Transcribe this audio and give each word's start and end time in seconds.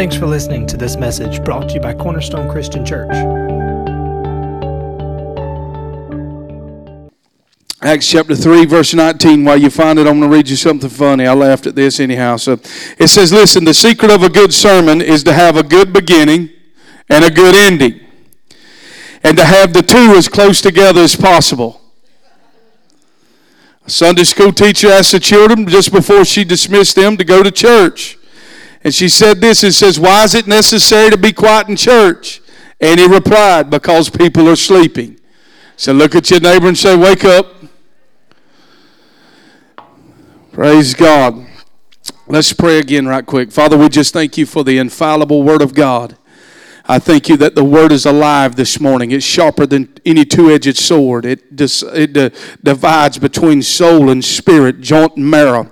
Thanks 0.00 0.16
for 0.16 0.26
listening 0.26 0.66
to 0.68 0.78
this 0.78 0.96
message 0.96 1.44
brought 1.44 1.68
to 1.68 1.74
you 1.74 1.80
by 1.82 1.92
Cornerstone 1.92 2.48
Christian 2.50 2.86
Church. 2.86 3.12
Acts 7.82 8.08
chapter 8.08 8.34
3, 8.34 8.64
verse 8.64 8.94
19. 8.94 9.44
While 9.44 9.58
you 9.58 9.68
find 9.68 9.98
it, 9.98 10.06
I'm 10.06 10.18
going 10.18 10.30
to 10.30 10.34
read 10.34 10.48
you 10.48 10.56
something 10.56 10.88
funny. 10.88 11.26
I 11.26 11.34
laughed 11.34 11.66
at 11.66 11.74
this 11.74 12.00
anyhow. 12.00 12.36
So 12.36 12.54
it 12.98 13.08
says, 13.10 13.30
Listen, 13.30 13.64
the 13.64 13.74
secret 13.74 14.10
of 14.10 14.22
a 14.22 14.30
good 14.30 14.54
sermon 14.54 15.02
is 15.02 15.22
to 15.24 15.34
have 15.34 15.58
a 15.58 15.62
good 15.62 15.92
beginning 15.92 16.48
and 17.10 17.22
a 17.22 17.30
good 17.30 17.54
ending, 17.54 18.00
and 19.22 19.36
to 19.36 19.44
have 19.44 19.74
the 19.74 19.82
two 19.82 20.14
as 20.16 20.28
close 20.28 20.62
together 20.62 21.02
as 21.02 21.14
possible. 21.14 21.78
A 23.84 23.90
Sunday 23.90 24.24
school 24.24 24.52
teacher 24.52 24.88
asked 24.88 25.12
the 25.12 25.20
children 25.20 25.68
just 25.68 25.92
before 25.92 26.24
she 26.24 26.42
dismissed 26.42 26.96
them 26.96 27.18
to 27.18 27.24
go 27.24 27.42
to 27.42 27.50
church. 27.50 28.16
And 28.82 28.94
she 28.94 29.08
said 29.08 29.40
this 29.40 29.62
and 29.62 29.74
says, 29.74 30.00
Why 30.00 30.24
is 30.24 30.34
it 30.34 30.46
necessary 30.46 31.10
to 31.10 31.18
be 31.18 31.32
quiet 31.32 31.68
in 31.68 31.76
church? 31.76 32.40
And 32.80 32.98
he 32.98 33.06
replied, 33.06 33.70
Because 33.70 34.08
people 34.08 34.48
are 34.48 34.56
sleeping. 34.56 35.20
So 35.76 35.92
look 35.92 36.14
at 36.14 36.30
your 36.30 36.40
neighbor 36.40 36.68
and 36.68 36.78
say, 36.78 36.96
Wake 36.96 37.24
up. 37.24 37.56
Praise 40.52 40.94
God. 40.94 41.46
Let's 42.26 42.52
pray 42.52 42.78
again, 42.78 43.06
right 43.06 43.24
quick. 43.24 43.50
Father, 43.50 43.76
we 43.76 43.88
just 43.88 44.12
thank 44.12 44.38
you 44.38 44.46
for 44.46 44.64
the 44.64 44.78
infallible 44.78 45.42
Word 45.42 45.62
of 45.62 45.74
God. 45.74 46.16
I 46.86 46.98
thank 46.98 47.28
you 47.28 47.36
that 47.36 47.54
the 47.54 47.64
Word 47.64 47.92
is 47.92 48.06
alive 48.06 48.56
this 48.56 48.80
morning. 48.80 49.10
It's 49.10 49.24
sharper 49.24 49.66
than 49.66 49.96
any 50.04 50.24
two 50.24 50.50
edged 50.50 50.76
sword, 50.76 51.24
it, 51.24 51.54
dis- 51.54 51.82
it 51.82 52.16
uh, 52.16 52.30
divides 52.62 53.18
between 53.18 53.62
soul 53.62 54.10
and 54.10 54.24
spirit, 54.24 54.80
joint 54.80 55.16
and 55.16 55.30
marrow. 55.30 55.70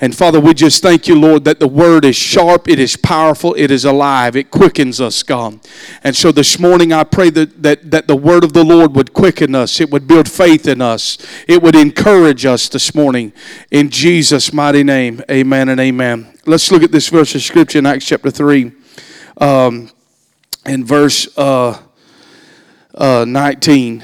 And 0.00 0.14
Father, 0.14 0.40
we 0.40 0.54
just 0.54 0.82
thank 0.82 1.06
you, 1.06 1.18
Lord, 1.18 1.44
that 1.44 1.60
the 1.60 1.68
word 1.68 2.04
is 2.04 2.16
sharp, 2.16 2.68
it 2.68 2.78
is 2.78 2.96
powerful, 2.96 3.54
it 3.54 3.70
is 3.70 3.84
alive, 3.84 4.36
it 4.36 4.50
quickens 4.50 5.00
us, 5.00 5.22
God. 5.22 5.60
And 6.02 6.16
so 6.16 6.32
this 6.32 6.58
morning 6.58 6.92
I 6.92 7.04
pray 7.04 7.30
that, 7.30 7.62
that, 7.62 7.90
that 7.90 8.08
the 8.08 8.16
word 8.16 8.44
of 8.44 8.52
the 8.52 8.64
Lord 8.64 8.96
would 8.96 9.12
quicken 9.12 9.54
us, 9.54 9.80
it 9.80 9.90
would 9.90 10.06
build 10.06 10.30
faith 10.30 10.66
in 10.66 10.80
us, 10.80 11.18
it 11.46 11.62
would 11.62 11.76
encourage 11.76 12.44
us 12.44 12.68
this 12.68 12.94
morning. 12.94 13.32
In 13.70 13.90
Jesus' 13.90 14.52
mighty 14.52 14.82
name, 14.82 15.22
amen 15.30 15.68
and 15.68 15.80
amen. 15.80 16.38
Let's 16.46 16.70
look 16.70 16.82
at 16.82 16.92
this 16.92 17.08
verse 17.08 17.34
of 17.34 17.42
scripture 17.42 17.78
in 17.78 17.86
Acts 17.86 18.06
chapter 18.06 18.30
3 18.30 18.72
um, 19.38 19.90
verse 20.66 21.28
uh, 21.36 21.78
uh, 22.94 23.24
19. 23.26 24.02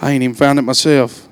I 0.00 0.12
ain't 0.12 0.22
even 0.22 0.34
found 0.34 0.58
it 0.58 0.62
myself. 0.62 1.29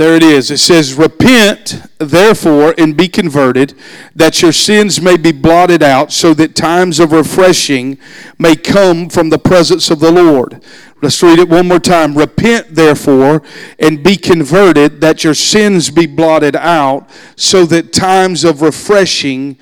There 0.00 0.16
it 0.16 0.22
is. 0.22 0.50
It 0.50 0.60
says, 0.60 0.94
Repent, 0.94 1.82
therefore, 1.98 2.74
and 2.78 2.96
be 2.96 3.06
converted, 3.06 3.74
that 4.16 4.40
your 4.40 4.50
sins 4.50 4.98
may 4.98 5.18
be 5.18 5.30
blotted 5.30 5.82
out, 5.82 6.10
so 6.10 6.32
that 6.32 6.54
times 6.54 7.00
of 7.00 7.12
refreshing 7.12 7.98
may 8.38 8.56
come 8.56 9.10
from 9.10 9.28
the 9.28 9.38
presence 9.38 9.90
of 9.90 10.00
the 10.00 10.10
Lord. 10.10 10.64
Let's 11.02 11.22
read 11.22 11.38
it 11.38 11.50
one 11.50 11.68
more 11.68 11.78
time. 11.78 12.16
Repent, 12.16 12.74
therefore, 12.74 13.42
and 13.78 14.02
be 14.02 14.16
converted, 14.16 15.02
that 15.02 15.22
your 15.22 15.34
sins 15.34 15.90
be 15.90 16.06
blotted 16.06 16.56
out, 16.56 17.10
so 17.36 17.66
that 17.66 17.92
times 17.92 18.42
of 18.42 18.62
refreshing 18.62 19.58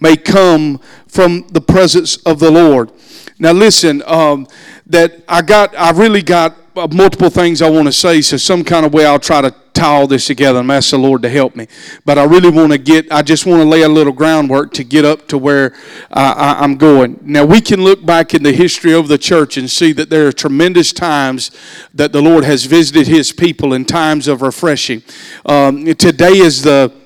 may 0.00 0.16
come 0.16 0.78
from 1.06 1.46
the 1.48 1.60
presence 1.60 2.16
of 2.24 2.38
the 2.38 2.50
Lord. 2.50 2.90
Now, 3.38 3.52
listen, 3.52 4.02
um, 4.06 4.46
that 4.86 5.22
I 5.28 5.42
got, 5.42 5.76
I 5.76 5.90
really 5.90 6.22
got 6.22 6.56
multiple 6.74 7.30
things 7.30 7.62
I 7.62 7.70
want 7.70 7.86
to 7.86 7.92
say, 7.92 8.22
so 8.22 8.36
some 8.36 8.64
kind 8.64 8.86
of 8.86 8.94
way 8.94 9.04
I'll 9.04 9.18
try 9.18 9.40
to 9.40 9.54
tie 9.72 9.86
all 9.86 10.06
this 10.06 10.26
together 10.26 10.60
and 10.60 10.70
ask 10.70 10.90
the 10.90 10.98
Lord 10.98 11.22
to 11.22 11.28
help 11.28 11.56
me. 11.56 11.66
But 12.04 12.18
I 12.18 12.24
really 12.24 12.50
want 12.50 12.72
to 12.72 12.78
get, 12.78 13.10
I 13.10 13.22
just 13.22 13.46
want 13.46 13.62
to 13.62 13.68
lay 13.68 13.82
a 13.82 13.88
little 13.88 14.12
groundwork 14.12 14.72
to 14.74 14.84
get 14.84 15.04
up 15.04 15.28
to 15.28 15.38
where 15.38 15.74
uh, 16.10 16.56
I, 16.58 16.64
am 16.64 16.76
going. 16.76 17.18
Now, 17.22 17.44
we 17.44 17.60
can 17.60 17.82
look 17.82 18.04
back 18.04 18.34
in 18.34 18.42
the 18.42 18.52
history 18.52 18.92
of 18.92 19.08
the 19.08 19.18
church 19.18 19.56
and 19.56 19.70
see 19.70 19.92
that 19.92 20.10
there 20.10 20.26
are 20.26 20.32
tremendous 20.32 20.92
times 20.92 21.50
that 21.94 22.12
the 22.12 22.22
Lord 22.22 22.44
has 22.44 22.64
visited 22.64 23.06
his 23.06 23.32
people 23.32 23.72
in 23.72 23.84
times 23.84 24.28
of 24.28 24.42
refreshing. 24.42 25.02
Um, 25.46 25.84
today 25.94 26.36
is 26.38 26.62
the 26.62 27.01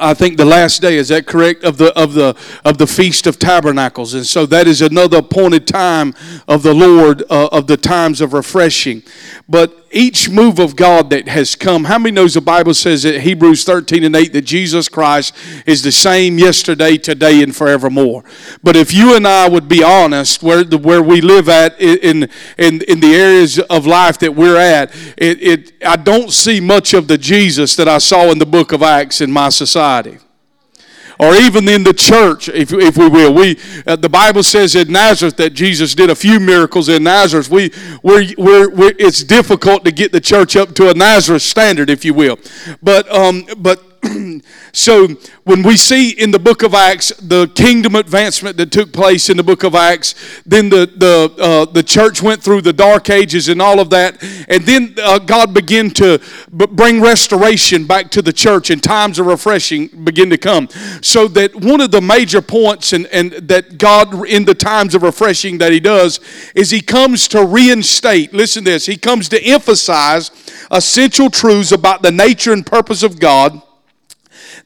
I 0.00 0.14
think 0.14 0.36
the 0.36 0.44
last 0.44 0.82
day 0.82 0.96
is 0.96 1.08
that 1.08 1.26
correct 1.26 1.64
of 1.64 1.78
the 1.78 1.98
of 1.98 2.14
the 2.14 2.36
of 2.64 2.78
the 2.78 2.86
feast 2.86 3.26
of 3.26 3.38
tabernacles, 3.38 4.14
and 4.14 4.26
so 4.26 4.46
that 4.46 4.66
is 4.66 4.82
another 4.82 5.18
appointed 5.18 5.66
time 5.66 6.14
of 6.46 6.62
the 6.62 6.74
Lord 6.74 7.22
uh, 7.30 7.48
of 7.50 7.66
the 7.66 7.76
times 7.76 8.20
of 8.20 8.32
refreshing. 8.32 9.02
But 9.48 9.79
each 9.90 10.30
move 10.30 10.58
of 10.58 10.76
God 10.76 11.10
that 11.10 11.28
has 11.28 11.54
come. 11.54 11.84
How 11.84 11.98
many 11.98 12.12
knows 12.12 12.34
the 12.34 12.40
Bible 12.40 12.74
says 12.74 13.04
at 13.04 13.20
Hebrews 13.22 13.64
13 13.64 14.04
and 14.04 14.14
8 14.14 14.32
that 14.32 14.42
Jesus 14.42 14.88
Christ 14.88 15.34
is 15.66 15.82
the 15.82 15.92
same 15.92 16.38
yesterday, 16.38 16.96
today, 16.96 17.42
and 17.42 17.54
forevermore? 17.54 18.24
But 18.62 18.76
if 18.76 18.92
you 18.92 19.16
and 19.16 19.26
I 19.26 19.48
would 19.48 19.68
be 19.68 19.82
honest, 19.82 20.42
where 20.42 20.64
the, 20.64 20.78
where 20.78 21.02
we 21.02 21.20
live 21.20 21.48
at 21.48 21.80
in, 21.80 22.28
in, 22.56 22.82
in 22.82 23.00
the 23.00 23.14
areas 23.14 23.58
of 23.58 23.86
life 23.86 24.18
that 24.20 24.34
we're 24.34 24.56
at, 24.56 24.94
it, 25.16 25.42
it, 25.42 25.72
I 25.84 25.96
don't 25.96 26.32
see 26.32 26.60
much 26.60 26.94
of 26.94 27.08
the 27.08 27.18
Jesus 27.18 27.76
that 27.76 27.88
I 27.88 27.98
saw 27.98 28.30
in 28.30 28.38
the 28.38 28.46
book 28.46 28.72
of 28.72 28.82
Acts 28.82 29.20
in 29.20 29.30
my 29.30 29.48
society 29.48 30.18
or 31.20 31.34
even 31.34 31.68
in 31.68 31.84
the 31.84 31.92
church, 31.92 32.48
if, 32.48 32.72
if 32.72 32.96
we 32.96 33.06
will. 33.06 33.34
We, 33.34 33.58
uh, 33.86 33.96
the 33.96 34.08
Bible 34.08 34.42
says 34.42 34.74
in 34.74 34.90
Nazareth 34.90 35.36
that 35.36 35.50
Jesus 35.50 35.94
did 35.94 36.08
a 36.08 36.14
few 36.14 36.40
miracles 36.40 36.88
in 36.88 37.02
Nazareth. 37.02 37.50
We, 37.50 37.72
we're, 38.02 38.26
we're, 38.38 38.70
we're, 38.70 38.94
it's 38.98 39.22
difficult 39.22 39.84
to 39.84 39.92
get 39.92 40.12
the 40.12 40.20
church 40.20 40.56
up 40.56 40.74
to 40.76 40.88
a 40.88 40.94
Nazareth 40.94 41.42
standard, 41.42 41.90
if 41.90 42.06
you 42.06 42.14
will. 42.14 42.38
But, 42.82 43.06
um, 43.14 43.44
but 43.58 43.89
so 44.72 45.08
when 45.44 45.62
we 45.62 45.76
see 45.76 46.10
in 46.10 46.30
the 46.30 46.38
book 46.38 46.62
of 46.62 46.72
Acts 46.72 47.10
the 47.18 47.48
kingdom 47.54 47.94
advancement 47.94 48.56
that 48.56 48.70
took 48.72 48.92
place 48.92 49.28
in 49.28 49.36
the 49.36 49.42
book 49.42 49.62
of 49.62 49.74
Acts, 49.74 50.14
then 50.46 50.70
the 50.70 50.86
the 50.86 51.34
uh, 51.38 51.64
the 51.66 51.82
church 51.82 52.22
went 52.22 52.42
through 52.42 52.62
the 52.62 52.72
dark 52.72 53.10
ages 53.10 53.48
and 53.48 53.60
all 53.60 53.78
of 53.78 53.90
that, 53.90 54.22
and 54.48 54.64
then 54.64 54.94
uh, 55.02 55.18
God 55.18 55.52
began 55.52 55.90
to 55.92 56.18
bring 56.50 57.02
restoration 57.02 57.86
back 57.86 58.10
to 58.12 58.22
the 58.22 58.32
church, 58.32 58.70
and 58.70 58.82
times 58.82 59.18
of 59.18 59.26
refreshing 59.26 59.88
begin 60.04 60.30
to 60.30 60.38
come. 60.38 60.68
So 61.02 61.28
that 61.28 61.54
one 61.54 61.80
of 61.82 61.90
the 61.90 62.00
major 62.00 62.40
points 62.40 62.94
and 62.94 63.06
and 63.08 63.32
that 63.32 63.76
God 63.76 64.26
in 64.26 64.46
the 64.46 64.54
times 64.54 64.94
of 64.94 65.02
refreshing 65.02 65.58
that 65.58 65.72
He 65.72 65.80
does 65.80 66.20
is 66.54 66.70
He 66.70 66.80
comes 66.80 67.28
to 67.28 67.44
reinstate. 67.44 68.32
Listen 68.32 68.64
to 68.64 68.70
this. 68.70 68.86
He 68.86 68.96
comes 68.96 69.28
to 69.28 69.42
emphasize 69.42 70.30
essential 70.70 71.28
truths 71.28 71.72
about 71.72 72.00
the 72.00 72.10
nature 72.10 72.52
and 72.52 72.64
purpose 72.64 73.02
of 73.02 73.20
God 73.20 73.60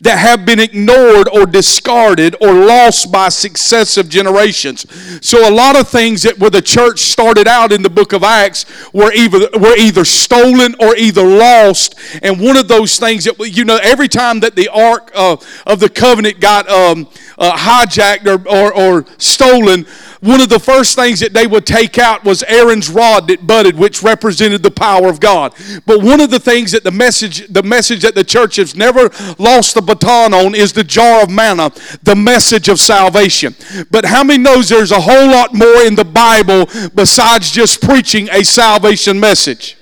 that 0.01 0.19
have 0.19 0.45
been 0.45 0.61
ignored 0.61 1.29
or 1.29 1.47
discarded 1.47 2.37
or 2.41 2.53
lost 2.53 3.11
by 3.13 3.29
successive 3.29 4.09
generations. 4.09 4.87
So 5.27 5.49
a 5.49 5.53
lot 5.53 5.77
of 5.77 5.89
things 5.89 6.23
that 6.23 6.39
where 6.39 6.51
the 6.51 6.63
church 6.63 7.01
started 7.01 7.49
out 7.49 7.73
in 7.73 7.83
the 7.83 7.91
book 7.91 8.13
of 8.13 8.23
Acts 8.23 8.67
were 8.93 9.13
either 9.13 9.49
were 9.59 9.77
either 9.77 10.05
stolen 10.05 10.75
or 10.81 10.97
either 10.97 11.25
lost. 11.25 11.95
And 12.23 12.41
one 12.41 12.57
of 12.57 12.69
those 12.69 12.99
things 12.99 13.25
that 13.25 13.39
you 13.51 13.65
know 13.65 13.79
every 13.83 14.09
time 14.09 14.41
that 14.41 14.57
the 14.57 14.69
ark 14.69 15.11
uh, 15.15 15.37
of 15.67 15.81
the 15.81 15.89
covenant 15.89 16.41
got 16.41 16.69
um, 16.69 17.09
uh, 17.39 17.57
hijacked 17.57 18.27
or, 18.27 18.49
or, 18.49 18.75
or 18.75 19.07
stolen, 19.19 19.87
one 20.25 20.41
of 20.41 20.49
the 20.49 20.59
first 20.59 20.97
things 20.97 21.21
that 21.21 21.35
they 21.35 21.47
would 21.47 21.67
take 21.67 21.99
out 21.99 22.25
was 22.25 22.43
Aaron's 22.45 22.89
rod 22.89 23.29
that 23.29 23.47
budded, 23.47 23.77
which 23.77 24.03
represented 24.03 24.63
the 24.63 24.71
power 24.71 25.09
of 25.09 25.21
God. 25.21 25.55
But 25.85 26.03
one 26.03 26.19
of 26.19 26.31
the 26.31 26.41
things 26.41 26.73
that 26.73 26.83
the 26.83 26.91
message, 26.91 27.47
the 27.49 27.63
message 27.63 28.01
that 28.03 28.15
the 28.15 28.25
church 28.25 28.57
has 28.57 28.75
never 28.75 29.11
lost 29.39 29.75
the 29.75 29.83
baton 29.83 30.33
on 30.33 30.55
is 30.55 30.73
the 30.73 30.83
jar 30.83 31.23
of 31.23 31.31
manna, 31.31 31.71
the 32.03 32.17
message 32.17 32.71
of 32.71 32.81
salvation. 32.81 33.55
But 33.91 34.07
how 34.07 34.25
many 34.25 34.43
knows 34.43 34.71
there's 34.71 34.93
a 34.93 35.01
whole 35.01 35.27
lot 35.27 35.53
more 35.53 35.83
in 35.83 35.95
the 35.95 36.07
Bible 36.07 36.71
besides 36.95 37.51
just 37.51 37.83
preaching 37.83 38.31
a 38.33 38.45
salvation 38.45 39.21
message? 39.21 39.77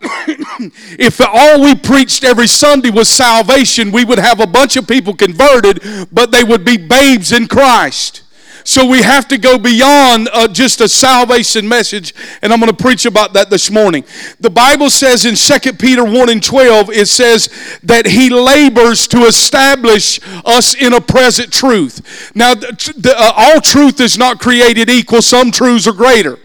if 0.02 1.20
all 1.20 1.62
we 1.62 1.76
preached 1.76 2.24
every 2.24 2.48
Sunday 2.48 2.90
was 2.90 3.08
salvation, 3.08 3.92
we 3.92 4.04
would 4.04 4.18
have 4.18 4.40
a 4.40 4.46
bunch 4.46 4.76
of 4.76 4.88
people 4.88 5.14
converted, 5.14 5.80
but 6.10 6.32
they 6.32 6.42
would 6.42 6.64
be 6.64 6.76
babes 6.76 7.30
in 7.30 7.46
Christ. 7.46 8.22
So 8.68 8.84
we 8.84 9.00
have 9.00 9.26
to 9.28 9.38
go 9.38 9.56
beyond 9.56 10.28
uh, 10.30 10.46
just 10.46 10.82
a 10.82 10.90
salvation 10.90 11.66
message, 11.66 12.12
and 12.42 12.52
I'm 12.52 12.60
going 12.60 12.70
to 12.70 12.76
preach 12.76 13.06
about 13.06 13.32
that 13.32 13.48
this 13.48 13.70
morning. 13.70 14.04
The 14.40 14.50
Bible 14.50 14.90
says 14.90 15.24
in 15.24 15.36
2 15.36 15.72
Peter 15.72 16.04
1 16.04 16.28
and 16.28 16.42
12, 16.42 16.90
it 16.90 17.08
says 17.08 17.48
that 17.82 18.04
he 18.04 18.28
labors 18.28 19.08
to 19.08 19.20
establish 19.20 20.20
us 20.44 20.74
in 20.74 20.92
a 20.92 21.00
present 21.00 21.50
truth. 21.50 22.30
Now, 22.34 22.52
the, 22.52 22.92
the, 22.98 23.14
uh, 23.16 23.32
all 23.34 23.62
truth 23.62 24.02
is 24.02 24.18
not 24.18 24.38
created 24.38 24.90
equal, 24.90 25.22
some 25.22 25.50
truths 25.50 25.86
are 25.86 25.94
greater. 25.94 26.36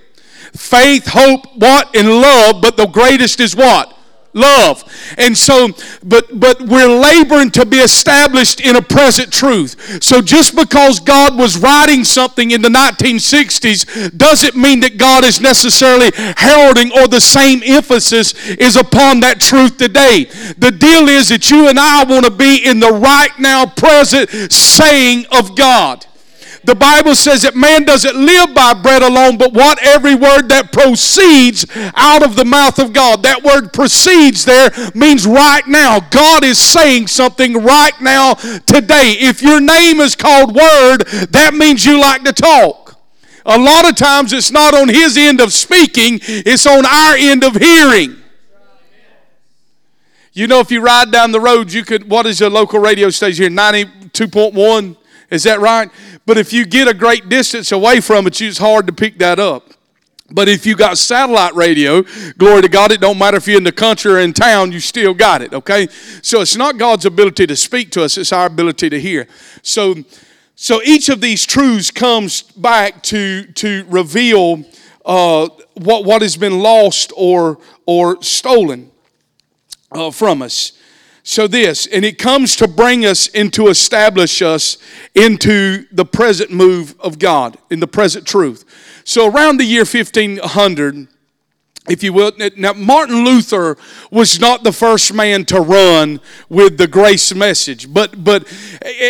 Faith, 0.53 1.07
hope, 1.07 1.45
what? 1.57 1.93
And 1.93 2.07
love, 2.07 2.61
but 2.61 2.77
the 2.77 2.85
greatest 2.85 3.41
is 3.41 3.53
what? 3.53 3.97
Love. 4.33 4.83
And 5.17 5.37
so, 5.37 5.69
but 6.03 6.39
but 6.39 6.61
we're 6.61 6.87
laboring 6.87 7.51
to 7.51 7.65
be 7.65 7.77
established 7.77 8.61
in 8.61 8.75
a 8.75 8.81
present 8.81 9.31
truth. 9.31 10.03
So 10.03 10.21
just 10.21 10.55
because 10.55 10.99
God 10.99 11.37
was 11.37 11.57
writing 11.57 12.03
something 12.03 12.51
in 12.51 12.61
the 12.61 12.69
1960s 12.69 14.17
doesn't 14.17 14.55
mean 14.55 14.79
that 14.81 14.97
God 14.97 15.23
is 15.23 15.39
necessarily 15.39 16.11
heralding 16.37 16.91
or 16.91 17.07
the 17.07 17.21
same 17.21 17.61
emphasis 17.63 18.33
is 18.49 18.75
upon 18.75 19.19
that 19.21 19.39
truth 19.39 19.77
today. 19.77 20.25
The 20.57 20.71
deal 20.71 21.07
is 21.07 21.29
that 21.29 21.49
you 21.49 21.67
and 21.67 21.79
I 21.79 22.03
want 22.03 22.25
to 22.25 22.31
be 22.31 22.65
in 22.65 22.79
the 22.79 22.91
right 22.91 23.31
now 23.39 23.65
present 23.65 24.29
saying 24.51 25.25
of 25.31 25.55
God. 25.55 26.05
The 26.65 26.75
Bible 26.75 27.13
says 27.15 27.41
that 27.41 27.55
man 27.55 27.83
doesn't 27.83 28.15
live 28.15 28.53
by 28.55 28.73
bread 28.73 29.01
alone, 29.01 29.37
but 29.37 29.53
what 29.53 29.79
every 29.81 30.15
word 30.15 30.47
that 30.49 30.71
proceeds 30.71 31.65
out 31.95 32.23
of 32.23 32.35
the 32.35 32.45
mouth 32.45 32.79
of 32.79 32.93
God. 32.93 33.23
That 33.23 33.43
word 33.43 33.73
proceeds 33.73 34.45
there 34.45 34.71
means 34.95 35.27
right 35.27 35.67
now. 35.67 35.99
God 35.99 36.43
is 36.45 36.57
saying 36.57 37.07
something 37.07 37.61
right 37.63 37.99
now 37.99 38.33
today. 38.33 39.17
If 39.19 39.41
your 39.41 39.59
name 39.59 39.99
is 39.99 40.15
called 40.15 40.55
Word, 40.55 40.99
that 41.31 41.53
means 41.53 41.85
you 41.85 41.99
like 41.99 42.23
to 42.23 42.33
talk. 42.33 42.97
A 43.45 43.59
lot 43.59 43.89
of 43.89 43.95
times 43.97 44.31
it's 44.31 44.51
not 44.51 44.73
on 44.73 44.87
his 44.87 45.17
end 45.17 45.41
of 45.41 45.51
speaking, 45.51 46.19
it's 46.21 46.65
on 46.65 46.85
our 46.85 47.15
end 47.15 47.43
of 47.43 47.55
hearing. 47.55 48.15
You 50.31 50.47
know, 50.47 50.61
if 50.61 50.71
you 50.71 50.81
ride 50.81 51.11
down 51.11 51.31
the 51.31 51.41
road, 51.41 51.71
you 51.71 51.83
could, 51.83 52.09
what 52.09 52.25
is 52.25 52.39
your 52.39 52.49
local 52.49 52.79
radio 52.79 53.09
station 53.09 53.43
here? 53.43 53.51
92.1? 53.51 54.97
Is 55.33 55.43
that 55.43 55.59
right? 55.59 55.89
But 56.25 56.37
if 56.37 56.53
you 56.53 56.65
get 56.65 56.87
a 56.87 56.93
great 56.93 57.27
distance 57.27 57.71
away 57.71 58.01
from 58.01 58.27
it, 58.27 58.39
it's 58.39 58.59
hard 58.59 58.85
to 58.87 58.93
pick 58.93 59.17
that 59.17 59.39
up. 59.39 59.73
But 60.31 60.47
if 60.47 60.65
you 60.65 60.75
got 60.75 60.97
satellite 60.97 61.55
radio, 61.55 62.03
glory 62.37 62.61
to 62.61 62.69
God, 62.69 62.91
it 62.91 63.01
don't 63.01 63.17
matter 63.17 63.37
if 63.37 63.47
you're 63.47 63.57
in 63.57 63.63
the 63.63 63.71
country 63.71 64.13
or 64.13 64.19
in 64.19 64.33
town, 64.33 64.71
you 64.71 64.79
still 64.79 65.13
got 65.13 65.41
it, 65.41 65.53
okay? 65.53 65.87
So 66.21 66.41
it's 66.41 66.55
not 66.55 66.77
God's 66.77 67.05
ability 67.05 67.47
to 67.47 67.55
speak 67.55 67.91
to 67.91 68.03
us, 68.03 68.17
it's 68.17 68.31
our 68.31 68.45
ability 68.45 68.89
to 68.91 68.99
hear. 68.99 69.27
So 69.61 69.95
so 70.55 70.81
each 70.83 71.09
of 71.09 71.19
these 71.19 71.45
truths 71.47 71.89
comes 71.89 72.43
back 72.43 73.01
to 73.03 73.43
to 73.53 73.85
reveal 73.89 74.63
uh, 75.03 75.49
what 75.73 76.05
what 76.05 76.21
has 76.21 76.37
been 76.37 76.59
lost 76.59 77.11
or 77.17 77.57
or 77.87 78.21
stolen 78.21 78.91
uh, 79.91 80.11
from 80.11 80.43
us. 80.43 80.73
So, 81.25 81.47
this, 81.47 81.87
and 81.87 82.03
it 82.03 82.17
comes 82.17 82.57
to 82.57 82.67
bring 82.67 83.05
us 83.05 83.29
and 83.29 83.51
to 83.53 83.69
establish 83.69 84.41
us 84.41 84.77
into 85.15 85.85
the 85.89 86.03
present 86.03 86.51
move 86.51 86.99
of 86.99 87.17
God, 87.17 87.57
in 87.69 87.79
the 87.79 87.87
present 87.87 88.27
truth. 88.27 88.65
So, 89.05 89.31
around 89.31 89.57
the 89.57 89.63
year 89.63 89.85
1500, 89.85 91.07
if 91.89 92.01
you 92.01 92.13
will. 92.13 92.31
Now, 92.55 92.73
Martin 92.73 93.25
Luther 93.25 93.77
was 94.09 94.39
not 94.39 94.63
the 94.63 94.71
first 94.71 95.13
man 95.13 95.43
to 95.45 95.59
run 95.59 96.21
with 96.47 96.77
the 96.77 96.87
grace 96.87 97.33
message, 97.35 97.93
but 97.93 98.23
but 98.23 98.43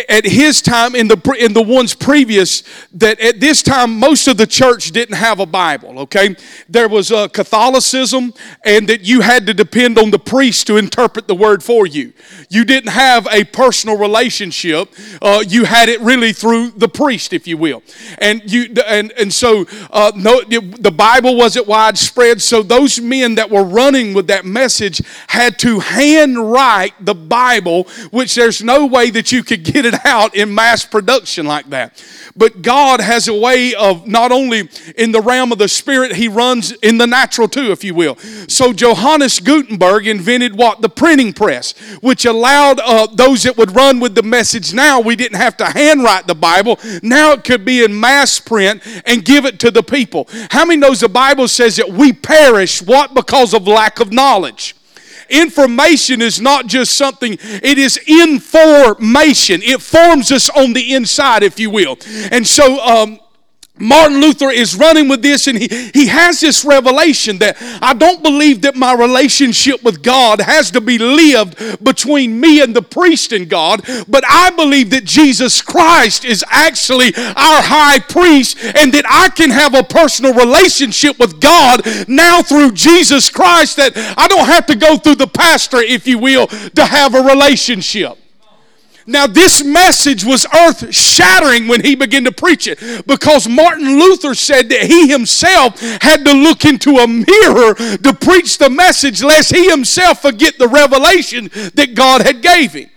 at 0.08 0.24
his 0.24 0.60
time, 0.60 0.96
in 0.96 1.06
the 1.06 1.36
in 1.38 1.52
the 1.52 1.62
ones 1.62 1.94
previous, 1.94 2.64
that 2.92 3.20
at 3.20 3.38
this 3.38 3.62
time 3.62 3.98
most 3.98 4.26
of 4.26 4.38
the 4.38 4.46
church 4.46 4.90
didn't 4.90 5.16
have 5.16 5.38
a 5.38 5.46
Bible. 5.46 6.00
Okay, 6.00 6.34
there 6.68 6.88
was 6.88 7.12
a 7.12 7.28
Catholicism, 7.28 8.34
and 8.64 8.88
that 8.88 9.02
you 9.02 9.20
had 9.20 9.46
to 9.46 9.54
depend 9.54 9.96
on 9.96 10.10
the 10.10 10.18
priest 10.18 10.66
to 10.66 10.76
interpret 10.76 11.28
the 11.28 11.34
word 11.34 11.62
for 11.62 11.86
you. 11.86 12.12
You 12.48 12.64
didn't 12.64 12.90
have 12.90 13.28
a 13.30 13.44
personal 13.44 13.96
relationship. 13.96 14.92
Uh, 15.22 15.44
you 15.46 15.64
had 15.64 15.88
it 15.88 16.00
really 16.00 16.32
through 16.32 16.70
the 16.70 16.88
priest, 16.88 17.32
if 17.32 17.46
you 17.46 17.56
will, 17.56 17.84
and 18.18 18.42
you 18.50 18.74
and 18.84 19.12
and 19.12 19.32
so 19.32 19.64
uh, 19.92 20.10
no, 20.16 20.40
the 20.40 20.90
Bible 20.94 21.36
wasn't 21.36 21.68
widespread. 21.68 22.42
So 22.42 22.63
those 22.68 23.00
men 23.00 23.36
that 23.36 23.50
were 23.50 23.64
running 23.64 24.14
with 24.14 24.26
that 24.28 24.44
message 24.44 25.00
had 25.28 25.58
to 25.60 25.80
handwrite 25.80 26.92
the 27.04 27.14
Bible, 27.14 27.84
which 28.10 28.34
there's 28.34 28.62
no 28.62 28.86
way 28.86 29.10
that 29.10 29.32
you 29.32 29.42
could 29.42 29.64
get 29.64 29.86
it 29.86 30.04
out 30.04 30.34
in 30.34 30.54
mass 30.54 30.84
production 30.84 31.46
like 31.46 31.70
that. 31.70 32.02
But 32.36 32.62
God 32.62 33.00
has 33.00 33.28
a 33.28 33.34
way 33.34 33.74
of 33.74 34.06
not 34.06 34.32
only 34.32 34.68
in 34.96 35.12
the 35.12 35.20
realm 35.20 35.52
of 35.52 35.58
the 35.58 35.68
spirit, 35.68 36.16
He 36.16 36.28
runs 36.28 36.72
in 36.72 36.98
the 36.98 37.06
natural 37.06 37.48
too, 37.48 37.70
if 37.70 37.84
you 37.84 37.94
will. 37.94 38.16
So 38.48 38.72
Johannes 38.72 39.40
Gutenberg 39.40 40.06
invented 40.06 40.56
what? 40.56 40.80
The 40.80 40.88
printing 40.88 41.32
press, 41.32 41.72
which 42.00 42.24
allowed 42.24 42.80
uh, 42.80 43.06
those 43.12 43.44
that 43.44 43.56
would 43.56 43.74
run 43.74 44.00
with 44.00 44.14
the 44.14 44.22
message 44.22 44.74
now, 44.74 45.00
we 45.00 45.16
didn't 45.16 45.38
have 45.38 45.56
to 45.58 45.66
handwrite 45.66 46.26
the 46.26 46.34
Bible. 46.34 46.78
Now 47.02 47.32
it 47.32 47.44
could 47.44 47.64
be 47.64 47.84
in 47.84 47.98
mass 47.98 48.40
print 48.40 48.82
and 49.06 49.24
give 49.24 49.44
it 49.44 49.58
to 49.60 49.70
the 49.70 49.82
people. 49.82 50.28
How 50.50 50.64
many 50.64 50.80
knows 50.80 51.00
the 51.00 51.08
Bible 51.08 51.48
says 51.48 51.76
that 51.76 51.88
we 51.88 52.12
perish 52.12 52.53
what? 52.82 53.14
Because 53.14 53.54
of 53.54 53.66
lack 53.66 54.00
of 54.00 54.12
knowledge. 54.12 54.74
Information 55.30 56.20
is 56.20 56.40
not 56.40 56.66
just 56.66 56.96
something, 56.96 57.38
it 57.40 57.78
is 57.78 57.98
information. 58.06 59.62
It 59.62 59.80
forms 59.80 60.30
us 60.30 60.50
on 60.50 60.74
the 60.74 60.94
inside, 60.94 61.42
if 61.42 61.58
you 61.58 61.70
will. 61.70 61.96
And 62.30 62.46
so, 62.46 62.78
um, 62.80 63.18
Martin 63.76 64.20
Luther 64.20 64.52
is 64.52 64.76
running 64.76 65.08
with 65.08 65.20
this 65.20 65.48
and 65.48 65.58
he, 65.58 65.90
he 65.92 66.06
has 66.06 66.40
this 66.40 66.64
revelation 66.64 67.38
that 67.38 67.56
I 67.82 67.92
don't 67.92 68.22
believe 68.22 68.62
that 68.62 68.76
my 68.76 68.92
relationship 68.92 69.82
with 69.82 70.00
God 70.00 70.40
has 70.40 70.70
to 70.72 70.80
be 70.80 70.96
lived 70.96 71.82
between 71.82 72.38
me 72.38 72.62
and 72.62 72.74
the 72.74 72.82
priest 72.82 73.32
and 73.32 73.48
God, 73.48 73.82
but 74.06 74.22
I 74.28 74.50
believe 74.50 74.90
that 74.90 75.04
Jesus 75.04 75.60
Christ 75.60 76.24
is 76.24 76.44
actually 76.50 77.14
our 77.16 77.62
high 77.62 77.98
priest 77.98 78.58
and 78.62 78.94
that 78.94 79.06
I 79.08 79.30
can 79.30 79.50
have 79.50 79.74
a 79.74 79.82
personal 79.82 80.34
relationship 80.34 81.18
with 81.18 81.40
God 81.40 81.82
now 82.06 82.42
through 82.42 82.72
Jesus 82.72 83.28
Christ 83.28 83.76
that 83.78 83.92
I 84.16 84.28
don't 84.28 84.46
have 84.46 84.66
to 84.66 84.76
go 84.76 84.96
through 84.96 85.16
the 85.16 85.26
pastor, 85.26 85.78
if 85.78 86.06
you 86.06 86.18
will, 86.18 86.46
to 86.46 86.84
have 86.84 87.16
a 87.16 87.22
relationship. 87.22 88.18
Now, 89.06 89.26
this 89.26 89.62
message 89.62 90.24
was 90.24 90.46
earth 90.54 90.94
shattering 90.94 91.68
when 91.68 91.82
he 91.82 91.94
began 91.94 92.24
to 92.24 92.32
preach 92.32 92.66
it 92.66 92.78
because 93.06 93.48
Martin 93.48 93.98
Luther 93.98 94.34
said 94.34 94.68
that 94.70 94.82
he 94.82 95.08
himself 95.08 95.80
had 96.00 96.24
to 96.24 96.32
look 96.32 96.64
into 96.64 96.96
a 96.96 97.06
mirror 97.06 97.74
to 97.74 98.16
preach 98.20 98.58
the 98.58 98.70
message 98.70 99.22
lest 99.22 99.54
he 99.54 99.68
himself 99.68 100.22
forget 100.22 100.58
the 100.58 100.68
revelation 100.68 101.50
that 101.74 101.94
God 101.94 102.22
had 102.22 102.40
gave 102.40 102.72
him. 102.72 102.90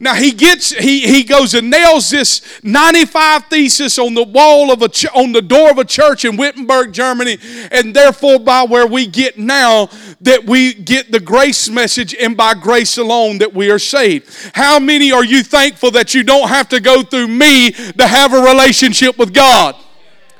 Now 0.00 0.14
he 0.14 0.32
gets 0.32 0.70
he 0.70 1.00
he 1.00 1.22
goes 1.22 1.54
and 1.54 1.70
nails 1.70 2.10
this 2.10 2.40
95 2.62 3.44
thesis 3.46 3.98
on 3.98 4.14
the 4.14 4.24
wall 4.24 4.72
of 4.72 4.82
a 4.82 4.88
ch- 4.88 5.06
on 5.14 5.32
the 5.32 5.42
door 5.42 5.70
of 5.70 5.78
a 5.78 5.84
church 5.84 6.24
in 6.24 6.36
Wittenberg, 6.36 6.92
Germany, 6.92 7.38
and 7.70 7.94
therefore 7.94 8.38
by 8.38 8.64
where 8.64 8.86
we 8.86 9.06
get 9.06 9.38
now 9.38 9.88
that 10.20 10.44
we 10.44 10.74
get 10.74 11.12
the 11.12 11.20
grace 11.20 11.68
message 11.68 12.14
and 12.14 12.36
by 12.36 12.54
grace 12.54 12.98
alone 12.98 13.38
that 13.38 13.54
we 13.54 13.70
are 13.70 13.78
saved. 13.78 14.28
How 14.54 14.78
many 14.78 15.12
are 15.12 15.24
you 15.24 15.42
thankful 15.42 15.90
that 15.92 16.14
you 16.14 16.22
don't 16.22 16.48
have 16.48 16.68
to 16.70 16.80
go 16.80 17.02
through 17.02 17.28
me 17.28 17.70
to 17.70 18.06
have 18.06 18.32
a 18.32 18.40
relationship 18.40 19.16
with 19.18 19.32
God? 19.32 19.76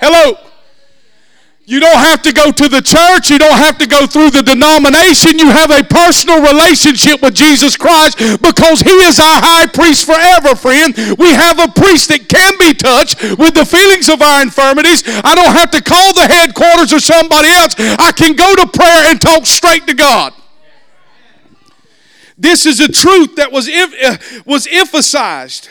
Hello. 0.00 0.36
You 1.66 1.80
don't 1.80 1.96
have 1.96 2.20
to 2.22 2.32
go 2.32 2.52
to 2.52 2.68
the 2.68 2.82
church. 2.82 3.30
You 3.30 3.38
don't 3.38 3.56
have 3.56 3.78
to 3.78 3.86
go 3.86 4.06
through 4.06 4.30
the 4.30 4.42
denomination. 4.42 5.38
You 5.38 5.48
have 5.48 5.70
a 5.70 5.82
personal 5.82 6.42
relationship 6.42 7.22
with 7.22 7.34
Jesus 7.34 7.76
Christ 7.76 8.18
because 8.42 8.80
He 8.80 8.92
is 9.08 9.18
our 9.18 9.40
high 9.40 9.66
priest 9.66 10.04
forever, 10.04 10.54
friend. 10.56 10.92
We 11.16 11.32
have 11.32 11.58
a 11.58 11.68
priest 11.68 12.10
that 12.10 12.28
can 12.28 12.52
be 12.58 12.74
touched 12.74 13.22
with 13.38 13.54
the 13.54 13.64
feelings 13.64 14.10
of 14.10 14.20
our 14.20 14.42
infirmities. 14.42 15.04
I 15.06 15.34
don't 15.34 15.56
have 15.56 15.70
to 15.70 15.82
call 15.82 16.12
the 16.12 16.28
headquarters 16.28 16.92
or 16.92 17.00
somebody 17.00 17.48
else. 17.48 17.74
I 17.78 18.12
can 18.12 18.36
go 18.36 18.54
to 18.56 18.66
prayer 18.68 19.08
and 19.08 19.18
talk 19.18 19.46
straight 19.46 19.86
to 19.86 19.94
God. 19.94 20.34
This 22.36 22.66
is 22.66 22.80
a 22.80 22.88
truth 22.88 23.36
that 23.36 23.52
was, 23.52 23.68
uh, 23.68 24.16
was 24.44 24.68
emphasized. 24.70 25.70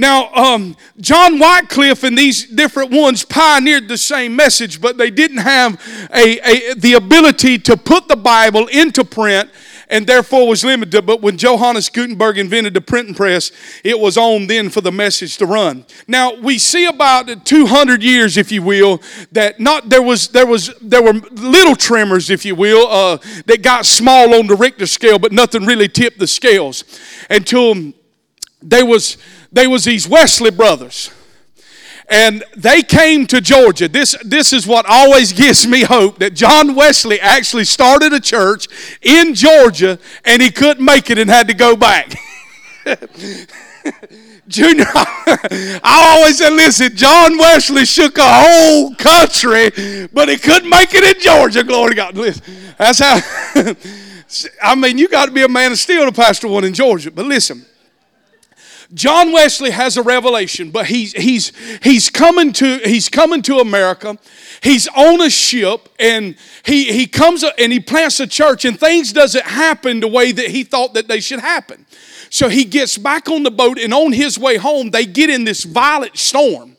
Now, 0.00 0.32
um, 0.32 0.78
John 0.98 1.38
Wycliffe 1.38 2.04
and 2.04 2.16
these 2.16 2.46
different 2.46 2.90
ones 2.90 3.22
pioneered 3.22 3.86
the 3.86 3.98
same 3.98 4.34
message, 4.34 4.80
but 4.80 4.96
they 4.96 5.10
didn't 5.10 5.36
have 5.36 5.78
a, 6.14 6.38
a, 6.40 6.74
the 6.74 6.94
ability 6.94 7.58
to 7.58 7.76
put 7.76 8.08
the 8.08 8.16
Bible 8.16 8.66
into 8.68 9.04
print 9.04 9.50
and 9.90 10.06
therefore 10.06 10.48
was 10.48 10.64
limited. 10.64 11.04
But 11.04 11.20
when 11.20 11.36
Johannes 11.36 11.90
Gutenberg 11.90 12.38
invented 12.38 12.72
the 12.72 12.80
printing 12.80 13.14
press, 13.14 13.52
it 13.84 14.00
was 14.00 14.16
on 14.16 14.46
then 14.46 14.70
for 14.70 14.80
the 14.80 14.90
message 14.90 15.36
to 15.36 15.44
run. 15.44 15.84
Now 16.08 16.32
we 16.32 16.58
see 16.58 16.86
about 16.86 17.44
200 17.44 18.02
years, 18.02 18.38
if 18.38 18.50
you 18.50 18.62
will, 18.62 19.02
that 19.32 19.60
not 19.60 19.90
there 19.90 20.00
was 20.00 20.28
there 20.28 20.46
was 20.46 20.72
there 20.80 21.02
were 21.02 21.12
little 21.32 21.76
tremors, 21.76 22.30
if 22.30 22.46
you 22.46 22.54
will, 22.54 22.86
uh, 22.88 23.18
that 23.44 23.60
got 23.60 23.84
small 23.84 24.32
on 24.32 24.46
the 24.46 24.56
Richter 24.56 24.86
scale, 24.86 25.18
but 25.18 25.30
nothing 25.30 25.66
really 25.66 25.88
tipped 25.88 26.18
the 26.18 26.26
scales 26.26 26.84
until 27.28 27.92
there 28.62 28.86
was 28.86 29.16
they 29.52 29.66
was 29.66 29.84
these 29.84 30.08
Wesley 30.08 30.50
brothers. 30.50 31.10
And 32.08 32.42
they 32.56 32.82
came 32.82 33.26
to 33.28 33.40
Georgia. 33.40 33.86
This, 33.86 34.16
this 34.24 34.52
is 34.52 34.66
what 34.66 34.84
always 34.88 35.32
gives 35.32 35.64
me 35.66 35.82
hope 35.82 36.18
that 36.18 36.34
John 36.34 36.74
Wesley 36.74 37.20
actually 37.20 37.64
started 37.64 38.12
a 38.12 38.18
church 38.18 38.66
in 39.00 39.32
Georgia 39.34 39.96
and 40.24 40.42
he 40.42 40.50
couldn't 40.50 40.84
make 40.84 41.08
it 41.08 41.18
and 41.18 41.30
had 41.30 41.46
to 41.46 41.54
go 41.54 41.76
back. 41.76 42.12
Junior, 44.48 44.86
I 44.94 46.16
always 46.18 46.38
said, 46.38 46.52
listen, 46.52 46.96
John 46.96 47.38
Wesley 47.38 47.84
shook 47.84 48.18
a 48.18 48.22
whole 48.24 48.92
country, 48.96 50.08
but 50.12 50.28
he 50.28 50.36
couldn't 50.36 50.68
make 50.68 50.92
it 50.92 51.04
in 51.04 51.22
Georgia. 51.22 51.62
Glory 51.62 51.90
to 51.90 51.94
God. 51.94 52.16
Listen, 52.16 52.42
that's 52.76 52.98
how. 52.98 53.20
I 54.62 54.74
mean, 54.74 54.98
you 54.98 55.08
got 55.08 55.26
to 55.26 55.32
be 55.32 55.42
a 55.42 55.48
man 55.48 55.70
of 55.70 55.78
steel 55.78 56.04
to 56.04 56.12
pastor 56.12 56.48
one 56.48 56.64
in 56.64 56.74
Georgia. 56.74 57.12
But 57.12 57.26
listen, 57.26 57.64
John 58.92 59.32
Wesley 59.32 59.70
has 59.70 59.96
a 59.96 60.02
revelation, 60.02 60.70
but 60.70 60.86
he's 60.86 61.12
he's 61.12 61.52
he's 61.82 62.10
coming 62.10 62.52
to 62.54 62.78
he's 62.78 63.08
coming 63.08 63.40
to 63.42 63.58
America. 63.58 64.18
He's 64.62 64.88
on 64.88 65.20
a 65.20 65.30
ship 65.30 65.88
and 65.98 66.34
he 66.64 66.92
he 66.92 67.06
comes 67.06 67.44
and 67.44 67.72
he 67.72 67.78
plants 67.78 68.18
a 68.18 68.26
church 68.26 68.64
and 68.64 68.78
things 68.78 69.12
doesn't 69.12 69.44
happen 69.44 70.00
the 70.00 70.08
way 70.08 70.32
that 70.32 70.48
he 70.48 70.64
thought 70.64 70.94
that 70.94 71.06
they 71.06 71.20
should 71.20 71.38
happen. 71.38 71.86
So 72.30 72.48
he 72.48 72.64
gets 72.64 72.98
back 72.98 73.28
on 73.28 73.44
the 73.44 73.50
boat 73.50 73.78
and 73.78 73.94
on 73.94 74.12
his 74.12 74.38
way 74.38 74.56
home 74.56 74.90
they 74.90 75.06
get 75.06 75.30
in 75.30 75.44
this 75.44 75.62
violent 75.62 76.16
storm. 76.18 76.76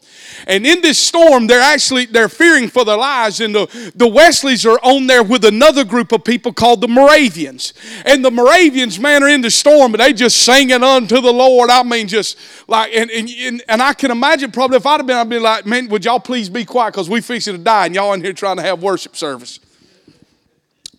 And 0.48 0.66
in 0.66 0.82
this 0.82 0.98
storm, 0.98 1.48
they're 1.48 1.62
actually 1.62 2.06
they're 2.06 2.30
fearing 2.30 2.68
for 2.68 2.86
their 2.86 2.98
lives. 2.98 3.40
And 3.40 3.54
the, 3.54 3.92
the 3.96 4.08
Wesleys 4.08 4.66
are 4.66 4.80
on 4.84 5.08
there 5.08 5.24
with 5.24 5.46
another 5.46 5.84
group 5.84 6.12
of 6.12 6.24
people 6.24 6.54
called 6.54 6.82
the 6.82 6.88
Moravians. 6.88 7.74
And 8.06 8.24
the 8.24 8.32
Moravians, 8.32 9.00
man, 9.00 9.24
are 9.24 9.30
in 9.30 9.42
the 9.42 9.52
storm, 9.52 9.94
and 9.94 10.02
they 10.02 10.14
just 10.14 10.44
singing 10.44 10.84
unto 10.84 11.22
the 11.22 11.34
Lord. 11.34 11.70
I 11.70 11.84
mean, 11.84 12.08
just 12.08 12.38
like 12.68 12.94
and 12.94 13.10
and, 13.10 13.64
and 13.68 13.82
I 13.82 13.94
can 13.94 14.12
imagine 14.12 14.52
probably 14.52 14.78
if 14.78 14.86
I'd 14.86 14.98
have 14.98 15.08
been, 15.08 15.18
I'd 15.18 15.30
be 15.30 15.40
like, 15.40 15.66
man, 15.66 15.90
would 15.90 16.06
y'all 16.06 16.20
please 16.20 16.50
be 16.50 16.66
quiet 16.66 16.94
because 16.94 17.10
we 17.10 17.22
fixing 17.22 17.56
to 17.56 17.64
die, 17.64 17.86
and 17.86 17.96
y'all 17.96 18.14
in 18.14 18.22
here 18.22 18.34
trying 18.34 18.58
to 18.58 18.64
have 18.64 18.82
worship 18.82 19.16
service. 19.16 19.60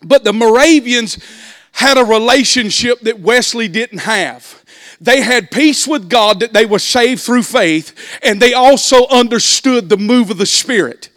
But 0.03 0.23
the 0.23 0.33
Moravians 0.33 1.17
had 1.71 1.97
a 1.97 2.03
relationship 2.03 2.99
that 3.01 3.19
Wesley 3.19 3.67
didn't 3.67 3.99
have 3.99 4.62
they 5.03 5.21
had 5.21 5.51
peace 5.51 5.85
with 5.85 6.09
God 6.09 6.39
that 6.39 6.53
they 6.53 6.65
were 6.65 6.79
saved 6.79 7.21
through 7.21 7.43
faith, 7.43 8.19
and 8.23 8.41
they 8.41 8.53
also 8.53 9.05
understood 9.07 9.89
the 9.89 9.97
move 9.97 10.29
of 10.29 10.37
the 10.37 10.45
Spirit. 10.45 11.09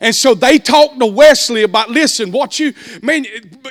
And 0.00 0.14
so 0.14 0.34
they 0.34 0.58
talked 0.58 0.98
to 0.98 1.06
Wesley 1.06 1.62
about, 1.62 1.90
listen, 1.90 2.32
what 2.32 2.58
you, 2.58 2.74
man, 3.02 3.24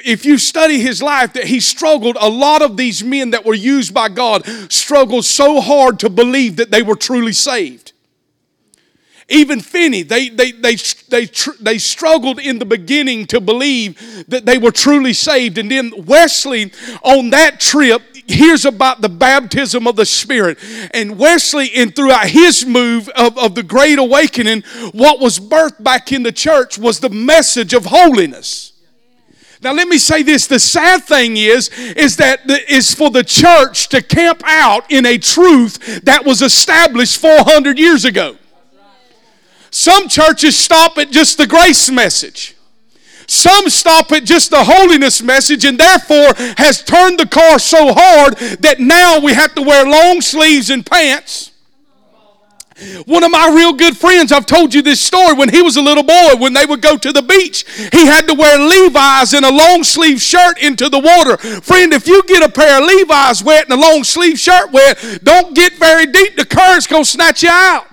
if 0.05 0.25
you 0.25 0.37
study 0.37 0.79
his 0.79 1.01
life, 1.01 1.33
that 1.33 1.45
he 1.45 1.59
struggled, 1.59 2.17
a 2.19 2.29
lot 2.29 2.61
of 2.61 2.77
these 2.77 3.03
men 3.03 3.31
that 3.31 3.45
were 3.45 3.53
used 3.53 3.93
by 3.93 4.07
God 4.07 4.45
struggled 4.71 5.25
so 5.25 5.59
hard 5.59 5.99
to 5.99 6.09
believe 6.09 6.55
that 6.55 6.71
they 6.71 6.83
were 6.83 6.95
truly 6.95 7.33
saved. 7.33 7.91
Even 9.27 9.61
Finney, 9.61 10.03
they, 10.03 10.27
they, 10.27 10.51
they, 10.51 10.75
they, 11.09 11.25
they 11.61 11.77
struggled 11.77 12.39
in 12.39 12.59
the 12.59 12.65
beginning 12.65 13.25
to 13.27 13.39
believe 13.39 14.25
that 14.27 14.45
they 14.45 14.57
were 14.57 14.71
truly 14.71 15.13
saved. 15.13 15.57
And 15.57 15.71
then 15.71 15.93
Wesley, 16.05 16.73
on 17.01 17.29
that 17.29 17.61
trip, 17.61 18.01
hears 18.31 18.65
about 18.65 19.01
the 19.01 19.09
baptism 19.09 19.87
of 19.87 19.95
the 19.95 20.05
Spirit. 20.05 20.57
And 20.93 21.17
Wesley, 21.17 21.67
in 21.67 21.91
throughout 21.91 22.27
his 22.27 22.65
move 22.65 23.09
of, 23.09 23.37
of 23.37 23.55
the 23.55 23.63
Great 23.63 23.99
Awakening, 23.99 24.63
what 24.91 25.19
was 25.19 25.39
birthed 25.39 25.83
back 25.83 26.11
in 26.11 26.23
the 26.23 26.31
church 26.31 26.77
was 26.77 26.99
the 26.99 27.09
message 27.09 27.73
of 27.73 27.85
holiness. 27.85 28.71
Now 29.63 29.73
let 29.73 29.87
me 29.87 29.99
say 29.99 30.23
this, 30.23 30.47
the 30.47 30.59
sad 30.59 31.03
thing 31.03 31.37
is 31.37 31.69
is 31.95 32.17
that 32.17 32.47
that 32.47 32.69
is 32.69 32.93
for 32.95 33.11
the 33.11 33.23
church 33.23 33.89
to 33.89 34.01
camp 34.01 34.41
out 34.43 34.91
in 34.91 35.05
a 35.05 35.19
truth 35.19 36.03
that 36.03 36.25
was 36.25 36.41
established 36.41 37.19
400 37.19 37.77
years 37.77 38.03
ago. 38.03 38.37
Some 39.69 40.09
churches 40.09 40.57
stop 40.57 40.97
at 40.97 41.11
just 41.11 41.37
the 41.37 41.47
grace 41.47 41.89
message. 41.91 42.55
Some 43.31 43.69
stop 43.69 44.11
at 44.11 44.25
just 44.25 44.51
the 44.51 44.61
holiness 44.61 45.21
message 45.21 45.63
and 45.63 45.79
therefore 45.79 46.33
has 46.57 46.83
turned 46.83 47.17
the 47.17 47.25
car 47.25 47.59
so 47.59 47.93
hard 47.93 48.35
that 48.59 48.81
now 48.81 49.21
we 49.21 49.33
have 49.33 49.55
to 49.55 49.61
wear 49.61 49.85
long 49.85 50.19
sleeves 50.19 50.69
and 50.69 50.85
pants. 50.85 51.51
One 53.05 53.23
of 53.23 53.31
my 53.31 53.49
real 53.55 53.71
good 53.71 53.95
friends, 53.95 54.33
I've 54.33 54.45
told 54.45 54.73
you 54.73 54.81
this 54.81 54.99
story. 54.99 55.33
When 55.33 55.47
he 55.47 55.61
was 55.61 55.77
a 55.77 55.81
little 55.81 56.03
boy, 56.03 56.35
when 56.39 56.51
they 56.51 56.65
would 56.65 56.81
go 56.81 56.97
to 56.97 57.13
the 57.13 57.21
beach, 57.21 57.63
he 57.93 58.05
had 58.05 58.27
to 58.27 58.33
wear 58.33 58.59
Levi's 58.59 59.33
and 59.33 59.45
a 59.45 59.49
long 59.49 59.85
sleeve 59.85 60.21
shirt 60.21 60.61
into 60.61 60.89
the 60.89 60.99
water. 60.99 61.37
Friend, 61.61 61.93
if 61.93 62.07
you 62.07 62.21
get 62.23 62.43
a 62.43 62.51
pair 62.51 62.81
of 62.81 62.85
Levi's 62.85 63.41
wet 63.41 63.63
and 63.69 63.79
a 63.79 63.81
long 63.81 64.03
sleeve 64.03 64.39
shirt 64.39 64.73
wet, 64.73 65.21
don't 65.23 65.55
get 65.55 65.75
very 65.75 66.05
deep. 66.05 66.35
The 66.35 66.45
current's 66.45 66.85
going 66.85 67.05
to 67.05 67.09
snatch 67.09 67.43
you 67.43 67.49
out. 67.49 67.90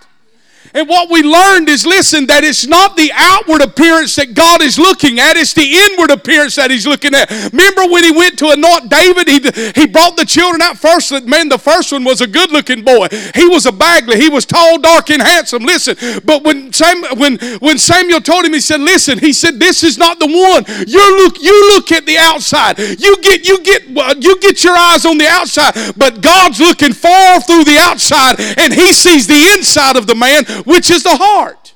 And 0.75 0.89
what 0.89 1.11
we 1.11 1.23
learned 1.23 1.69
is 1.69 1.87
listen, 1.87 2.27
that 2.27 2.45
it's 2.45 2.67
not 2.67 2.97
the 2.97 3.11
outward 3.15 3.63
appearance 3.63 4.17
that 4.17 4.35
God 4.35 4.63
is 4.63 4.79
looking 4.79 5.19
at, 5.19 5.37
it's 5.37 5.55
the 5.55 5.65
inward 5.65 6.11
appearance 6.11 6.57
that 6.57 6.71
He's 6.71 6.87
looking 6.87 7.15
at. 7.15 7.31
Remember 7.53 7.87
when 7.87 8.05
He 8.05 8.13
went 8.13 8.39
to 8.39 8.51
anoint 8.51 8.89
David, 8.89 9.29
He, 9.29 9.41
he 9.81 9.87
brought 9.87 10.17
the 10.17 10.27
children 10.27 10.61
out 10.63 10.79
first. 10.79 11.11
Man, 11.27 11.49
the 11.49 11.59
first 11.59 11.93
one 11.93 12.05
was 12.05 12.21
a 12.21 12.27
good 12.27 12.51
looking 12.51 12.83
boy. 12.83 13.09
He 13.35 13.49
was 13.49 13.67
a 13.67 13.73
Bagley. 13.73 14.21
He 14.21 14.29
was 14.29 14.45
tall, 14.45 14.79
dark, 14.79 15.11
and 15.11 15.23
handsome. 15.23 15.63
Listen, 15.63 15.97
but 16.25 16.45
when, 16.45 16.73
Sam, 16.73 17.03
when, 17.17 17.39
when 17.61 17.79
Samuel 17.79 18.21
told 18.21 18.45
him, 18.45 18.53
he 18.53 18.61
said, 18.61 18.81
Listen, 18.81 19.19
he 19.19 19.33
said, 19.33 19.59
This 19.59 19.83
is 19.83 19.99
not 19.99 20.19
the 20.19 20.27
one. 20.27 20.65
You 20.87 21.25
look, 21.25 21.41
you 21.41 21.75
look 21.75 21.93
at 21.93 22.07
the 22.07 22.19
outside. 22.19 22.79
You 22.79 23.17
get, 23.23 23.47
you 23.49 23.63
get, 23.63 23.89
you 23.89 24.39
get 24.41 24.65
your 24.65 24.77
eyes 24.77 25.07
on 25.07 25.19
the 25.19 25.27
outside, 25.27 25.75
but 25.97 26.21
God's 26.21 26.61
looking 26.61 26.93
far 26.93 27.41
through 27.41 27.65
the 27.65 27.79
outside, 27.79 28.41
and 28.59 28.73
He 28.73 28.93
sees 28.93 29.27
the 29.27 29.55
inside 29.57 29.97
of 29.97 30.07
the 30.07 30.15
man 30.15 30.45
which 30.69 30.91
is 30.91 31.03
the 31.03 31.17
heart. 31.17 31.75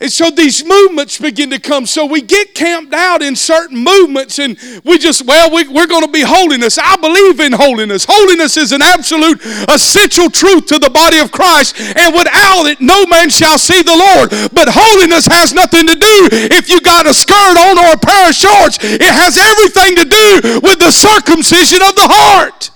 And 0.00 0.12
so 0.12 0.30
these 0.30 0.64
movements 0.64 1.18
begin 1.18 1.50
to 1.50 1.58
come. 1.58 1.84
So 1.84 2.06
we 2.06 2.20
get 2.20 2.54
camped 2.54 2.94
out 2.94 3.20
in 3.20 3.34
certain 3.34 3.78
movements 3.78 4.38
and 4.38 4.56
we 4.84 4.98
just, 4.98 5.26
well, 5.26 5.50
we, 5.50 5.62
are 5.62 5.86
going 5.86 6.04
to 6.04 6.10
be 6.10 6.22
holiness. 6.22 6.78
I 6.78 6.96
believe 6.96 7.40
in 7.40 7.52
holiness. 7.52 8.06
Holiness 8.08 8.56
is 8.56 8.70
an 8.70 8.82
absolute 8.82 9.40
essential 9.68 10.30
truth 10.30 10.66
to 10.66 10.78
the 10.78 10.90
body 10.90 11.18
of 11.18 11.32
Christ. 11.32 11.80
And 11.80 12.14
without 12.14 12.66
it, 12.66 12.80
no 12.80 13.06
man 13.06 13.28
shall 13.28 13.58
see 13.58 13.82
the 13.82 13.94
Lord. 13.94 14.30
But 14.52 14.68
holiness 14.70 15.26
has 15.26 15.52
nothing 15.52 15.86
to 15.86 15.94
do 15.94 16.18
if 16.54 16.68
you 16.68 16.80
got 16.80 17.06
a 17.06 17.14
skirt 17.14 17.56
on 17.58 17.78
or 17.78 17.94
a 17.94 17.98
pair 17.98 18.28
of 18.28 18.34
shorts. 18.34 18.78
It 18.82 19.02
has 19.02 19.38
everything 19.38 19.96
to 19.96 20.04
do 20.04 20.60
with 20.62 20.78
the 20.78 20.90
circumcision 20.90 21.82
of 21.82 21.94
the 21.94 22.06
heart. 22.06 22.70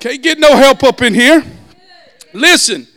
Can't 0.00 0.22
get 0.22 0.40
no 0.40 0.56
help 0.56 0.82
up 0.82 1.02
in 1.02 1.14
here. 1.14 1.44
Listen. 2.32 2.88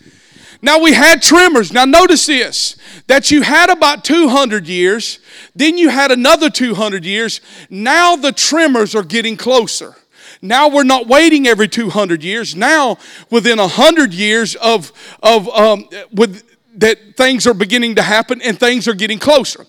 Now 0.62 0.80
we 0.80 0.94
had 0.94 1.22
tremors. 1.22 1.72
Now 1.72 1.86
notice 1.86 2.26
this 2.26 2.76
that 3.08 3.32
you 3.32 3.42
had 3.42 3.70
about 3.70 4.04
200 4.04 4.68
years, 4.68 5.20
then 5.56 5.78
you 5.78 5.90
had 5.90 6.12
another 6.12 6.50
200 6.50 7.06
years. 7.06 7.42
Now 7.70 8.16
the 8.16 8.32
tremors 8.32 8.96
are 8.96 9.04
getting 9.04 9.38
closer. 9.38 9.96
Now 10.42 10.68
we're 10.68 10.84
not 10.84 11.08
waiting 11.08 11.48
every 11.48 11.68
200 11.68 12.24
years. 12.24 12.56
Now 12.56 12.98
within 13.30 13.60
100 13.60 14.14
years 14.14 14.56
of, 14.56 14.92
of 15.24 15.48
um, 15.50 15.88
with, 16.12 16.44
that 16.76 17.16
things 17.16 17.48
are 17.48 17.54
beginning 17.54 17.96
to 17.96 18.02
happen 18.02 18.42
and 18.42 18.60
things 18.60 18.88
are 18.88 18.94
getting 18.94 19.20
closer. 19.20 19.66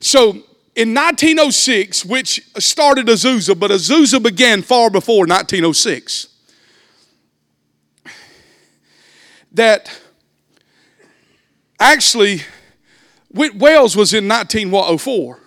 So 0.00 0.32
in 0.74 0.92
1906, 0.94 2.04
which 2.04 2.46
started 2.58 3.06
Azusa, 3.06 3.58
but 3.58 3.70
Azusa 3.70 4.22
began 4.22 4.62
far 4.62 4.90
before 4.90 5.26
1906, 5.26 6.28
that 9.52 10.00
Actually, 11.78 12.42
Wales 13.32 13.96
was 13.96 14.14
in 14.14 14.28
1904. 14.28 15.40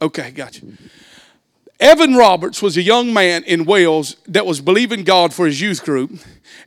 Okay, 0.00 0.30
gotcha. 0.30 0.62
Evan 1.82 2.14
Roberts 2.14 2.62
was 2.62 2.76
a 2.76 2.82
young 2.82 3.12
man 3.12 3.42
in 3.42 3.64
Wales 3.64 4.16
that 4.28 4.46
was 4.46 4.60
believing 4.60 5.02
God 5.02 5.34
for 5.34 5.46
his 5.46 5.60
youth 5.60 5.84
group 5.84 6.12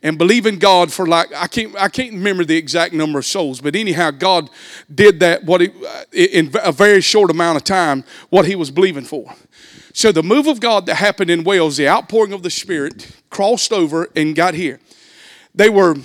and 0.04 0.18
believing 0.18 0.60
God 0.60 0.92
for 0.92 1.08
like 1.08 1.34
I 1.34 1.48
can't 1.48 1.74
I 1.78 1.88
can't 1.88 2.12
remember 2.12 2.44
the 2.44 2.58
exact 2.58 2.94
number 2.94 3.20
of 3.20 3.26
souls, 3.26 3.62
but 3.62 3.78
anyhow, 3.78 4.12
God 4.12 4.50
did 4.94 5.22
that 5.22 5.46
what 5.46 5.62
he, 5.62 5.70
in 6.12 6.52
a 6.62 6.74
very 6.74 7.00
short 7.00 7.32
amount 7.32 7.56
of 7.56 7.64
time 7.64 8.04
what 8.30 8.46
he 8.46 8.56
was 8.56 8.72
believing 8.72 9.06
for. 9.06 9.34
So 9.94 10.12
the 10.12 10.22
move 10.22 10.48
of 10.48 10.60
God 10.60 10.86
that 10.88 10.96
happened 10.96 11.30
in 11.30 11.46
Wales, 11.46 11.78
the 11.78 11.88
outpouring 11.88 12.34
of 12.34 12.44
the 12.44 12.50
Spirit, 12.50 13.16
crossed 13.30 13.72
over 13.72 14.10
and 14.18 14.36
got 14.36 14.54
here. 14.54 14.82
They 15.54 15.70
were 15.70 15.96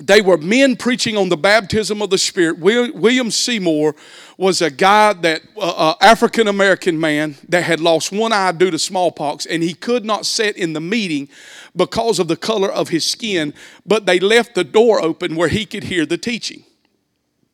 they 0.00 0.20
were 0.20 0.38
men 0.38 0.76
preaching 0.76 1.16
on 1.16 1.28
the 1.28 1.36
baptism 1.36 2.02
of 2.02 2.10
the 2.10 2.18
Spirit. 2.18 2.58
William 2.58 3.30
Seymour 3.30 3.94
was 4.36 4.62
a 4.62 4.70
guy 4.70 5.12
that, 5.14 5.42
uh, 5.56 5.60
uh, 5.60 5.94
African 6.00 6.46
American 6.48 6.98
man 6.98 7.36
that 7.48 7.64
had 7.64 7.80
lost 7.80 8.12
one 8.12 8.32
eye 8.32 8.52
due 8.52 8.70
to 8.70 8.78
smallpox, 8.78 9.46
and 9.46 9.62
he 9.62 9.74
could 9.74 10.04
not 10.04 10.26
sit 10.26 10.56
in 10.56 10.72
the 10.72 10.80
meeting 10.80 11.28
because 11.74 12.18
of 12.18 12.28
the 12.28 12.36
color 12.36 12.70
of 12.70 12.88
his 12.90 13.04
skin, 13.04 13.52
but 13.84 14.06
they 14.06 14.20
left 14.20 14.54
the 14.54 14.64
door 14.64 15.00
open 15.00 15.34
where 15.34 15.48
he 15.48 15.66
could 15.66 15.84
hear 15.84 16.06
the 16.06 16.18
teaching. 16.18 16.64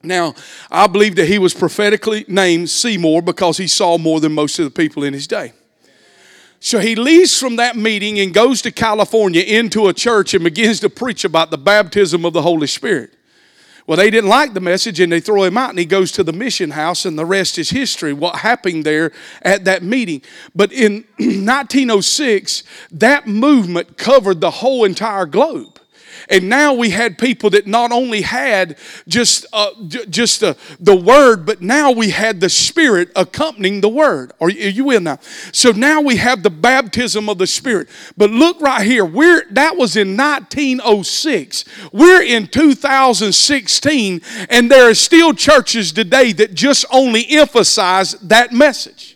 Now, 0.02 0.34
I 0.70 0.86
believe 0.86 1.16
that 1.16 1.26
he 1.26 1.38
was 1.38 1.54
prophetically 1.54 2.26
named 2.28 2.68
Seymour 2.68 3.22
because 3.22 3.56
he 3.56 3.66
saw 3.66 3.96
more 3.96 4.20
than 4.20 4.32
most 4.32 4.58
of 4.58 4.66
the 4.66 4.70
people 4.70 5.02
in 5.02 5.14
his 5.14 5.26
day. 5.26 5.52
So 6.64 6.78
he 6.78 6.94
leaves 6.96 7.38
from 7.38 7.56
that 7.56 7.76
meeting 7.76 8.18
and 8.20 8.32
goes 8.32 8.62
to 8.62 8.70
California 8.70 9.42
into 9.42 9.88
a 9.88 9.92
church 9.92 10.32
and 10.32 10.42
begins 10.42 10.80
to 10.80 10.88
preach 10.88 11.22
about 11.22 11.50
the 11.50 11.58
baptism 11.58 12.24
of 12.24 12.32
the 12.32 12.40
Holy 12.40 12.66
Spirit. 12.66 13.12
Well, 13.86 13.98
they 13.98 14.08
didn't 14.08 14.30
like 14.30 14.54
the 14.54 14.62
message 14.62 14.98
and 14.98 15.12
they 15.12 15.20
throw 15.20 15.42
him 15.42 15.58
out, 15.58 15.68
and 15.68 15.78
he 15.78 15.84
goes 15.84 16.10
to 16.12 16.22
the 16.22 16.32
mission 16.32 16.70
house, 16.70 17.04
and 17.04 17.18
the 17.18 17.26
rest 17.26 17.58
is 17.58 17.68
history. 17.68 18.14
What 18.14 18.36
happened 18.36 18.84
there 18.84 19.12
at 19.42 19.66
that 19.66 19.82
meeting. 19.82 20.22
But 20.54 20.72
in 20.72 21.04
1906, 21.18 22.62
that 22.92 23.26
movement 23.26 23.98
covered 23.98 24.40
the 24.40 24.50
whole 24.50 24.84
entire 24.84 25.26
globe. 25.26 25.73
And 26.28 26.48
now 26.48 26.72
we 26.72 26.90
had 26.90 27.18
people 27.18 27.50
that 27.50 27.66
not 27.66 27.92
only 27.92 28.22
had 28.22 28.78
just 29.06 29.46
uh, 29.52 29.70
j- 29.86 30.06
just 30.06 30.42
uh, 30.42 30.54
the 30.80 30.96
word, 30.96 31.44
but 31.44 31.60
now 31.60 31.90
we 31.90 32.10
had 32.10 32.40
the 32.40 32.48
Spirit 32.48 33.10
accompanying 33.14 33.80
the 33.80 33.88
word. 33.88 34.32
Are 34.40 34.48
you, 34.48 34.66
are 34.66 34.70
you 34.70 34.90
in 34.90 35.04
now? 35.04 35.18
So 35.52 35.70
now 35.70 36.00
we 36.00 36.16
have 36.16 36.42
the 36.42 36.50
baptism 36.50 37.28
of 37.28 37.38
the 37.38 37.46
Spirit. 37.46 37.88
But 38.16 38.30
look 38.30 38.60
right 38.60 38.86
here. 38.86 39.04
We're 39.04 39.44
that 39.50 39.76
was 39.76 39.96
in 39.96 40.16
1906. 40.16 41.64
We're 41.92 42.22
in 42.22 42.46
2016, 42.46 44.20
and 44.48 44.70
there 44.70 44.90
are 44.90 44.94
still 44.94 45.34
churches 45.34 45.92
today 45.92 46.32
that 46.32 46.54
just 46.54 46.84
only 46.90 47.26
emphasize 47.28 48.12
that 48.20 48.52
message. 48.52 49.14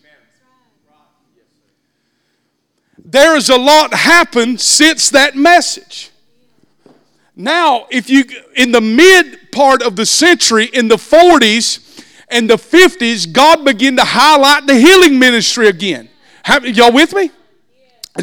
There 3.10 3.36
is 3.36 3.48
a 3.48 3.56
lot 3.56 3.94
happened 3.94 4.60
since 4.60 5.08
that 5.10 5.34
message. 5.34 6.10
Now, 7.40 7.86
if 7.88 8.10
you, 8.10 8.24
in 8.56 8.72
the 8.72 8.80
mid 8.80 9.52
part 9.52 9.80
of 9.80 9.94
the 9.94 10.04
century, 10.04 10.64
in 10.64 10.88
the 10.88 10.96
40s 10.96 12.04
and 12.28 12.50
the 12.50 12.56
50s, 12.56 13.32
God 13.32 13.64
began 13.64 13.94
to 13.94 14.04
highlight 14.04 14.66
the 14.66 14.74
healing 14.74 15.20
ministry 15.20 15.68
again. 15.68 16.08
Have, 16.42 16.66
y'all 16.66 16.92
with 16.92 17.14
me? 17.14 17.30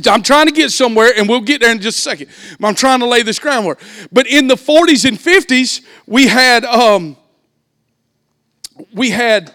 I'm 0.06 0.22
trying 0.22 0.48
to 0.48 0.52
get 0.52 0.72
somewhere, 0.72 1.14
and 1.16 1.30
we'll 1.30 1.40
get 1.40 1.62
there 1.62 1.72
in 1.72 1.80
just 1.80 2.00
a 2.00 2.02
second. 2.02 2.28
I'm 2.62 2.76
trying 2.76 3.00
to 3.00 3.06
lay 3.06 3.22
this 3.22 3.40
groundwork. 3.40 3.80
But 4.12 4.28
in 4.28 4.48
the 4.48 4.56
40s 4.56 5.08
and 5.08 5.18
50s, 5.18 5.86
we 6.06 6.28
had 6.28 6.66
um, 6.66 7.16
we 8.94 9.12
had 9.12 9.54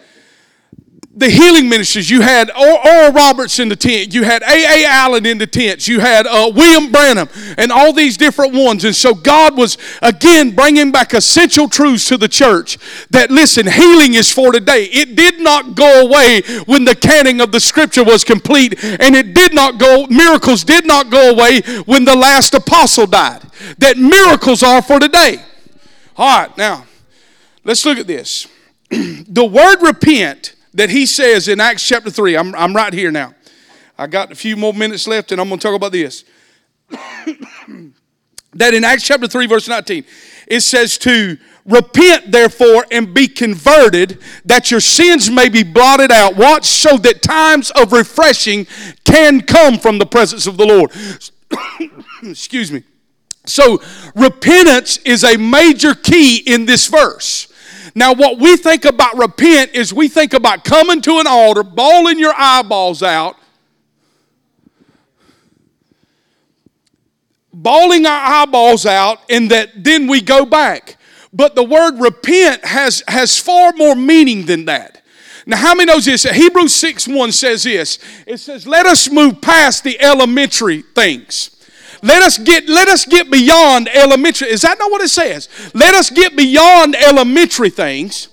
the 1.13 1.29
healing 1.29 1.67
ministries. 1.67 2.09
You 2.09 2.21
had 2.21 2.49
Oral 2.51 3.11
Roberts 3.11 3.59
in 3.59 3.67
the 3.67 3.75
tent. 3.75 4.13
You 4.13 4.23
had 4.23 4.43
A.A. 4.43 4.85
Allen 4.85 5.25
in 5.25 5.37
the 5.37 5.47
tents. 5.47 5.87
You 5.87 5.99
had 5.99 6.25
uh, 6.25 6.51
William 6.55 6.91
Branham 6.91 7.27
and 7.57 7.71
all 7.71 7.91
these 7.91 8.15
different 8.15 8.53
ones. 8.53 8.85
And 8.85 8.95
so 8.95 9.13
God 9.13 9.57
was, 9.57 9.77
again, 10.01 10.51
bringing 10.51 10.91
back 10.91 11.13
essential 11.13 11.67
truths 11.67 12.07
to 12.07 12.17
the 12.17 12.29
church 12.29 12.77
that, 13.09 13.29
listen, 13.29 13.67
healing 13.67 14.13
is 14.13 14.31
for 14.31 14.53
today. 14.53 14.85
It 14.85 15.15
did 15.15 15.39
not 15.41 15.75
go 15.75 16.05
away 16.05 16.41
when 16.65 16.85
the 16.85 16.95
canon 16.95 17.41
of 17.41 17.51
the 17.51 17.59
scripture 17.59 18.05
was 18.05 18.23
complete. 18.23 18.81
And 18.81 19.15
it 19.15 19.33
did 19.33 19.53
not 19.53 19.77
go, 19.79 20.07
miracles 20.07 20.63
did 20.63 20.85
not 20.87 21.09
go 21.09 21.31
away 21.31 21.61
when 21.85 22.05
the 22.05 22.15
last 22.15 22.53
apostle 22.53 23.05
died. 23.05 23.41
That 23.79 23.97
miracles 23.97 24.63
are 24.63 24.81
for 24.81 24.99
today. 24.99 25.43
All 26.15 26.41
right, 26.41 26.57
now, 26.57 26.85
let's 27.65 27.85
look 27.85 27.97
at 27.97 28.07
this. 28.07 28.47
the 28.89 29.45
word 29.45 29.81
repent 29.81 30.55
that 30.73 30.89
he 30.89 31.05
says 31.05 31.47
in 31.47 31.59
Acts 31.59 31.85
chapter 31.85 32.09
3. 32.09 32.37
I'm, 32.37 32.55
I'm 32.55 32.75
right 32.75 32.93
here 32.93 33.11
now. 33.11 33.33
I 33.97 34.07
got 34.07 34.31
a 34.31 34.35
few 34.35 34.55
more 34.55 34.73
minutes 34.73 35.07
left, 35.07 35.31
and 35.31 35.39
I'm 35.39 35.47
going 35.47 35.59
to 35.59 35.67
talk 35.67 35.75
about 35.75 35.91
this. 35.91 36.23
that 38.53 38.73
in 38.73 38.83
Acts 38.83 39.03
chapter 39.03 39.27
3, 39.27 39.47
verse 39.47 39.67
19, 39.67 40.03
it 40.47 40.61
says 40.61 40.97
to 40.99 41.37
repent, 41.65 42.31
therefore, 42.31 42.85
and 42.91 43.13
be 43.13 43.27
converted, 43.27 44.19
that 44.45 44.71
your 44.71 44.79
sins 44.79 45.29
may 45.29 45.49
be 45.49 45.63
blotted 45.63 46.11
out. 46.11 46.35
Watch 46.35 46.65
so 46.65 46.97
that 46.97 47.21
times 47.21 47.71
of 47.71 47.93
refreshing 47.93 48.65
can 49.03 49.41
come 49.41 49.77
from 49.77 49.99
the 49.99 50.05
presence 50.05 50.47
of 50.47 50.57
the 50.57 50.65
Lord. 50.65 50.91
Excuse 52.23 52.71
me. 52.71 52.83
So, 53.45 53.81
repentance 54.15 54.97
is 54.97 55.23
a 55.23 55.37
major 55.37 55.95
key 55.95 56.37
in 56.37 56.65
this 56.65 56.87
verse. 56.87 57.50
Now, 57.93 58.13
what 58.13 58.39
we 58.39 58.55
think 58.57 58.85
about 58.85 59.17
repent 59.17 59.71
is 59.75 59.93
we 59.93 60.07
think 60.07 60.33
about 60.33 60.63
coming 60.63 61.01
to 61.01 61.19
an 61.19 61.27
altar, 61.27 61.63
bawling 61.63 62.19
your 62.19 62.33
eyeballs 62.37 63.03
out, 63.03 63.35
bawling 67.53 68.05
our 68.05 68.43
eyeballs 68.43 68.85
out, 68.85 69.19
and 69.29 69.51
that 69.51 69.83
then 69.83 70.07
we 70.07 70.21
go 70.21 70.45
back. 70.45 70.97
But 71.33 71.55
the 71.55 71.63
word 71.63 71.99
repent 71.99 72.65
has, 72.65 73.03
has 73.07 73.37
far 73.37 73.73
more 73.73 73.95
meaning 73.95 74.45
than 74.45 74.65
that. 74.65 75.01
Now, 75.45 75.57
how 75.57 75.73
many 75.73 75.91
knows 75.91 76.05
this? 76.05 76.23
Hebrews 76.23 76.73
6 76.75 77.07
1 77.07 77.31
says 77.31 77.63
this. 77.63 77.99
It 78.27 78.37
says, 78.37 78.67
Let 78.67 78.85
us 78.85 79.09
move 79.09 79.41
past 79.41 79.83
the 79.83 79.99
elementary 79.99 80.81
things. 80.81 81.57
Let 82.01 82.23
us 82.23 82.37
get 82.37 82.67
let 82.67 82.87
us 82.87 83.05
get 83.05 83.29
beyond 83.29 83.89
elementary. 83.93 84.49
Is 84.49 84.61
that 84.61 84.79
not 84.79 84.91
what 84.91 85.01
it 85.01 85.09
says? 85.09 85.49
Let 85.73 85.93
us 85.93 86.09
get 86.09 86.35
beyond 86.35 86.95
elementary 86.95 87.69
things. 87.69 88.27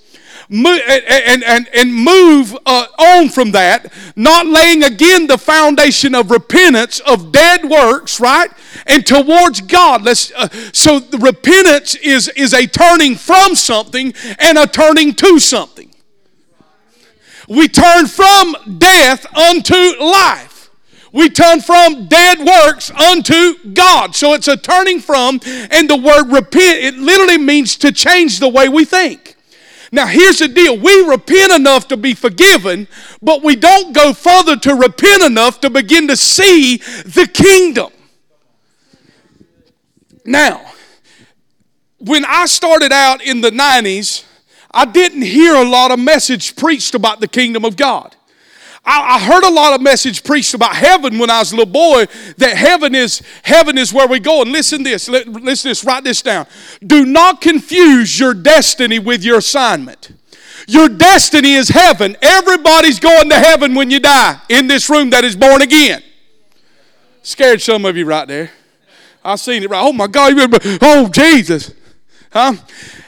And, 0.50 1.44
and, 1.44 1.68
and 1.74 1.94
move 1.94 2.56
uh, 2.64 2.86
on 2.98 3.28
from 3.28 3.50
that, 3.50 3.92
not 4.16 4.46
laying 4.46 4.82
again 4.82 5.26
the 5.26 5.36
foundation 5.36 6.14
of 6.14 6.30
repentance 6.30 7.00
of 7.00 7.32
dead 7.32 7.68
works, 7.68 8.18
right? 8.18 8.50
And 8.86 9.04
towards 9.04 9.60
God. 9.60 10.04
Let's, 10.04 10.32
uh, 10.32 10.48
so 10.72 11.02
repentance 11.18 11.96
is, 11.96 12.28
is 12.28 12.54
a 12.54 12.66
turning 12.66 13.16
from 13.16 13.54
something 13.56 14.14
and 14.38 14.56
a 14.56 14.66
turning 14.66 15.12
to 15.16 15.38
something. 15.38 15.94
We 17.46 17.68
turn 17.68 18.06
from 18.06 18.56
death 18.78 19.26
unto 19.36 19.74
life. 20.00 20.47
We 21.12 21.30
turn 21.30 21.60
from 21.60 22.06
dead 22.06 22.38
works 22.40 22.90
unto 22.90 23.54
God. 23.72 24.14
So 24.14 24.34
it's 24.34 24.48
a 24.48 24.56
turning 24.56 25.00
from, 25.00 25.40
and 25.70 25.88
the 25.88 25.96
word 25.96 26.32
repent, 26.32 26.84
it 26.84 26.94
literally 26.94 27.38
means 27.38 27.76
to 27.78 27.92
change 27.92 28.40
the 28.40 28.48
way 28.48 28.68
we 28.68 28.84
think. 28.84 29.36
Now, 29.90 30.06
here's 30.06 30.38
the 30.38 30.48
deal 30.48 30.78
we 30.78 31.08
repent 31.08 31.52
enough 31.52 31.88
to 31.88 31.96
be 31.96 32.12
forgiven, 32.14 32.88
but 33.22 33.42
we 33.42 33.56
don't 33.56 33.94
go 33.94 34.12
further 34.12 34.56
to 34.56 34.74
repent 34.74 35.22
enough 35.22 35.60
to 35.60 35.70
begin 35.70 36.08
to 36.08 36.16
see 36.16 36.76
the 36.76 37.28
kingdom. 37.32 37.90
Now, 40.26 40.60
when 41.98 42.24
I 42.26 42.44
started 42.46 42.92
out 42.92 43.22
in 43.22 43.40
the 43.40 43.50
90s, 43.50 44.24
I 44.70 44.84
didn't 44.84 45.22
hear 45.22 45.54
a 45.54 45.64
lot 45.64 45.90
of 45.90 45.98
message 45.98 46.54
preached 46.54 46.94
about 46.94 47.20
the 47.20 47.28
kingdom 47.28 47.64
of 47.64 47.76
God. 47.76 48.14
I, 48.88 49.16
I 49.16 49.18
heard 49.20 49.44
a 49.44 49.50
lot 49.50 49.74
of 49.74 49.82
message 49.82 50.24
preached 50.24 50.54
about 50.54 50.74
heaven 50.74 51.18
when 51.18 51.28
I 51.28 51.40
was 51.40 51.52
a 51.52 51.56
little 51.56 51.70
boy. 51.70 52.06
That 52.38 52.56
heaven 52.56 52.94
is 52.94 53.22
heaven 53.42 53.76
is 53.76 53.92
where 53.92 54.08
we 54.08 54.18
go. 54.18 54.40
And 54.40 54.50
listen 54.50 54.82
this. 54.82 55.08
Listen 55.08 55.70
this. 55.70 55.84
Write 55.84 56.04
this 56.04 56.22
down. 56.22 56.46
Do 56.84 57.04
not 57.04 57.42
confuse 57.42 58.18
your 58.18 58.32
destiny 58.32 58.98
with 58.98 59.22
your 59.22 59.38
assignment. 59.38 60.12
Your 60.66 60.88
destiny 60.88 61.52
is 61.52 61.68
heaven. 61.68 62.16
Everybody's 62.22 62.98
going 62.98 63.28
to 63.28 63.36
heaven 63.36 63.74
when 63.74 63.90
you 63.90 64.00
die 64.00 64.40
in 64.48 64.68
this 64.68 64.88
room 64.88 65.10
that 65.10 65.22
is 65.22 65.36
born 65.36 65.60
again. 65.60 66.02
Scared 67.22 67.60
some 67.60 67.84
of 67.84 67.94
you 67.94 68.06
right 68.06 68.26
there. 68.26 68.50
I 69.22 69.36
seen 69.36 69.62
it 69.62 69.68
right. 69.68 69.82
Oh 69.82 69.92
my 69.92 70.06
God! 70.06 70.32
Oh 70.80 71.08
Jesus! 71.08 71.72
Huh? 72.30 72.52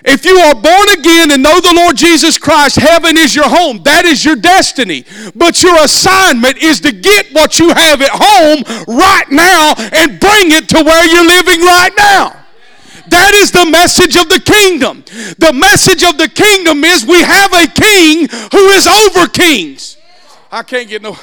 If 0.03 0.25
you 0.25 0.39
are 0.39 0.55
born 0.55 0.89
again 0.99 1.31
and 1.31 1.43
know 1.43 1.61
the 1.61 1.75
Lord 1.77 1.97
Jesus 1.97 2.39
Christ, 2.39 2.77
heaven 2.77 3.19
is 3.19 3.37
your 3.37 3.49
home. 3.49 3.83
That 3.83 4.07
is 4.07 4.25
your 4.25 4.37
destiny. 4.37 5.05
But 5.35 5.63
your 5.63 5.77
assignment 5.85 6.57
is 6.57 6.81
to 6.81 6.93
get 6.93 7.33
what 7.33 7.59
you 7.59 7.69
have 7.69 8.01
at 8.01 8.11
home 8.13 8.65
right 8.89 9.31
now 9.31 9.75
and 9.77 10.19
bring 10.19 10.53
it 10.53 10.69
to 10.71 10.83
where 10.83 11.05
you're 11.05 11.27
living 11.27 11.61
right 11.61 11.93
now. 11.97 12.37
That 13.09 13.35
is 13.35 13.51
the 13.51 13.67
message 13.67 14.17
of 14.17 14.29
the 14.29 14.41
kingdom. 14.41 15.05
The 15.39 15.53
message 15.53 16.03
of 16.05 16.17
the 16.17 16.29
kingdom 16.29 16.85
is 16.85 17.05
we 17.05 17.21
have 17.21 17.53
a 17.53 17.67
king 17.67 18.29
who 18.53 18.69
is 18.71 18.87
over 18.87 19.27
kings. 19.27 19.97
I 20.51 20.63
can't 20.63 20.89
get 20.89 21.03
no. 21.03 21.17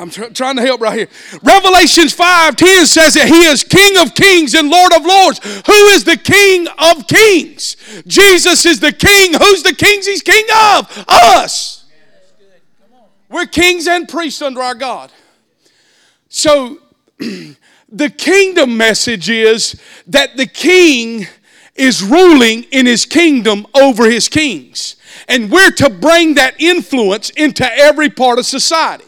I'm 0.00 0.08
tr- 0.08 0.30
trying 0.32 0.56
to 0.56 0.62
help 0.62 0.80
right 0.80 0.98
here. 0.98 1.08
Revelations 1.42 2.14
5 2.14 2.56
10 2.56 2.86
says 2.86 3.14
that 3.14 3.28
he 3.28 3.44
is 3.44 3.62
King 3.62 3.98
of 3.98 4.14
kings 4.14 4.54
and 4.54 4.70
Lord 4.70 4.94
of 4.94 5.04
lords. 5.04 5.40
Who 5.66 5.86
is 5.88 6.04
the 6.04 6.16
King 6.16 6.66
of 6.78 7.06
kings? 7.06 7.76
Jesus 8.06 8.64
is 8.64 8.80
the 8.80 8.92
King. 8.92 9.34
Who's 9.34 9.62
the 9.62 9.74
kings 9.74 10.06
he's 10.06 10.22
King 10.22 10.46
of? 10.54 11.04
Us. 11.06 11.84
We're 13.28 13.46
kings 13.46 13.86
and 13.86 14.08
priests 14.08 14.40
under 14.40 14.62
our 14.62 14.74
God. 14.74 15.12
So 16.28 16.78
the 17.18 18.10
kingdom 18.16 18.76
message 18.76 19.28
is 19.28 19.80
that 20.06 20.36
the 20.36 20.46
king 20.46 21.26
is 21.74 22.02
ruling 22.02 22.64
in 22.64 22.86
his 22.86 23.04
kingdom 23.04 23.66
over 23.74 24.10
his 24.10 24.28
kings. 24.28 24.96
And 25.28 25.50
we're 25.50 25.70
to 25.72 25.90
bring 25.90 26.34
that 26.34 26.60
influence 26.60 27.30
into 27.30 27.70
every 27.70 28.08
part 28.08 28.38
of 28.38 28.46
society. 28.46 29.04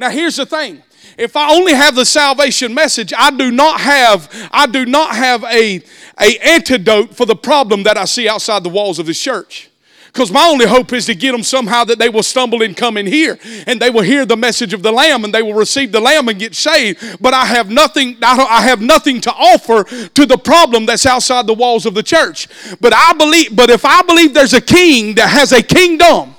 Now 0.00 0.08
here's 0.08 0.36
the 0.36 0.46
thing. 0.46 0.82
If 1.18 1.36
I 1.36 1.52
only 1.54 1.74
have 1.74 1.94
the 1.94 2.06
salvation 2.06 2.72
message, 2.72 3.12
I 3.16 3.30
do 3.30 3.50
not 3.50 3.80
have 3.80 4.30
I 4.50 4.66
do 4.66 4.86
not 4.86 5.14
have 5.14 5.44
a, 5.44 5.82
a 6.18 6.38
antidote 6.38 7.14
for 7.14 7.26
the 7.26 7.36
problem 7.36 7.82
that 7.82 7.98
I 7.98 8.06
see 8.06 8.26
outside 8.26 8.64
the 8.64 8.70
walls 8.70 8.98
of 8.98 9.04
this 9.04 9.20
church. 9.20 9.68
Because 10.06 10.32
my 10.32 10.44
only 10.46 10.66
hope 10.66 10.92
is 10.94 11.04
to 11.06 11.14
get 11.14 11.32
them 11.32 11.42
somehow 11.42 11.84
that 11.84 11.98
they 11.98 12.08
will 12.08 12.22
stumble 12.22 12.62
and 12.62 12.74
come 12.74 12.96
in 12.96 13.06
here 13.06 13.38
and 13.66 13.78
they 13.78 13.90
will 13.90 14.02
hear 14.02 14.24
the 14.24 14.38
message 14.38 14.72
of 14.72 14.82
the 14.82 14.90
Lamb 14.90 15.22
and 15.22 15.34
they 15.34 15.42
will 15.42 15.54
receive 15.54 15.92
the 15.92 16.00
Lamb 16.00 16.28
and 16.28 16.38
get 16.38 16.54
saved. 16.54 17.18
But 17.20 17.34
I 17.34 17.44
have 17.44 17.70
nothing, 17.70 18.16
I 18.22 18.62
have 18.62 18.80
nothing 18.80 19.20
to 19.20 19.32
offer 19.32 19.84
to 19.84 20.26
the 20.26 20.38
problem 20.38 20.86
that's 20.86 21.04
outside 21.04 21.46
the 21.46 21.54
walls 21.54 21.84
of 21.84 21.92
the 21.92 22.02
church. 22.02 22.48
But 22.80 22.94
I 22.94 23.12
believe, 23.12 23.54
but 23.54 23.68
if 23.68 23.84
I 23.84 24.00
believe 24.02 24.32
there's 24.32 24.54
a 24.54 24.62
king 24.62 25.14
that 25.16 25.28
has 25.28 25.52
a 25.52 25.62
kingdom, 25.62 26.34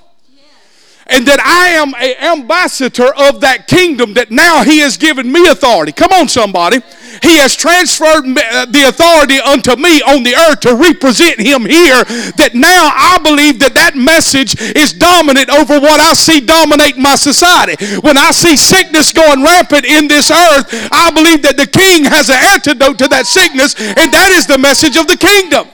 and 1.11 1.27
that 1.27 1.39
I 1.43 1.75
am 1.75 1.93
an 1.95 2.39
ambassador 2.39 3.13
of 3.13 3.41
that 3.41 3.67
kingdom 3.67 4.13
that 4.15 4.31
now 4.31 4.63
he 4.63 4.79
has 4.79 4.97
given 4.97 5.31
me 5.31 5.47
authority. 5.47 5.91
Come 5.91 6.11
on, 6.13 6.27
somebody. 6.27 6.79
He 7.21 7.37
has 7.37 7.55
transferred 7.55 8.23
uh, 8.23 8.65
the 8.65 8.87
authority 8.87 9.37
unto 9.39 9.75
me 9.75 10.01
on 10.01 10.23
the 10.23 10.33
earth 10.47 10.61
to 10.61 10.75
represent 10.75 11.39
him 11.39 11.67
here. 11.67 12.03
That 12.39 12.55
now 12.55 12.89
I 12.95 13.19
believe 13.21 13.59
that 13.59 13.75
that 13.75 13.95
message 13.95 14.55
is 14.59 14.93
dominant 14.93 15.49
over 15.51 15.79
what 15.79 15.99
I 15.99 16.13
see 16.13 16.39
dominate 16.39 16.97
my 16.97 17.15
society. 17.15 17.75
When 17.99 18.17
I 18.17 18.31
see 18.31 18.55
sickness 18.55 19.11
going 19.11 19.43
rampant 19.43 19.85
in 19.85 20.07
this 20.07 20.31
earth, 20.31 20.71
I 20.91 21.11
believe 21.11 21.43
that 21.43 21.57
the 21.57 21.67
king 21.67 22.05
has 22.05 22.29
an 22.29 22.39
antidote 22.55 22.97
to 22.99 23.07
that 23.09 23.27
sickness, 23.27 23.75
and 23.75 24.07
that 24.15 24.31
is 24.31 24.47
the 24.47 24.57
message 24.57 24.95
of 24.95 25.07
the 25.07 25.17
kingdom. 25.17 25.67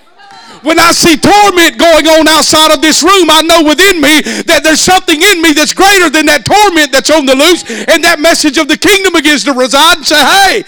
When 0.63 0.79
I 0.79 0.91
see 0.91 1.17
torment 1.17 1.77
going 1.77 2.07
on 2.07 2.27
outside 2.27 2.73
of 2.73 2.81
this 2.81 3.03
room, 3.03 3.29
I 3.29 3.41
know 3.41 3.63
within 3.63 4.01
me 4.01 4.21
that 4.43 4.61
there's 4.63 4.81
something 4.81 5.21
in 5.21 5.41
me 5.41 5.53
that's 5.53 5.73
greater 5.73 6.09
than 6.09 6.25
that 6.27 6.45
torment 6.45 6.91
that's 6.91 7.11
on 7.11 7.25
the 7.25 7.35
loose, 7.35 7.63
and 7.87 8.03
that 8.03 8.19
message 8.19 8.57
of 8.57 8.67
the 8.67 8.77
kingdom 8.77 9.13
begins 9.13 9.43
to 9.45 9.53
reside 9.53 9.97
and 9.97 10.05
say, 10.05 10.17
hey, 10.17 10.63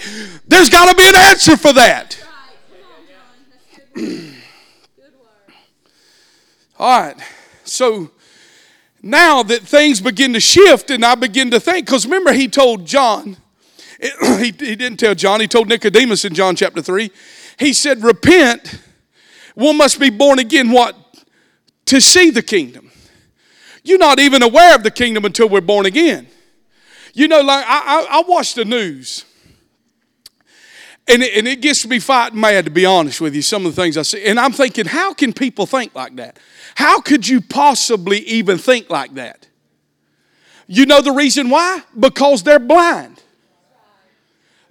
there's 0.46 0.70
got 0.70 0.88
to 0.90 0.96
be 0.96 1.08
an 1.08 1.16
answer 1.16 1.56
for 1.56 1.72
that. 1.72 2.18
All 6.78 7.00
right. 7.02 7.16
So 7.64 8.10
now 9.02 9.42
that 9.42 9.62
things 9.62 10.00
begin 10.00 10.32
to 10.32 10.40
shift, 10.40 10.90
and 10.90 11.04
I 11.04 11.14
begin 11.14 11.50
to 11.50 11.60
think, 11.60 11.86
because 11.86 12.04
remember, 12.06 12.32
he 12.32 12.48
told 12.48 12.86
John, 12.86 13.36
he, 14.20 14.46
he 14.46 14.50
didn't 14.50 14.96
tell 14.96 15.14
John, 15.14 15.40
he 15.40 15.48
told 15.48 15.68
Nicodemus 15.68 16.24
in 16.24 16.34
John 16.34 16.56
chapter 16.56 16.82
3, 16.82 17.10
he 17.58 17.72
said, 17.72 18.02
Repent 18.02 18.80
one 19.60 19.76
must 19.76 20.00
be 20.00 20.10
born 20.10 20.38
again, 20.38 20.70
what? 20.70 20.96
To 21.86 22.00
see 22.00 22.30
the 22.30 22.42
kingdom. 22.42 22.90
You're 23.82 23.98
not 23.98 24.18
even 24.18 24.42
aware 24.42 24.74
of 24.74 24.82
the 24.82 24.90
kingdom 24.90 25.24
until 25.24 25.48
we're 25.48 25.60
born 25.60 25.86
again. 25.86 26.28
You 27.12 27.28
know, 27.28 27.40
like 27.42 27.64
I, 27.66 27.78
I, 27.78 28.06
I 28.18 28.22
watch 28.26 28.54
the 28.54 28.64
news. 28.64 29.24
And 31.08 31.22
it, 31.22 31.36
and 31.36 31.48
it 31.48 31.60
gets 31.60 31.86
me 31.86 31.98
fighting 31.98 32.40
mad, 32.40 32.66
to 32.66 32.70
be 32.70 32.86
honest 32.86 33.20
with 33.20 33.34
you, 33.34 33.42
some 33.42 33.66
of 33.66 33.74
the 33.74 33.82
things 33.82 33.96
I 33.96 34.02
see. 34.02 34.24
And 34.24 34.38
I'm 34.38 34.52
thinking, 34.52 34.86
how 34.86 35.12
can 35.12 35.32
people 35.32 35.66
think 35.66 35.94
like 35.94 36.16
that? 36.16 36.38
How 36.76 37.00
could 37.00 37.26
you 37.26 37.40
possibly 37.40 38.20
even 38.20 38.58
think 38.58 38.88
like 38.88 39.14
that? 39.14 39.46
You 40.68 40.86
know 40.86 41.02
the 41.02 41.12
reason 41.12 41.50
why? 41.50 41.82
Because 41.98 42.44
they're 42.44 42.60
blind. 42.60 43.22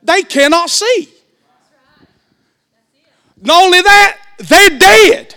They 0.01 0.23
cannot 0.23 0.69
see. 0.69 1.09
Not 3.41 3.63
only 3.63 3.81
that, 3.81 4.17
they're 4.39 4.77
dead. 4.77 5.35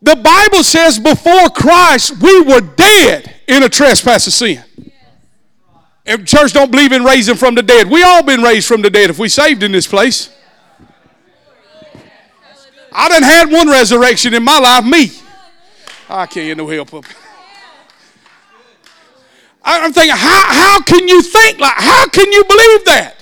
The 0.00 0.16
Bible 0.16 0.62
says 0.62 0.98
before 0.98 1.48
Christ, 1.50 2.22
we 2.22 2.40
were 2.42 2.60
dead 2.60 3.34
in 3.48 3.62
a 3.62 3.68
trespass 3.68 4.26
of 4.26 4.32
sin. 4.32 4.62
If 6.06 6.24
church 6.24 6.52
don't 6.52 6.70
believe 6.70 6.92
in 6.92 7.04
raising 7.04 7.34
from 7.34 7.54
the 7.54 7.62
dead, 7.62 7.90
we 7.90 8.02
all 8.02 8.22
been 8.22 8.42
raised 8.42 8.66
from 8.66 8.80
the 8.80 8.90
dead 8.90 9.10
if 9.10 9.18
we 9.18 9.28
saved 9.28 9.62
in 9.62 9.72
this 9.72 9.86
place. 9.86 10.34
I 12.90 13.08
done 13.08 13.22
had 13.22 13.50
one 13.50 13.68
resurrection 13.68 14.34
in 14.34 14.42
my 14.42 14.58
life, 14.58 14.84
me. 14.84 15.10
I 16.08 16.26
can't 16.26 16.46
get 16.46 16.56
no 16.56 16.66
help 16.66 16.94
up. 16.94 17.04
I'm 19.62 19.92
thinking, 19.92 20.16
how, 20.16 20.44
how 20.46 20.80
can 20.80 21.06
you 21.06 21.20
think 21.20 21.58
like, 21.58 21.74
how 21.76 22.08
can 22.08 22.32
you 22.32 22.44
believe 22.44 22.84
that? 22.86 23.17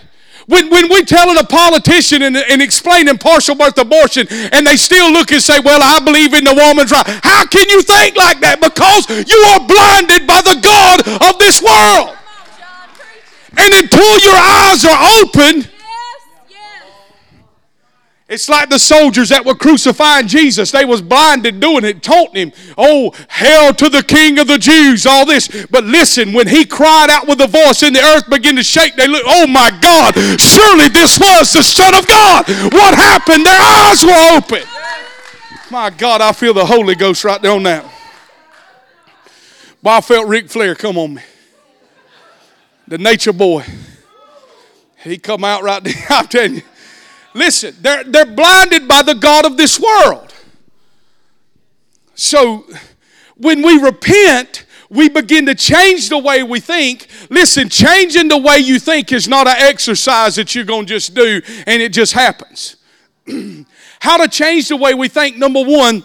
When, 0.47 0.71
when 0.71 0.89
we 0.89 1.05
telling 1.05 1.37
a 1.39 1.45
politician 1.45 2.23
and, 2.23 2.37
and 2.37 2.63
explaining 2.63 3.19
partial 3.19 3.57
birth 3.57 3.77
abortion 3.79 4.29
and 4.31 4.65
they 4.67 4.77
still 4.77 5.13
look 5.13 5.33
and 5.33 5.43
say, 5.43 5.59
well, 5.59 5.81
I 5.83 5.99
believe 6.05 6.35
in 6.35 6.45
the 6.45 6.55
woman's 6.55 6.93
right. 6.93 7.07
How 7.23 7.47
can 7.47 7.69
you 7.69 7.83
think 7.83 8.17
like 8.17 8.39
that? 8.41 8.61
Because 8.61 9.11
you 9.11 9.39
are 9.51 9.61
blinded 9.67 10.27
by 10.27 10.41
the 10.47 10.59
God 10.63 11.03
of 11.27 11.39
this 11.43 11.61
world. 11.61 12.17
And 13.59 13.75
until 13.75 14.19
your 14.23 14.39
eyes 14.39 14.85
are 14.85 15.01
open, 15.19 15.67
it's 18.29 18.49
like 18.49 18.71
the 18.71 18.79
soldiers 18.79 19.29
that 19.29 19.45
were 19.45 19.55
crucifying 19.55 20.27
Jesus. 20.27 20.73
They 20.73 20.85
was 20.85 21.01
blinded 21.01 21.61
doing 21.61 21.85
it, 21.85 22.03
taunting 22.03 22.49
him. 22.49 22.53
Oh, 22.77 23.13
hell 23.29 23.73
to 23.75 23.89
the 23.89 24.03
King 24.03 24.41
of 24.41 24.49
the 24.49 24.59
Jews, 24.59 25.07
all 25.07 25.25
this. 25.25 25.67
But 25.71 25.85
listen, 25.85 26.33
when 26.33 26.49
he 26.49 26.65
cried 26.65 27.09
out 27.09 27.29
with 27.29 27.41
a 27.41 27.47
voice 27.47 27.85
and 27.85 27.95
the 27.95 28.03
earth 28.03 28.29
began 28.29 28.57
to 28.57 28.65
shake, 28.65 28.97
they 28.97 29.07
looked, 29.07 29.27
oh 29.29 29.47
my 29.47 29.71
God, 29.81 30.15
surely 30.41 30.89
this 30.89 31.21
was 31.21 31.53
the 31.53 31.63
Son 31.63 31.95
of 31.95 32.05
God. 32.09 32.49
What 32.73 32.95
happened? 32.95 33.47
Their 33.47 33.61
eyes 33.61 34.05
were 34.05 34.37
open. 34.37 34.69
My 35.71 35.91
God, 35.91 36.21
I 36.21 36.33
feel 36.33 36.53
the 36.53 36.67
Holy 36.67 36.97
Ghost 36.97 37.23
right 37.25 37.41
there 37.41 37.53
on 37.53 37.63
that. 37.63 37.85
Well, 39.83 39.99
I 39.99 40.01
felt 40.01 40.27
Ric 40.27 40.49
Flair 40.49 40.75
come 40.75 40.99
on 40.99 41.15
me. 41.15 41.23
The 42.89 42.99
nature 42.99 43.33
boy. 43.33 43.65
He 45.05 45.17
come 45.17 45.45
out 45.45 45.63
right 45.63 45.83
there. 45.85 45.95
I'm 46.11 46.27
telling 46.27 46.57
you. 46.57 46.63
Listen, 47.37 47.77
they're, 47.83 48.03
they're 48.03 48.25
blinded 48.25 48.89
by 48.89 49.03
the 49.03 49.15
God 49.15 49.45
of 49.45 49.59
this 49.59 49.79
world. 49.79 50.33
So 52.15 52.65
when 53.37 53.61
we 53.61 53.79
repent, 53.79 54.65
we 54.89 55.11
begin 55.11 55.45
to 55.47 55.55
change 55.55 56.09
the 56.09 56.19
way 56.19 56.43
we 56.43 56.61
think. 56.61 57.09
Listen, 57.29 57.69
changing 57.69 58.29
the 58.29 58.39
way 58.39 58.57
you 58.57 58.79
think 58.79 59.13
is 59.13 59.29
not 59.29 59.47
an 59.47 59.57
exercise 59.59 60.37
that 60.37 60.55
you're 60.55 60.65
going 60.65 60.87
to 60.87 60.95
just 60.95 61.15
do 61.15 61.43
and 61.67 61.83
it 61.83 61.93
just 61.93 62.15
happens. 62.15 62.77
How 64.01 64.17
to 64.17 64.29
change 64.29 64.69
the 64.69 64.77
way 64.77 64.95
we 64.95 65.09
think? 65.09 65.37
Number 65.37 65.63
one, 65.63 66.05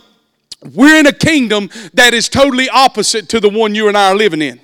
we're 0.74 1.00
in 1.00 1.08
a 1.08 1.14
kingdom 1.14 1.70
that 1.94 2.14
is 2.14 2.28
totally 2.28 2.68
opposite 2.68 3.30
to 3.30 3.40
the 3.40 3.50
one 3.50 3.74
you 3.74 3.88
and 3.88 3.98
I 3.98 4.12
are 4.12 4.16
living 4.16 4.42
in. 4.42 4.60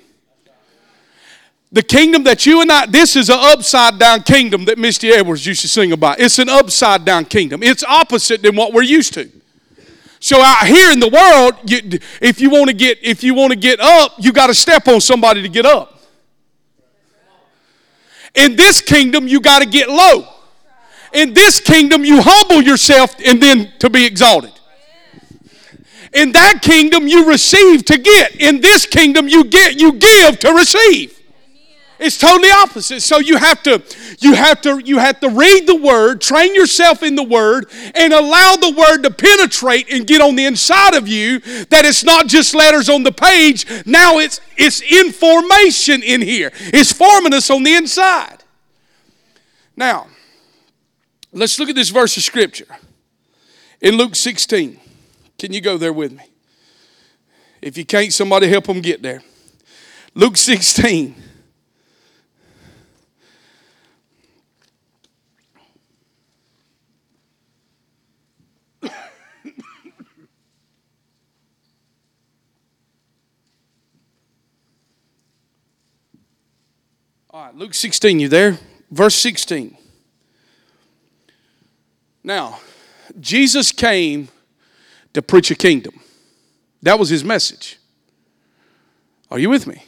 The 1.70 1.82
kingdom 1.82 2.24
that 2.24 2.46
you 2.46 2.62
and 2.62 2.72
I, 2.72 2.86
this 2.86 3.14
is 3.14 3.28
an 3.28 3.38
upside 3.38 3.98
down 3.98 4.22
kingdom 4.22 4.64
that 4.64 4.78
Misty 4.78 5.10
Edwards 5.10 5.44
used 5.44 5.60
to 5.62 5.68
sing 5.68 5.92
about. 5.92 6.18
It's 6.18 6.38
an 6.38 6.48
upside 6.48 7.04
down 7.04 7.26
kingdom. 7.26 7.62
It's 7.62 7.84
opposite 7.84 8.42
than 8.42 8.56
what 8.56 8.72
we're 8.72 8.82
used 8.82 9.12
to. 9.14 9.30
So 10.20 10.40
out 10.40 10.66
here 10.66 10.90
in 10.90 10.98
the 10.98 11.08
world, 11.08 11.70
you, 11.70 11.98
if 12.20 12.40
you 12.40 12.50
want 12.50 12.68
to 12.68 12.74
get 12.74 12.98
if 13.02 13.22
you 13.22 13.34
want 13.34 13.52
to 13.52 13.58
get 13.58 13.80
up, 13.80 14.14
you 14.18 14.32
got 14.32 14.48
to 14.48 14.54
step 14.54 14.88
on 14.88 15.00
somebody 15.00 15.42
to 15.42 15.48
get 15.48 15.66
up. 15.66 16.00
In 18.34 18.56
this 18.56 18.80
kingdom, 18.80 19.28
you 19.28 19.40
got 19.40 19.60
to 19.60 19.68
get 19.68 19.88
low. 19.88 20.26
In 21.12 21.34
this 21.34 21.60
kingdom, 21.60 22.04
you 22.04 22.20
humble 22.22 22.62
yourself 22.62 23.14
and 23.24 23.42
then 23.42 23.72
to 23.78 23.90
be 23.90 24.04
exalted. 24.04 24.52
In 26.12 26.32
that 26.32 26.60
kingdom, 26.62 27.06
you 27.06 27.28
receive 27.28 27.84
to 27.86 27.98
get. 27.98 28.36
In 28.36 28.60
this 28.60 28.86
kingdom, 28.86 29.28
you 29.28 29.44
get, 29.44 29.78
you 29.78 29.92
give 29.92 30.38
to 30.40 30.52
receive. 30.52 31.17
It's 31.98 32.16
totally 32.16 32.50
opposite. 32.50 33.00
So 33.00 33.18
you 33.18 33.36
have 33.36 33.62
to 33.64 33.82
you 34.20 34.34
have 34.34 34.60
to 34.62 34.80
you 34.84 34.98
have 34.98 35.18
to 35.20 35.28
read 35.28 35.66
the 35.66 35.74
word, 35.74 36.20
train 36.20 36.54
yourself 36.54 37.02
in 37.02 37.16
the 37.16 37.24
word 37.24 37.66
and 37.94 38.12
allow 38.12 38.54
the 38.56 38.70
word 38.70 39.02
to 39.02 39.10
penetrate 39.10 39.92
and 39.92 40.06
get 40.06 40.20
on 40.20 40.36
the 40.36 40.44
inside 40.44 40.94
of 40.94 41.08
you 41.08 41.40
that 41.40 41.84
it's 41.84 42.04
not 42.04 42.28
just 42.28 42.54
letters 42.54 42.88
on 42.88 43.02
the 43.02 43.12
page. 43.12 43.66
Now 43.84 44.18
it's 44.18 44.40
it's 44.56 44.80
information 44.80 46.02
in 46.02 46.22
here. 46.22 46.52
It's 46.54 46.92
forming 46.92 47.34
us 47.34 47.50
on 47.50 47.64
the 47.64 47.74
inside. 47.74 48.44
Now, 49.76 50.08
let's 51.32 51.58
look 51.58 51.68
at 51.68 51.76
this 51.76 51.90
verse 51.90 52.16
of 52.16 52.22
scripture. 52.22 52.66
In 53.80 53.96
Luke 53.96 54.16
16. 54.16 54.80
Can 55.38 55.52
you 55.52 55.60
go 55.60 55.78
there 55.78 55.92
with 55.92 56.10
me? 56.12 56.24
If 57.62 57.76
you 57.76 57.84
can't, 57.84 58.12
somebody 58.12 58.48
help 58.48 58.66
them 58.66 58.80
get 58.80 59.02
there. 59.02 59.22
Luke 60.14 60.36
16. 60.36 61.14
Right, 77.48 77.56
Luke 77.56 77.74
16, 77.74 78.20
you 78.20 78.28
there? 78.28 78.58
Verse 78.90 79.14
16. 79.14 79.76
Now, 82.22 82.60
Jesus 83.18 83.72
came 83.72 84.28
to 85.14 85.22
preach 85.22 85.50
a 85.50 85.54
kingdom. 85.54 86.00
That 86.82 86.98
was 86.98 87.08
his 87.08 87.24
message. 87.24 87.78
Are 89.30 89.38
you 89.38 89.48
with 89.48 89.66
me? 89.66 89.82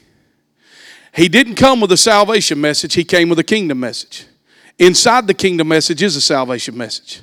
He 1.15 1.29
didn't 1.29 1.57
come 1.57 1.81
with 1.81 1.93
a 1.93 1.97
salvation 1.97 2.61
message, 2.61 2.95
he 2.95 3.05
came 3.05 3.29
with 3.29 3.39
a 3.39 3.45
kingdom 3.45 3.81
message. 3.81 4.27
Inside 4.79 5.27
the 5.27 5.35
kingdom 5.35 5.69
message 5.69 6.03
is 6.03 6.17
a 6.17 6.21
salvation 6.21 6.77
message. 6.79 7.23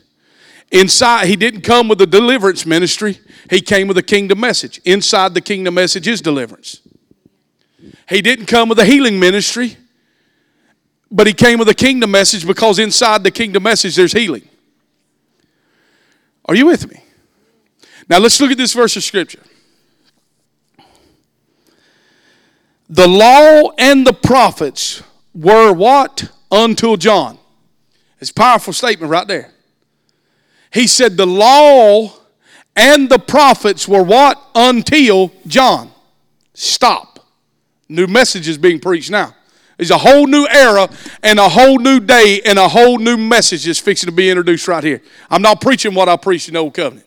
Inside, 0.71 1.27
he 1.27 1.35
didn't 1.35 1.61
come 1.61 1.87
with 1.87 1.99
a 2.01 2.05
deliverance 2.05 2.65
ministry, 2.65 3.19
he 3.49 3.61
came 3.61 3.87
with 3.87 3.97
a 3.97 4.03
kingdom 4.03 4.39
message. 4.39 4.79
Inside 4.85 5.33
the 5.33 5.41
kingdom 5.41 5.73
message 5.73 6.07
is 6.07 6.21
deliverance. 6.21 6.81
He 8.09 8.21
didn't 8.21 8.45
come 8.45 8.69
with 8.69 8.77
a 8.77 8.85
healing 8.85 9.19
ministry, 9.19 9.77
but 11.11 11.27
he 11.27 11.33
came 11.33 11.59
with 11.59 11.69
a 11.69 11.73
kingdom 11.73 12.11
message 12.11 12.45
because 12.45 12.79
inside 12.79 13.23
the 13.23 13.31
kingdom 13.31 13.63
message 13.63 13.95
there's 13.95 14.13
healing. 14.13 14.47
Are 16.45 16.55
you 16.55 16.65
with 16.65 16.89
me? 16.89 17.03
Now 18.09 18.19
let's 18.19 18.39
look 18.39 18.51
at 18.51 18.57
this 18.57 18.73
verse 18.73 18.95
of 18.95 19.03
scripture. 19.03 19.41
The 22.89 23.07
law 23.07 23.71
and 23.77 24.07
the 24.07 24.13
prophets 24.13 25.03
were 25.33 25.73
what? 25.73 26.31
Until 26.49 26.95
John. 26.95 27.37
It's 28.19 28.31
a 28.31 28.33
powerful 28.33 28.71
statement 28.73 29.11
right 29.11 29.27
there. 29.27 29.51
He 30.71 30.87
said 30.87 31.17
the 31.17 31.27
law 31.27 32.13
and 32.75 33.09
the 33.09 33.19
prophets 33.19 33.87
were 33.87 34.03
what? 34.03 34.41
Until 34.55 35.33
John. 35.45 35.91
Stop. 36.53 37.27
New 37.89 38.07
message 38.07 38.47
is 38.47 38.57
being 38.57 38.79
preached 38.79 39.11
now. 39.11 39.35
There's 39.77 39.91
a 39.91 39.97
whole 39.97 40.25
new 40.25 40.47
era 40.49 40.89
and 41.21 41.39
a 41.39 41.49
whole 41.49 41.77
new 41.77 41.99
day 41.99 42.41
and 42.43 42.57
a 42.57 42.67
whole 42.67 42.97
new 42.97 43.15
message 43.15 43.65
that's 43.65 43.79
fixing 43.79 44.07
to 44.07 44.11
be 44.11 44.29
introduced 44.29 44.67
right 44.67 44.83
here. 44.83 45.01
I'm 45.29 45.43
not 45.43 45.61
preaching 45.61 45.93
what 45.93 46.09
I 46.09 46.17
preached 46.17 46.47
in 46.47 46.55
the 46.55 46.59
Old 46.59 46.73
Covenant. 46.73 47.05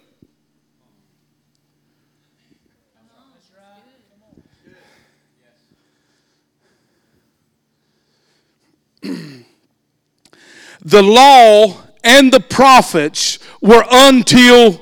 the 10.83 11.03
law 11.03 11.77
and 12.03 12.33
the 12.33 12.41
prophets 12.41 13.39
were 13.61 13.85
until 13.91 14.81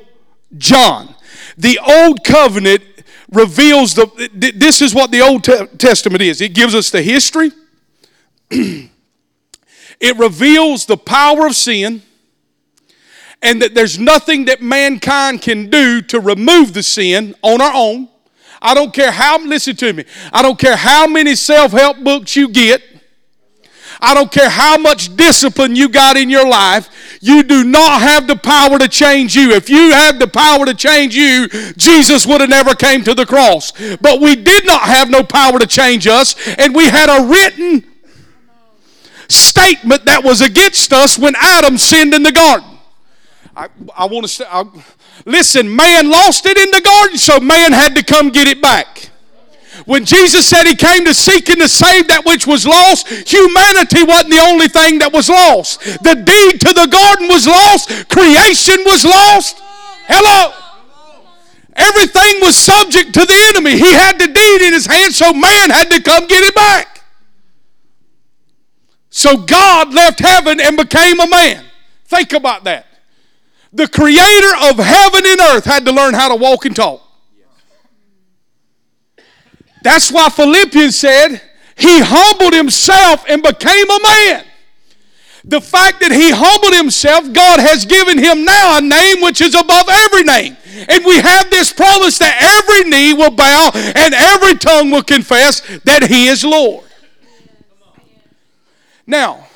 John. 0.56 1.14
The 1.56 1.78
old 1.78 2.22
covenant 2.22 2.82
reveals 3.30 3.94
the 3.94 4.30
this 4.56 4.80
is 4.80 4.94
what 4.94 5.10
the 5.10 5.20
old 5.20 5.44
testament 5.78 6.22
is 6.22 6.40
it 6.40 6.54
gives 6.54 6.74
us 6.74 6.90
the 6.90 7.02
history 7.02 7.52
it 10.00 10.16
reveals 10.16 10.86
the 10.86 10.96
power 10.96 11.46
of 11.46 11.54
sin 11.54 12.02
and 13.40 13.62
that 13.62 13.74
there's 13.74 13.98
nothing 13.98 14.46
that 14.46 14.60
mankind 14.60 15.42
can 15.42 15.70
do 15.70 16.02
to 16.02 16.18
remove 16.18 16.72
the 16.72 16.82
sin 16.82 17.34
on 17.42 17.60
our 17.60 17.72
own 17.74 18.08
i 18.60 18.74
don't 18.74 18.92
care 18.92 19.12
how 19.12 19.38
listen 19.38 19.76
to 19.76 19.92
me 19.92 20.04
i 20.32 20.42
don't 20.42 20.58
care 20.58 20.76
how 20.76 21.06
many 21.06 21.34
self-help 21.34 22.02
books 22.02 22.34
you 22.36 22.48
get 22.48 22.82
I 24.00 24.14
don't 24.14 24.30
care 24.30 24.48
how 24.48 24.78
much 24.78 25.16
discipline 25.16 25.74
you 25.74 25.88
got 25.88 26.16
in 26.16 26.30
your 26.30 26.46
life, 26.46 27.18
you 27.20 27.42
do 27.42 27.64
not 27.64 28.00
have 28.00 28.26
the 28.26 28.36
power 28.36 28.78
to 28.78 28.88
change 28.88 29.34
you. 29.34 29.50
If 29.50 29.68
you 29.68 29.90
had 29.90 30.18
the 30.18 30.28
power 30.28 30.64
to 30.64 30.74
change 30.74 31.16
you, 31.16 31.48
Jesus 31.76 32.26
would 32.26 32.40
have 32.40 32.50
never 32.50 32.74
came 32.74 33.02
to 33.04 33.14
the 33.14 33.26
cross. 33.26 33.72
But 34.00 34.20
we 34.20 34.36
did 34.36 34.64
not 34.66 34.82
have 34.82 35.10
no 35.10 35.22
power 35.24 35.58
to 35.58 35.66
change 35.66 36.06
us, 36.06 36.36
and 36.58 36.74
we 36.74 36.86
had 36.86 37.08
a 37.08 37.26
written 37.26 37.84
statement 39.28 40.04
that 40.06 40.24
was 40.24 40.40
against 40.40 40.92
us 40.92 41.18
when 41.18 41.34
Adam 41.36 41.78
sinned 41.78 42.14
in 42.14 42.22
the 42.22 42.32
garden. 42.32 42.78
I, 43.56 43.68
I 43.96 44.06
want 44.06 44.24
to 44.24 44.28
say, 44.28 44.44
I, 44.48 44.64
listen, 45.24 45.74
man 45.74 46.10
lost 46.10 46.46
it 46.46 46.56
in 46.56 46.70
the 46.70 46.80
garden, 46.80 47.18
so 47.18 47.40
man 47.40 47.72
had 47.72 47.94
to 47.96 48.04
come 48.04 48.30
get 48.30 48.46
it 48.46 48.62
back. 48.62 49.10
When 49.84 50.04
Jesus 50.04 50.46
said 50.46 50.66
he 50.66 50.74
came 50.74 51.04
to 51.04 51.14
seek 51.14 51.48
and 51.50 51.60
to 51.60 51.68
save 51.68 52.08
that 52.08 52.24
which 52.24 52.46
was 52.46 52.66
lost, 52.66 53.08
humanity 53.08 54.02
wasn't 54.02 54.30
the 54.30 54.42
only 54.42 54.68
thing 54.68 54.98
that 54.98 55.12
was 55.12 55.28
lost. 55.28 55.80
The 55.80 56.14
deed 56.14 56.60
to 56.66 56.72
the 56.74 56.86
garden 56.86 57.28
was 57.28 57.46
lost, 57.46 57.88
creation 58.08 58.82
was 58.84 59.04
lost. 59.04 59.58
Hello. 60.08 60.54
Everything 61.74 62.42
was 62.42 62.56
subject 62.56 63.14
to 63.14 63.24
the 63.24 63.38
enemy. 63.54 63.78
He 63.78 63.92
had 63.92 64.18
the 64.18 64.26
deed 64.26 64.66
in 64.66 64.72
his 64.72 64.86
hand, 64.86 65.14
so 65.14 65.32
man 65.32 65.70
had 65.70 65.90
to 65.90 66.02
come 66.02 66.26
get 66.26 66.42
it 66.42 66.54
back. 66.54 66.97
So 69.18 69.36
God 69.36 69.92
left 69.92 70.20
heaven 70.20 70.60
and 70.60 70.76
became 70.76 71.18
a 71.18 71.26
man. 71.26 71.64
Think 72.04 72.34
about 72.34 72.62
that. 72.62 72.86
The 73.72 73.88
creator 73.88 74.70
of 74.70 74.78
heaven 74.78 75.26
and 75.26 75.40
earth 75.40 75.64
had 75.64 75.84
to 75.86 75.90
learn 75.90 76.14
how 76.14 76.28
to 76.28 76.36
walk 76.36 76.66
and 76.66 76.76
talk. 76.76 77.02
That's 79.82 80.12
why 80.12 80.28
Philippians 80.28 80.94
said 80.94 81.42
he 81.76 81.98
humbled 82.00 82.52
himself 82.52 83.24
and 83.28 83.42
became 83.42 83.90
a 83.90 83.98
man. 84.04 84.44
The 85.44 85.60
fact 85.62 85.98
that 85.98 86.12
he 86.12 86.30
humbled 86.30 86.74
himself, 86.74 87.32
God 87.32 87.58
has 87.58 87.86
given 87.86 88.18
him 88.18 88.44
now 88.44 88.78
a 88.78 88.80
name 88.80 89.20
which 89.20 89.40
is 89.40 89.56
above 89.56 89.88
every 89.88 90.22
name. 90.22 90.56
And 90.88 91.04
we 91.04 91.16
have 91.16 91.50
this 91.50 91.72
promise 91.72 92.18
that 92.18 92.38
every 92.38 92.88
knee 92.88 93.14
will 93.14 93.32
bow 93.32 93.72
and 93.74 94.14
every 94.14 94.54
tongue 94.54 94.92
will 94.92 95.02
confess 95.02 95.60
that 95.82 96.04
he 96.04 96.28
is 96.28 96.44
Lord. 96.44 96.84
Now, 99.08 99.46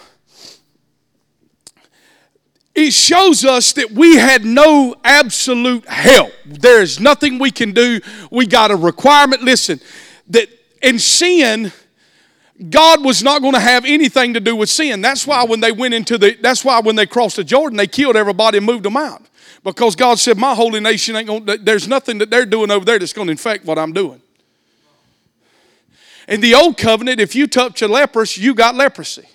it 2.75 2.93
shows 2.93 3.45
us 3.45 3.75
that 3.75 3.91
we 3.91 4.17
had 4.17 4.47
no 4.47 4.97
absolute 5.05 5.87
help. 5.87 6.33
There 6.47 6.81
is 6.81 6.99
nothing 6.99 7.38
we 7.38 7.51
can 7.51 7.73
do. 7.73 8.01
We 8.31 8.47
got 8.47 8.71
a 8.71 8.77
requirement. 8.77 9.43
Listen, 9.43 9.79
that 10.31 10.49
in 10.81 10.99
sin, 10.99 11.71
God 12.71 13.05
was 13.05 13.23
not 13.23 13.43
going 13.43 13.53
to 13.53 13.61
have 13.61 13.85
anything 13.85 14.33
to 14.33 14.41
do 14.41 14.57
with 14.57 14.71
sin. 14.71 15.03
That's 15.03 15.27
why 15.27 15.45
when 15.45 15.61
they 15.61 15.71
went 15.71 15.93
into 15.93 16.17
the, 16.17 16.35
that's 16.41 16.65
why 16.65 16.81
when 16.81 16.97
they 16.97 17.05
crossed 17.05 17.37
the 17.37 17.45
Jordan, 17.45 17.77
they 17.77 17.87
killed 17.87 18.17
everybody 18.17 18.57
and 18.57 18.65
moved 18.65 18.85
them 18.85 18.97
out. 18.97 19.21
Because 19.62 19.95
God 19.95 20.19
said, 20.19 20.38
My 20.38 20.55
holy 20.55 20.81
nation 20.81 21.15
ain't 21.15 21.27
going 21.27 21.45
to, 21.45 21.59
there's 21.59 21.87
nothing 21.87 22.17
that 22.19 22.31
they're 22.31 22.47
doing 22.47 22.71
over 22.71 22.87
there 22.87 22.99
that's 22.99 23.12
going 23.12 23.27
to 23.27 23.33
infect 23.33 23.67
what 23.67 23.79
I'm 23.79 23.93
doing. 23.93 24.23
In 26.27 26.41
the 26.41 26.55
old 26.55 26.79
covenant, 26.79 27.21
if 27.21 27.35
you 27.35 27.47
touch 27.47 27.83
a 27.83 27.88
leprous, 27.88 28.38
you 28.38 28.55
got 28.55 28.75
leprosy. 28.75 29.29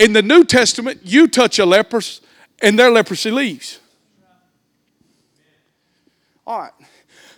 In 0.00 0.14
the 0.14 0.22
New 0.22 0.44
Testament, 0.44 1.02
you 1.04 1.28
touch 1.28 1.58
a 1.58 1.66
leper 1.66 2.00
and 2.62 2.78
their 2.78 2.90
leprosy 2.90 3.30
leaves. 3.30 3.78
All 6.46 6.58
right. 6.58 6.72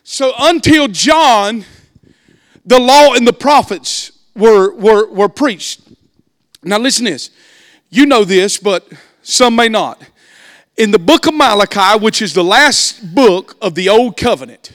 So 0.04 0.32
until 0.38 0.86
John, 0.86 1.64
the 2.64 2.78
law 2.78 3.14
and 3.14 3.26
the 3.26 3.32
prophets 3.32 4.12
were, 4.36 4.72
were, 4.74 5.10
were 5.10 5.28
preached. 5.28 5.80
Now, 6.62 6.78
listen 6.78 7.04
to 7.06 7.10
this. 7.10 7.30
You 7.90 8.06
know 8.06 8.24
this, 8.24 8.58
but 8.58 8.88
some 9.22 9.56
may 9.56 9.68
not. 9.68 10.00
In 10.76 10.92
the 10.92 11.00
book 11.00 11.26
of 11.26 11.34
Malachi, 11.34 11.98
which 11.98 12.22
is 12.22 12.32
the 12.32 12.44
last 12.44 13.12
book 13.12 13.56
of 13.60 13.74
the 13.74 13.88
Old 13.88 14.16
Covenant, 14.16 14.72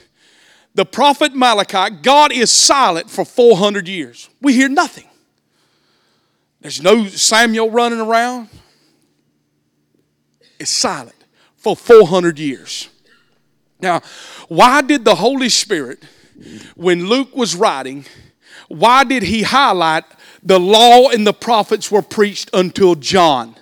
the 0.74 0.84
prophet 0.84 1.34
Malachi, 1.34 1.96
God 2.02 2.32
is 2.32 2.50
silent 2.50 3.08
for 3.08 3.24
400 3.24 3.88
years. 3.88 4.28
We 4.42 4.52
hear 4.52 4.68
nothing. 4.68 5.07
There's 6.60 6.82
no 6.82 7.06
Samuel 7.06 7.70
running 7.70 8.00
around. 8.00 8.48
It's 10.58 10.70
silent 10.70 11.14
for 11.56 11.76
400 11.76 12.38
years. 12.38 12.88
Now, 13.80 14.00
why 14.48 14.82
did 14.82 15.04
the 15.04 15.14
Holy 15.14 15.48
Spirit 15.48 16.02
when 16.74 17.06
Luke 17.06 17.34
was 17.34 17.54
writing, 17.54 18.04
why 18.68 19.04
did 19.04 19.22
he 19.22 19.42
highlight 19.42 20.04
the 20.42 20.58
law 20.58 21.08
and 21.10 21.26
the 21.26 21.32
prophets 21.32 21.90
were 21.90 22.02
preached 22.02 22.50
until 22.52 22.94
John? 22.94 23.54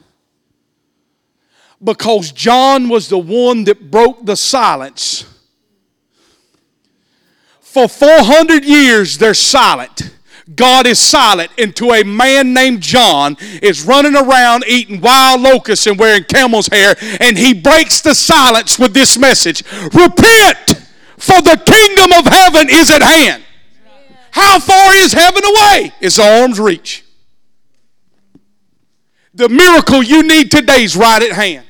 Because 1.82 2.32
John 2.32 2.88
was 2.88 3.08
the 3.08 3.18
one 3.18 3.64
that 3.64 3.90
broke 3.90 4.24
the 4.24 4.36
silence. 4.36 5.24
For 7.60 7.88
400 7.88 8.64
years, 8.64 9.18
they're 9.18 9.34
silent. 9.34 10.15
God 10.54 10.86
is 10.86 11.00
silent 11.00 11.50
until 11.58 11.92
a 11.92 12.04
man 12.04 12.54
named 12.54 12.80
John 12.80 13.36
is 13.62 13.84
running 13.84 14.14
around 14.14 14.64
eating 14.68 15.00
wild 15.00 15.40
locusts 15.40 15.86
and 15.86 15.98
wearing 15.98 16.24
camel's 16.24 16.68
hair, 16.68 16.94
and 17.20 17.36
he 17.36 17.52
breaks 17.52 18.00
the 18.00 18.14
silence 18.14 18.78
with 18.78 18.94
this 18.94 19.18
message 19.18 19.64
Repent! 19.92 20.82
for 21.18 21.40
the 21.40 21.60
kingdom 21.66 22.12
of 22.12 22.26
heaven 22.26 22.68
is 22.70 22.90
at 22.90 23.02
hand. 23.02 23.42
How 24.30 24.58
far 24.60 24.94
is 24.94 25.12
heaven 25.12 25.42
away? 25.44 25.92
It's 26.00 26.18
arm's 26.18 26.60
reach. 26.60 27.04
The 29.34 29.48
miracle 29.48 30.02
you 30.02 30.22
need 30.22 30.50
today 30.50 30.84
is 30.84 30.96
right 30.96 31.22
at 31.22 31.32
hand. 31.32 31.65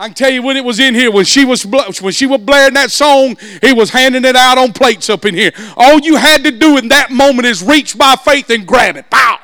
I 0.00 0.06
can 0.06 0.14
tell 0.14 0.30
you 0.30 0.42
when 0.42 0.56
it 0.56 0.64
was 0.64 0.80
in 0.80 0.94
here 0.94 1.10
when 1.10 1.26
she 1.26 1.44
was 1.44 1.66
when 1.66 2.12
she 2.12 2.24
was 2.24 2.40
blaring 2.40 2.72
that 2.72 2.90
song, 2.90 3.36
he 3.60 3.74
was 3.74 3.90
handing 3.90 4.24
it 4.24 4.34
out 4.34 4.56
on 4.56 4.72
plates 4.72 5.10
up 5.10 5.26
in 5.26 5.34
here. 5.34 5.52
All 5.76 5.98
you 5.98 6.16
had 6.16 6.42
to 6.44 6.50
do 6.50 6.78
in 6.78 6.88
that 6.88 7.10
moment 7.10 7.46
is 7.46 7.62
reach 7.62 7.98
by 7.98 8.16
faith 8.16 8.48
and 8.48 8.66
grab 8.66 8.96
it. 8.96 9.10
Pow! 9.10 9.38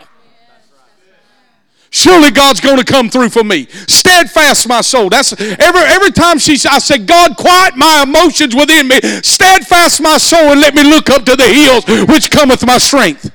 Surely 1.91 2.31
God's 2.31 2.61
going 2.61 2.79
to 2.79 2.85
come 2.85 3.11
through 3.11 3.29
for 3.29 3.45
me. 3.45 3.67
Steadfast 3.67 4.67
my 4.67 4.81
soul. 4.81 5.11
That's 5.11 5.39
every 5.39 5.83
every 5.83 6.11
time 6.11 6.39
she 6.39 6.57
I 6.67 6.79
said, 6.79 7.07
God, 7.07 7.37
quiet 7.37 7.77
my 7.77 8.05
emotions 8.05 8.57
within 8.57 8.89
me. 8.89 8.99
Steadfast 9.03 10.01
my 10.01 10.17
soul 10.17 10.53
and 10.53 10.61
let 10.63 10.75
me 10.75 10.85
look 10.85 11.11
up 11.11 11.27
to 11.27 11.37
the 11.37 11.49
hills 11.49 11.85
which 12.09 12.31
cometh 12.31 12.65
my 12.67 12.79
strength. 12.79 13.31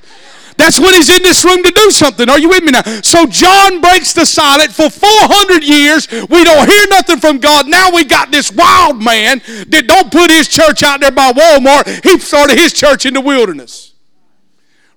That's 0.62 0.78
when 0.78 0.94
he's 0.94 1.10
in 1.10 1.24
this 1.24 1.44
room 1.44 1.60
to 1.64 1.72
do 1.72 1.90
something. 1.90 2.28
Are 2.28 2.38
you 2.38 2.48
with 2.48 2.62
me 2.62 2.70
now? 2.70 2.82
So 3.02 3.26
John 3.26 3.80
breaks 3.80 4.12
the 4.12 4.24
silence 4.24 4.76
for 4.76 4.88
400 4.88 5.64
years. 5.64 6.08
We 6.08 6.44
don't 6.44 6.70
hear 6.70 6.86
nothing 6.86 7.18
from 7.18 7.38
God. 7.38 7.66
Now 7.66 7.90
we 7.92 8.04
got 8.04 8.30
this 8.30 8.52
wild 8.52 9.02
man 9.02 9.40
that 9.66 9.86
don't 9.88 10.12
put 10.12 10.30
his 10.30 10.46
church 10.46 10.84
out 10.84 11.00
there 11.00 11.10
by 11.10 11.32
Walmart. 11.32 12.04
He 12.04 12.16
started 12.20 12.56
his 12.56 12.72
church 12.72 13.06
in 13.06 13.14
the 13.14 13.20
wilderness. 13.20 13.94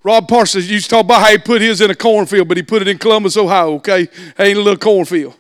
Rod 0.03 0.27
Parsley 0.27 0.61
used 0.61 0.85
to 0.85 0.97
talk 0.97 1.05
about 1.05 1.21
how 1.21 1.31
he 1.31 1.39
put 1.39 1.63
his 1.63 1.81
in 1.81 1.89
a 1.89 1.95
cornfield, 1.95 2.47
but 2.47 2.57
he 2.57 2.63
put 2.63 2.83
it 2.83 2.87
in 2.87 2.99
Columbus, 2.99 3.35
Ohio, 3.35 3.73
okay? 3.77 4.07
Ain't 4.37 4.59
a 4.59 4.61
little 4.61 4.77
cornfield. 4.77 5.35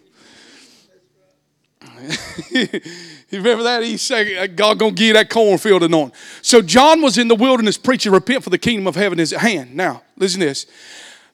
You 3.29 3.39
remember 3.39 3.63
that? 3.63 3.83
He 3.83 3.97
said, 3.97 4.55
God 4.55 4.79
gonna 4.79 4.91
give 4.91 5.07
you 5.07 5.13
that 5.13 5.29
cornfield 5.29 5.83
anointing. 5.83 6.15
So 6.41 6.61
John 6.61 7.01
was 7.01 7.17
in 7.17 7.27
the 7.27 7.35
wilderness 7.35 7.77
preaching, 7.77 8.11
repent 8.11 8.43
for 8.43 8.49
the 8.49 8.57
kingdom 8.57 8.87
of 8.87 8.95
heaven 8.95 9.19
is 9.19 9.33
at 9.33 9.41
hand. 9.41 9.75
Now, 9.75 10.03
listen 10.17 10.39
to 10.41 10.45
this. 10.45 10.67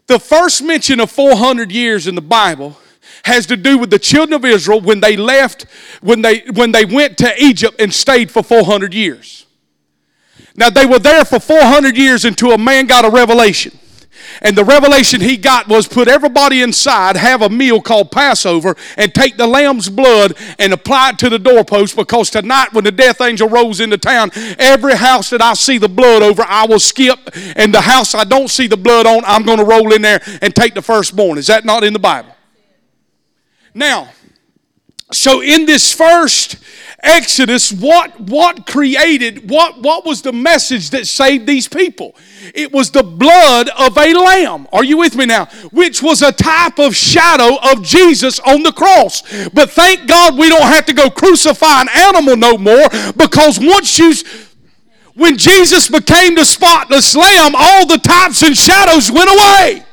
The 0.08 0.20
first 0.20 0.64
mention 0.64 1.00
of 1.00 1.12
400 1.12 1.72
years 1.72 2.08
in 2.08 2.16
the 2.16 2.22
Bible 2.22 2.78
has 3.24 3.46
to 3.48 3.58
do 3.58 3.78
with 3.78 3.90
the 3.90 4.00
children 4.00 4.34
of 4.34 4.46
Israel 4.46 4.82
when 4.82 5.00
they 5.00 5.16
left, 5.18 5.66
when 6.02 6.22
they, 6.22 6.40
when 6.54 6.72
they 6.72 6.86
went 6.86 7.18
to 7.20 7.34
Egypt 7.44 7.80
and 7.80 7.94
stayed 7.94 8.32
for 8.32 8.42
400 8.42 8.94
years. 8.94 9.46
Now, 10.56 10.70
they 10.70 10.86
were 10.86 11.00
there 11.00 11.24
for 11.24 11.40
400 11.40 11.98
years 11.98 12.26
until 12.26 12.52
a 12.52 12.58
man 12.58 12.88
got 12.88 13.06
a 13.06 13.10
revelation. 13.10 13.78
And 14.42 14.58
the 14.58 14.64
revelation 14.64 15.22
he 15.22 15.38
got 15.38 15.68
was 15.68 15.88
put 15.88 16.08
everybody 16.08 16.62
inside, 16.62 17.16
have 17.16 17.42
a 17.42 17.50
meal 17.50 17.82
called 17.82 18.12
Passover, 18.12 18.76
and 18.98 19.14
take 19.14 19.38
the 19.38 19.48
lamb's 19.48 19.90
blood 19.90 20.38
and 20.60 20.74
apply 20.74 21.10
it 21.10 21.20
to 21.20 21.30
the 21.30 21.40
doorpost 21.40 21.96
because 21.96 22.30
tonight, 22.30 22.74
when 22.74 22.84
the 22.84 22.92
death 22.92 23.22
angel 23.22 23.50
rolls 23.50 23.80
into 23.80 23.98
town, 23.98 24.32
every 24.58 24.96
house 24.96 25.30
that 25.32 25.42
I 25.42 25.54
see 25.54 25.78
the 25.78 25.90
blood 25.90 26.22
over, 26.22 26.44
I 26.48 26.66
will 26.66 26.80
skip. 26.80 27.20
And 27.56 27.74
the 27.74 27.82
house 27.82 28.16
I 28.16 28.24
don't 28.24 28.50
see 28.50 28.68
the 28.68 28.78
blood 28.78 29.06
on, 29.06 29.24
I'm 29.26 29.44
going 29.44 29.60
to 29.60 29.66
roll 29.66 29.94
in 29.94 30.02
there 30.02 30.22
and 30.42 30.56
take 30.56 30.74
the 30.74 30.82
firstborn. 30.82 31.38
Is 31.38 31.48
that 31.48 31.66
not 31.66 31.84
in 31.84 31.94
the 31.94 32.00
Bible? 32.00 32.36
Now, 33.74 34.10
so 35.12 35.42
in 35.42 35.66
this 35.66 35.94
first 35.94 36.58
Exodus, 37.04 37.72
what, 37.72 38.20
what 38.20 38.68
created, 38.68 39.50
what, 39.50 39.82
what 39.82 40.06
was 40.06 40.22
the 40.22 40.32
message 40.32 40.92
that 40.92 41.08
saved 41.08 41.48
these 41.48 41.68
people? 41.68 42.16
It 42.54 42.72
was 42.72 42.92
the 42.92 43.02
blood 43.02 43.70
of 43.70 43.98
a 43.98 44.14
lamb. 44.14 44.68
Are 44.72 44.84
you 44.84 44.98
with 44.98 45.16
me 45.16 45.26
now? 45.26 45.46
Which 45.72 46.04
was 46.04 46.22
a 46.22 46.32
type 46.32 46.78
of 46.78 46.96
shadow 46.96 47.58
of 47.72 47.82
Jesus 47.82 48.40
on 48.42 48.62
the 48.62 48.72
cross. 48.72 49.24
But 49.50 49.72
thank 49.72 50.08
God 50.08 50.38
we 50.38 50.48
don't 50.50 50.62
have 50.62 50.86
to 50.86 50.94
go 50.94 51.10
crucify 51.10 51.82
an 51.82 51.90
animal 51.90 52.38
no 52.38 52.58
more 52.58 52.88
because 53.18 53.60
once 53.60 53.98
you 53.98 54.14
when 55.16 55.38
Jesus 55.38 55.90
became 55.90 56.36
the 56.36 56.46
spotless 56.46 57.16
lamb, 57.16 57.54
all 57.56 57.86
the 57.86 57.98
types 57.98 58.44
and 58.44 58.56
shadows 58.56 59.12
went 59.12 59.30
away. 59.30 59.84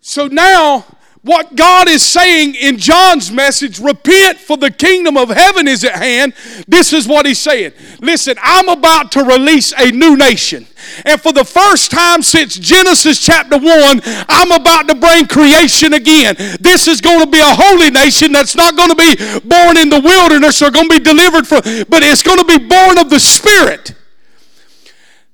So 0.00 0.26
now 0.26 0.86
what 1.28 1.54
God 1.54 1.88
is 1.88 2.02
saying 2.02 2.54
in 2.54 2.78
John's 2.78 3.30
message, 3.30 3.78
repent 3.78 4.38
for 4.38 4.56
the 4.56 4.70
kingdom 4.70 5.18
of 5.18 5.28
heaven 5.28 5.68
is 5.68 5.84
at 5.84 5.96
hand. 5.96 6.32
This 6.66 6.94
is 6.94 7.06
what 7.06 7.26
he's 7.26 7.38
saying. 7.38 7.72
Listen, 8.00 8.36
I'm 8.42 8.70
about 8.70 9.12
to 9.12 9.22
release 9.22 9.74
a 9.76 9.92
new 9.92 10.16
nation. 10.16 10.66
And 11.04 11.20
for 11.20 11.34
the 11.34 11.44
first 11.44 11.90
time 11.90 12.22
since 12.22 12.58
Genesis 12.58 13.20
chapter 13.20 13.58
1, 13.58 14.00
I'm 14.28 14.52
about 14.52 14.88
to 14.88 14.94
bring 14.94 15.26
creation 15.26 15.92
again. 15.92 16.34
This 16.60 16.88
is 16.88 17.02
going 17.02 17.20
to 17.20 17.30
be 17.30 17.40
a 17.40 17.54
holy 17.54 17.90
nation 17.90 18.32
that's 18.32 18.56
not 18.56 18.74
going 18.74 18.88
to 18.88 18.96
be 18.96 19.14
born 19.46 19.76
in 19.76 19.90
the 19.90 20.00
wilderness 20.00 20.62
or 20.62 20.70
going 20.70 20.88
to 20.88 20.98
be 20.98 21.04
delivered 21.04 21.46
from, 21.46 21.60
but 21.90 22.02
it's 22.02 22.22
going 22.22 22.38
to 22.38 22.44
be 22.44 22.66
born 22.66 22.96
of 22.96 23.10
the 23.10 23.20
Spirit. 23.20 23.94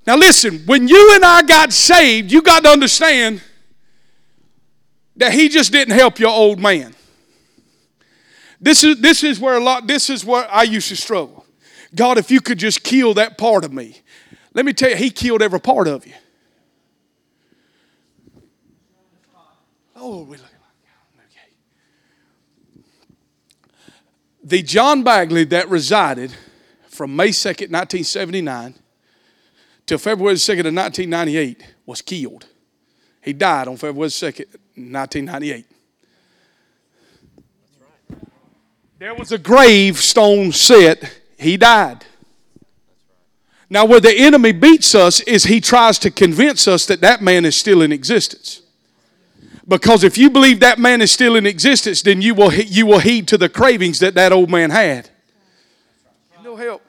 Now, 0.09 0.17
listen, 0.17 0.59
when 0.67 0.89
you 0.89 1.15
and 1.15 1.25
I 1.25 1.43
got 1.43 1.73
saved, 1.73 2.33
you 2.33 2.43
got 2.43 2.65
to 2.65 2.71
understand 2.71 3.41
that 5.17 5.33
he 5.33 5.49
just 5.49 5.73
didn't 5.73 5.95
help 5.95 6.19
your 6.19 6.31
old 6.31 6.59
man. 6.59 6.95
This 8.61 8.83
is, 8.83 9.01
this 9.01 9.23
is 9.23 9.39
where 9.39 9.57
a 9.57 9.61
lot, 9.63 9.87
this 9.87 10.09
is 10.09 10.25
where 10.25 10.51
I 10.51 10.63
used 10.63 10.89
to 10.89 10.97
struggle. 10.97 11.45
God, 11.95 12.19
if 12.19 12.31
you 12.31 12.41
could 12.41 12.59
just 12.59 12.83
kill 12.83 13.15
that 13.15 13.39
part 13.39 13.65
of 13.65 13.73
me. 13.73 14.01
Let 14.55 14.65
me 14.65 14.73
tell 14.73 14.91
you, 14.91 14.97
he 14.97 15.11
killed 15.11 15.43
every 15.43 15.61
part 15.61 15.87
of 15.87 16.07
you. 16.07 16.15
Oh, 19.97 20.23
we 20.23 20.37
look. 20.37 20.47
Okay. 21.19 22.85
The 24.43 24.63
John 24.63 25.03
Bagley 25.03 25.45
that 25.45 25.69
resided 25.69 26.35
from 26.89 27.15
May 27.15 27.29
2nd, 27.29 27.71
1979 27.71 28.75
till 29.87 29.99
February 29.99 30.37
2nd 30.37 30.67
of 30.67 30.75
1998 30.75 31.75
was 31.87 32.03
killed. 32.03 32.47
He 33.23 33.33
died 33.33 33.69
on 33.69 33.77
February 33.77 34.11
2nd, 34.11 34.47
1998. 34.77 35.67
There 38.99 39.15
was 39.15 39.33
a 39.33 39.39
gravestone 39.39 40.53
set, 40.53 41.21
he 41.39 41.57
died. 41.57 42.05
Now, 43.71 43.85
where 43.85 44.01
the 44.01 44.17
enemy 44.17 44.53
beats 44.53 44.95
us 44.95 45.21
is 45.21 45.45
he 45.45 45.61
tries 45.61 45.99
to 46.01 46.11
convince 46.11 46.69
us 46.69 46.87
that 46.87 47.01
that 47.01 47.23
man 47.23 47.45
is 47.45 47.57
still 47.57 47.83
in 47.83 47.93
existence. 47.93 48.63
Because 49.67 50.05
if 50.05 50.19
you 50.19 50.31
believe 50.31 50.61
that 50.61 50.79
man 50.79 51.01
is 51.01 51.11
still 51.11 51.37
in 51.37 51.47
existence, 51.47 52.03
then 52.03 52.21
you 52.21 52.35
will, 52.35 52.53
you 52.53 52.87
will 52.87 52.99
heed 52.99 53.27
to 53.29 53.39
the 53.39 53.49
cravings 53.49 53.99
that 54.01 54.15
that 54.15 54.33
old 54.33 54.51
man 54.51 54.71
had. 54.71 55.11
No 56.43 56.57
help. 56.57 56.83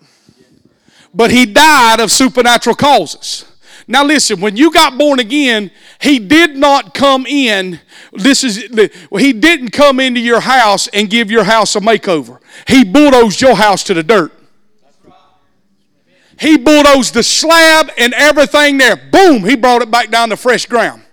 But 1.14 1.32
he 1.32 1.46
died 1.46 2.02
of 2.02 2.12
supernatural 2.12 2.76
causes. 2.76 3.46
Now 3.88 4.04
listen, 4.04 4.42
when 4.42 4.58
you 4.58 4.72
got 4.72 4.98
born 4.98 5.20
again, 5.20 5.70
he 6.02 6.18
did 6.18 6.56
not 6.56 6.94
come 6.94 7.26
in. 7.28 7.80
This 8.14 8.44
is 8.44 8.58
he 9.18 9.34
didn't 9.34 9.70
come 9.72 10.00
into 10.00 10.20
your 10.20 10.40
house 10.40 10.88
and 10.88 11.10
give 11.10 11.30
your 11.30 11.44
house 11.44 11.76
a 11.76 11.80
makeover. 11.80 12.40
He 12.68 12.84
bulldozed 12.84 13.42
your 13.42 13.56
house 13.56 13.84
to 13.84 13.94
the 13.94 14.04
dirt. 14.04 14.32
He 16.40 16.58
bulldozed 16.58 17.14
the 17.14 17.24
slab 17.24 17.92
and 17.98 18.14
everything 18.14 18.78
there. 18.78 18.96
Boom, 18.96 19.46
he 19.46 19.56
brought 19.56 19.82
it 19.82 19.92
back 19.92 20.10
down 20.10 20.30
to 20.30 20.38
fresh 20.38 20.66
ground. 20.66 21.04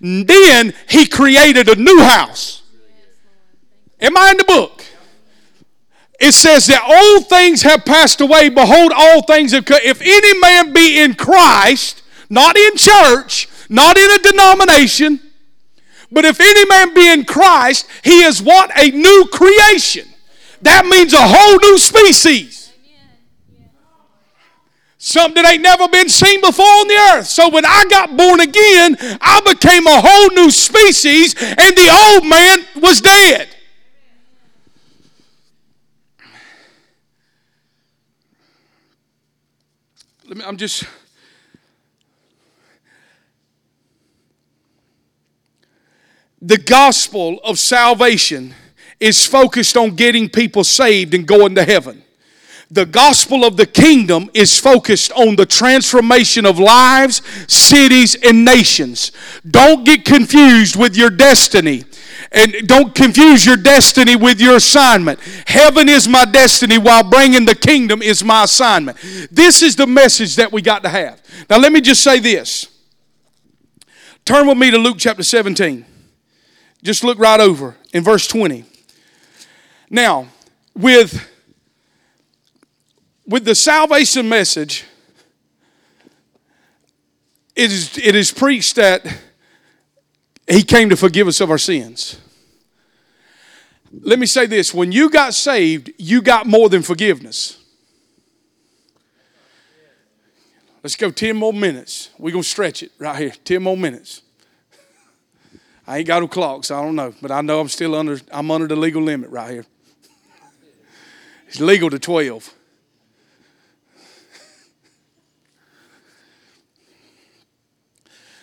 Then 0.00 0.74
he 0.88 1.06
created 1.06 1.68
a 1.68 1.76
new 1.76 2.00
house. 2.00 2.62
Am 4.00 4.16
I 4.16 4.32
in 4.32 4.36
the 4.36 4.44
book? 4.44 4.84
It 6.18 6.32
says 6.32 6.66
that 6.66 6.82
old 6.82 7.28
things 7.28 7.62
have 7.62 7.84
passed 7.84 8.20
away. 8.20 8.48
Behold, 8.48 8.92
all 8.94 9.22
things 9.22 9.52
have 9.52 9.64
come. 9.64 9.80
If 9.82 10.00
any 10.02 10.38
man 10.40 10.72
be 10.72 11.00
in 11.00 11.14
Christ, 11.14 12.02
not 12.28 12.56
in 12.56 12.76
church, 12.76 13.48
not 13.68 13.96
in 13.96 14.10
a 14.10 14.18
denomination, 14.18 15.20
but 16.10 16.24
if 16.24 16.40
any 16.40 16.66
man 16.66 16.94
be 16.94 17.10
in 17.10 17.24
Christ, 17.24 17.88
he 18.02 18.22
is 18.22 18.42
what? 18.42 18.70
A 18.76 18.90
new 18.90 19.28
creation. 19.32 20.08
That 20.62 20.86
means 20.86 21.12
a 21.12 21.20
whole 21.20 21.58
new 21.58 21.78
species. 21.78 22.72
Something 24.98 25.42
that 25.42 25.52
ain't 25.52 25.62
never 25.62 25.86
been 25.88 26.08
seen 26.08 26.40
before 26.40 26.64
on 26.64 26.88
the 26.88 26.94
earth. 27.14 27.26
So 27.26 27.48
when 27.48 27.64
I 27.64 27.84
got 27.88 28.16
born 28.16 28.40
again, 28.40 28.96
I 29.20 29.40
became 29.44 29.86
a 29.86 30.00
whole 30.00 30.30
new 30.30 30.50
species, 30.50 31.34
and 31.40 31.76
the 31.76 32.14
old 32.14 32.26
man 32.26 32.58
was 32.82 33.00
dead. 33.00 33.48
Let 40.26 40.38
me, 40.38 40.44
I'm 40.44 40.56
just 40.56 40.82
the 46.46 46.58
gospel 46.58 47.40
of 47.42 47.58
salvation 47.58 48.54
is 49.00 49.26
focused 49.26 49.76
on 49.76 49.96
getting 49.96 50.28
people 50.28 50.62
saved 50.62 51.12
and 51.12 51.26
going 51.26 51.56
to 51.56 51.64
heaven. 51.64 52.04
The 52.70 52.86
gospel 52.86 53.44
of 53.44 53.56
the 53.56 53.66
kingdom 53.66 54.30
is 54.32 54.58
focused 54.58 55.10
on 55.12 55.34
the 55.34 55.46
transformation 55.46 56.46
of 56.46 56.60
lives, 56.60 57.20
cities, 57.52 58.14
and 58.14 58.44
nations. 58.44 59.10
Don't 59.48 59.84
get 59.84 60.04
confused 60.04 60.76
with 60.76 60.96
your 60.96 61.10
destiny. 61.10 61.84
And 62.30 62.54
don't 62.66 62.94
confuse 62.94 63.44
your 63.44 63.56
destiny 63.56 64.14
with 64.14 64.40
your 64.40 64.56
assignment. 64.56 65.18
Heaven 65.46 65.88
is 65.88 66.08
my 66.08 66.24
destiny 66.24 66.78
while 66.78 67.08
bringing 67.08 67.44
the 67.44 67.54
kingdom 67.54 68.02
is 68.02 68.22
my 68.22 68.44
assignment. 68.44 68.98
This 69.32 69.62
is 69.62 69.74
the 69.74 69.86
message 69.86 70.36
that 70.36 70.52
we 70.52 70.62
got 70.62 70.84
to 70.84 70.88
have. 70.88 71.20
Now, 71.50 71.58
let 71.58 71.72
me 71.72 71.80
just 71.80 72.02
say 72.02 72.20
this. 72.20 72.68
Turn 74.24 74.46
with 74.46 74.58
me 74.58 74.70
to 74.70 74.78
Luke 74.78 74.96
chapter 74.98 75.24
17. 75.24 75.84
Just 76.86 77.02
look 77.02 77.18
right 77.18 77.40
over 77.40 77.74
in 77.92 78.04
verse 78.04 78.28
20. 78.28 78.64
Now, 79.90 80.28
with, 80.72 81.28
with 83.26 83.44
the 83.44 83.56
salvation 83.56 84.28
message, 84.28 84.84
it 87.56 87.72
is, 87.72 87.98
it 87.98 88.14
is 88.14 88.30
preached 88.30 88.76
that 88.76 89.04
he 90.48 90.62
came 90.62 90.88
to 90.90 90.96
forgive 90.96 91.26
us 91.26 91.40
of 91.40 91.50
our 91.50 91.58
sins. 91.58 92.20
Let 93.90 94.20
me 94.20 94.26
say 94.26 94.46
this 94.46 94.72
when 94.72 94.92
you 94.92 95.10
got 95.10 95.34
saved, 95.34 95.90
you 95.98 96.22
got 96.22 96.46
more 96.46 96.68
than 96.68 96.82
forgiveness. 96.82 97.64
Let's 100.84 100.94
go 100.94 101.10
10 101.10 101.34
more 101.34 101.52
minutes. 101.52 102.10
We're 102.16 102.30
going 102.30 102.44
to 102.44 102.48
stretch 102.48 102.84
it 102.84 102.92
right 103.00 103.18
here. 103.18 103.32
10 103.42 103.60
more 103.60 103.76
minutes. 103.76 104.22
I 105.86 105.98
ain't 105.98 106.06
got 106.06 106.20
no 106.20 106.28
clock, 106.28 106.64
so 106.64 106.78
I 106.78 106.82
don't 106.82 106.96
know. 106.96 107.14
But 107.22 107.30
I 107.30 107.40
know 107.42 107.60
I'm 107.60 107.68
still 107.68 107.94
under, 107.94 108.18
I'm 108.32 108.50
under 108.50 108.66
the 108.66 108.76
legal 108.76 109.02
limit 109.02 109.30
right 109.30 109.50
here. 109.50 109.66
It's 111.46 111.60
legal 111.60 111.90
to 111.90 111.98
12. 111.98 112.52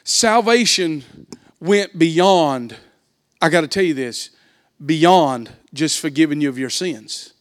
Salvation 0.06 1.04
went 1.60 1.98
beyond, 1.98 2.78
I 3.42 3.50
got 3.50 3.62
to 3.62 3.68
tell 3.68 3.84
you 3.84 3.94
this, 3.94 4.30
beyond 4.86 5.52
just 5.74 6.00
forgiving 6.00 6.42
you 6.42 6.50
of 6.50 6.58
your 6.58 6.70
sins. 6.70 7.34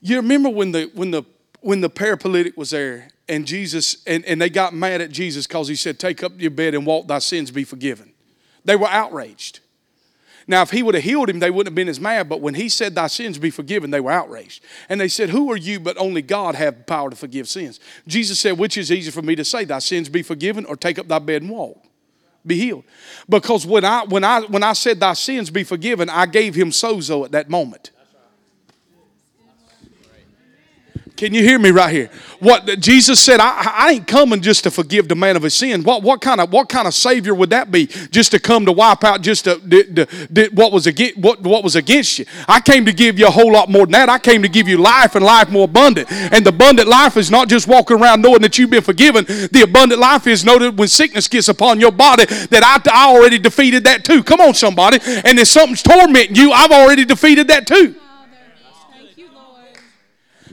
You 0.00 0.16
remember 0.16 0.48
when 0.48 0.72
the 0.72 0.90
when 0.94 1.10
the 1.10 1.24
when 1.60 1.80
the 1.80 1.90
paralytic 1.90 2.56
was 2.56 2.70
there 2.70 3.08
and 3.28 3.46
Jesus 3.46 4.02
and, 4.06 4.24
and 4.24 4.40
they 4.40 4.48
got 4.48 4.72
mad 4.72 5.00
at 5.00 5.10
Jesus 5.10 5.46
because 5.46 5.68
he 5.68 5.74
said, 5.74 5.98
Take 5.98 6.22
up 6.22 6.32
your 6.40 6.50
bed 6.50 6.74
and 6.74 6.86
walk, 6.86 7.08
thy 7.08 7.18
sins 7.18 7.50
be 7.50 7.64
forgiven. 7.64 8.07
They 8.68 8.76
were 8.76 8.86
outraged. 8.86 9.60
Now, 10.46 10.60
if 10.60 10.70
he 10.70 10.82
would 10.82 10.94
have 10.94 11.02
healed 11.02 11.30
him, 11.30 11.38
they 11.38 11.48
wouldn't 11.48 11.68
have 11.68 11.74
been 11.74 11.88
as 11.88 11.98
mad. 11.98 12.28
But 12.28 12.42
when 12.42 12.52
he 12.52 12.68
said, 12.68 12.94
Thy 12.94 13.06
sins 13.06 13.38
be 13.38 13.48
forgiven, 13.48 13.90
they 13.90 14.00
were 14.00 14.10
outraged. 14.10 14.62
And 14.90 15.00
they 15.00 15.08
said, 15.08 15.30
Who 15.30 15.50
are 15.50 15.56
you 15.56 15.80
but 15.80 15.96
only 15.96 16.20
God 16.20 16.54
have 16.54 16.84
power 16.84 17.08
to 17.08 17.16
forgive 17.16 17.48
sins? 17.48 17.80
Jesus 18.06 18.38
said, 18.38 18.58
Which 18.58 18.76
is 18.76 18.92
easier 18.92 19.10
for 19.10 19.22
me 19.22 19.34
to 19.36 19.44
say, 19.44 19.64
Thy 19.64 19.78
sins 19.78 20.10
be 20.10 20.22
forgiven, 20.22 20.66
or 20.66 20.76
take 20.76 20.98
up 20.98 21.08
thy 21.08 21.18
bed 21.18 21.40
and 21.40 21.50
walk? 21.50 21.82
Be 22.46 22.56
healed. 22.58 22.84
Because 23.26 23.64
when 23.64 23.86
I 23.86 24.04
when 24.04 24.22
I 24.22 24.42
when 24.42 24.62
I 24.62 24.74
said 24.74 25.00
thy 25.00 25.14
sins 25.14 25.48
be 25.48 25.64
forgiven, 25.64 26.10
I 26.10 26.26
gave 26.26 26.54
him 26.54 26.68
sozo 26.68 27.24
at 27.24 27.32
that 27.32 27.48
moment. 27.48 27.90
Can 31.18 31.34
you 31.34 31.42
hear 31.42 31.58
me 31.58 31.72
right 31.72 31.92
here? 31.92 32.10
What 32.38 32.78
Jesus 32.78 33.18
said, 33.18 33.40
I, 33.40 33.72
I 33.74 33.90
ain't 33.94 34.06
coming 34.06 34.40
just 34.40 34.62
to 34.62 34.70
forgive 34.70 35.08
the 35.08 35.16
man 35.16 35.34
of 35.34 35.42
his 35.42 35.52
sin. 35.52 35.82
What, 35.82 36.04
what, 36.04 36.20
kind 36.20 36.40
of, 36.40 36.52
what 36.52 36.68
kind 36.68 36.86
of 36.86 36.94
Savior 36.94 37.34
would 37.34 37.50
that 37.50 37.72
be? 37.72 37.86
Just 37.86 38.30
to 38.30 38.38
come 38.38 38.64
to 38.66 38.70
wipe 38.70 39.02
out 39.02 39.20
just 39.20 39.42
to, 39.42 39.58
to, 39.58 40.06
to, 40.06 40.50
what, 40.54 40.70
was 40.70 40.86
against, 40.86 41.18
what, 41.18 41.42
what 41.42 41.64
was 41.64 41.74
against 41.74 42.20
you. 42.20 42.24
I 42.46 42.60
came 42.60 42.84
to 42.84 42.92
give 42.92 43.18
you 43.18 43.26
a 43.26 43.32
whole 43.32 43.50
lot 43.50 43.68
more 43.68 43.84
than 43.84 43.90
that. 43.92 44.08
I 44.08 44.20
came 44.20 44.42
to 44.42 44.48
give 44.48 44.68
you 44.68 44.78
life 44.78 45.16
and 45.16 45.24
life 45.24 45.50
more 45.50 45.64
abundant. 45.64 46.06
And 46.12 46.46
the 46.46 46.50
abundant 46.50 46.86
life 46.86 47.16
is 47.16 47.32
not 47.32 47.48
just 47.48 47.66
walking 47.66 48.00
around 48.00 48.22
knowing 48.22 48.42
that 48.42 48.56
you've 48.56 48.70
been 48.70 48.84
forgiven. 48.84 49.24
The 49.24 49.62
abundant 49.64 50.00
life 50.00 50.28
is 50.28 50.44
knowing 50.44 50.76
when 50.76 50.86
sickness 50.86 51.26
gets 51.26 51.48
upon 51.48 51.80
your 51.80 51.90
body 51.90 52.26
that 52.26 52.62
I, 52.62 52.80
I 52.92 53.12
already 53.12 53.40
defeated 53.40 53.82
that 53.84 54.04
too. 54.04 54.22
Come 54.22 54.40
on, 54.40 54.54
somebody. 54.54 55.00
And 55.24 55.36
if 55.36 55.48
something's 55.48 55.82
tormenting 55.82 56.36
you, 56.36 56.52
I've 56.52 56.70
already 56.70 57.04
defeated 57.04 57.48
that 57.48 57.66
too. 57.66 57.96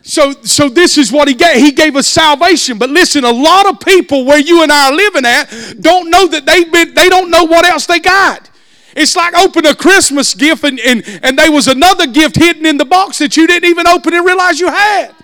So, 0.07 0.33
so 0.43 0.69
this 0.69 0.99
is 0.99 1.11
what 1.11 1.27
he 1.27 1.33
gave. 1.33 1.55
He 1.55 1.71
gave 1.71 1.95
us 1.95 2.05
salvation. 2.05 2.77
But 2.77 2.91
listen, 2.91 3.23
a 3.23 3.31
lot 3.31 3.67
of 3.67 3.79
people 3.79 4.23
where 4.23 4.37
you 4.37 4.61
and 4.61 4.71
I 4.71 4.91
are 4.91 4.95
living 4.95 5.25
at 5.25 5.81
don't 5.81 6.11
know 6.11 6.27
that 6.27 6.45
they've 6.45 6.71
been, 6.71 6.93
they 6.93 7.09
don't 7.09 7.31
know 7.31 7.43
what 7.43 7.65
else 7.65 7.87
they 7.87 7.99
got. 7.99 8.51
It's 8.95 9.15
like 9.15 9.33
opening 9.33 9.71
a 9.71 9.75
Christmas 9.75 10.35
gift 10.35 10.63
and, 10.63 10.79
and, 10.79 11.03
and 11.23 11.39
there 11.39 11.51
was 11.51 11.67
another 11.67 12.05
gift 12.05 12.35
hidden 12.35 12.67
in 12.67 12.77
the 12.77 12.85
box 12.85 13.17
that 13.17 13.35
you 13.35 13.47
didn't 13.47 13.67
even 13.67 13.87
open 13.87 14.13
and 14.13 14.23
realize 14.23 14.59
you 14.59 14.67
had. 14.67 15.14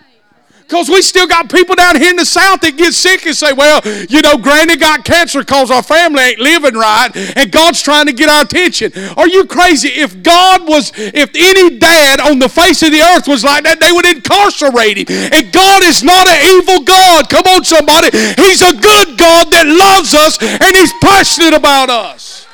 Because 0.71 0.87
we 0.87 1.01
still 1.01 1.27
got 1.27 1.51
people 1.51 1.75
down 1.75 1.99
here 1.99 2.11
in 2.11 2.15
the 2.15 2.23
South 2.23 2.61
that 2.61 2.77
get 2.77 2.93
sick 2.93 3.25
and 3.27 3.35
say, 3.35 3.51
well, 3.51 3.83
you 4.07 4.21
know, 4.23 4.37
Granny 4.37 4.77
got 4.77 5.03
cancer 5.03 5.43
because 5.43 5.69
our 5.69 5.83
family 5.83 6.23
ain't 6.23 6.39
living 6.39 6.79
right 6.79 7.11
and 7.35 7.51
God's 7.51 7.83
trying 7.83 8.05
to 8.05 8.13
get 8.13 8.29
our 8.29 8.47
attention. 8.47 8.95
Are 9.19 9.27
you 9.27 9.43
crazy? 9.43 9.89
If 9.89 10.23
God 10.23 10.65
was, 10.65 10.93
if 10.95 11.35
any 11.35 11.75
dad 11.75 12.21
on 12.21 12.39
the 12.39 12.47
face 12.47 12.81
of 12.83 12.95
the 12.95 13.03
earth 13.03 13.27
was 13.27 13.43
like 13.43 13.65
that, 13.65 13.83
they 13.83 13.91
would 13.91 14.07
incarcerate 14.07 14.95
him. 14.95 15.11
And 15.11 15.51
God 15.51 15.83
is 15.83 16.07
not 16.07 16.23
an 16.31 16.39
evil 16.55 16.87
God. 16.87 17.27
Come 17.27 17.51
on, 17.51 17.67
somebody. 17.67 18.07
He's 18.39 18.63
a 18.63 18.71
good 18.71 19.19
God 19.19 19.51
that 19.51 19.67
loves 19.67 20.15
us 20.15 20.39
and 20.39 20.71
He's 20.71 20.95
passionate 21.03 21.51
about 21.51 21.89
us. 21.89 22.47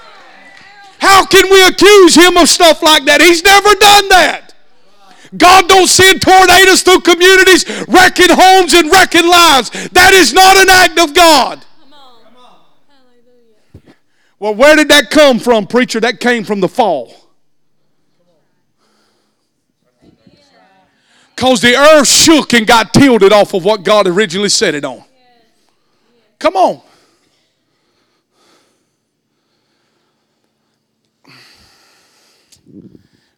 How 0.97 1.23
can 1.23 1.53
we 1.53 1.61
accuse 1.69 2.15
Him 2.15 2.35
of 2.37 2.49
stuff 2.49 2.81
like 2.81 3.05
that? 3.05 3.21
He's 3.21 3.43
never 3.43 3.77
done 3.77 4.09
that. 4.09 4.46
God 5.35 5.67
don't 5.67 5.87
send 5.87 6.21
tornadoes 6.21 6.83
through 6.83 7.01
communities, 7.01 7.65
wrecking 7.87 8.29
homes 8.29 8.73
and 8.73 8.91
wrecking 8.91 9.27
lives. 9.27 9.69
That 9.89 10.13
is 10.13 10.33
not 10.33 10.55
an 10.57 10.69
act 10.69 10.99
of 10.99 11.13
God. 11.13 11.65
Well, 14.39 14.53
where 14.53 14.75
did 14.75 14.89
that 14.89 15.09
come 15.09 15.39
from, 15.39 15.65
preacher? 15.65 15.99
That 15.99 16.19
came 16.19 16.43
from 16.43 16.61
the 16.61 16.67
fall. 16.67 17.13
Because 21.35 21.61
the 21.61 21.75
earth 21.75 22.07
shook 22.07 22.53
and 22.53 22.65
got 22.65 22.93
tilted 22.93 23.31
off 23.31 23.53
of 23.53 23.63
what 23.63 23.83
God 23.83 24.07
originally 24.07 24.49
set 24.49 24.73
it 24.73 24.83
on. 24.83 25.03
Come 26.39 26.55
on. 26.55 26.81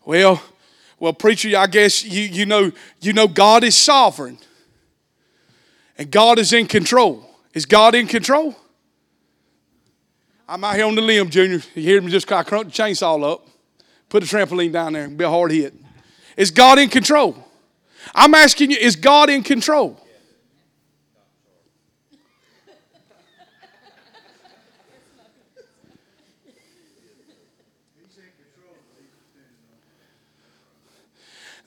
Well, 0.05 0.41
well, 0.99 1.13
preacher, 1.13 1.57
I 1.57 1.67
guess 1.67 2.03
you, 2.03 2.23
you 2.23 2.45
know 2.45 2.71
you 3.01 3.13
know 3.13 3.27
God 3.27 3.63
is 3.63 3.77
sovereign. 3.77 4.37
And 5.97 6.09
God 6.09 6.39
is 6.39 6.53
in 6.53 6.65
control. 6.65 7.25
Is 7.53 7.65
God 7.65 7.93
in 7.93 8.07
control? 8.07 8.55
I'm 10.47 10.63
out 10.63 10.75
here 10.75 10.85
on 10.85 10.95
the 10.95 11.01
limb, 11.01 11.29
Junior. 11.29 11.61
You 11.75 11.83
hear 11.83 12.01
me 12.01 12.09
just 12.09 12.25
kind 12.25 12.41
of 12.41 12.47
crunch 12.47 12.75
the 12.75 12.83
chainsaw 12.83 13.33
up. 13.33 13.45
Put 14.07 14.23
a 14.23 14.25
trampoline 14.25 14.71
down 14.71 14.93
there 14.93 15.03
and 15.03 15.17
be 15.17 15.25
a 15.25 15.29
hard 15.29 15.51
hit. 15.51 15.73
Is 16.37 16.51
God 16.51 16.79
in 16.79 16.89
control? 16.89 17.35
I'm 18.15 18.33
asking 18.33 18.71
you, 18.71 18.77
is 18.77 18.95
God 18.95 19.29
in 19.29 19.43
control? 19.43 19.99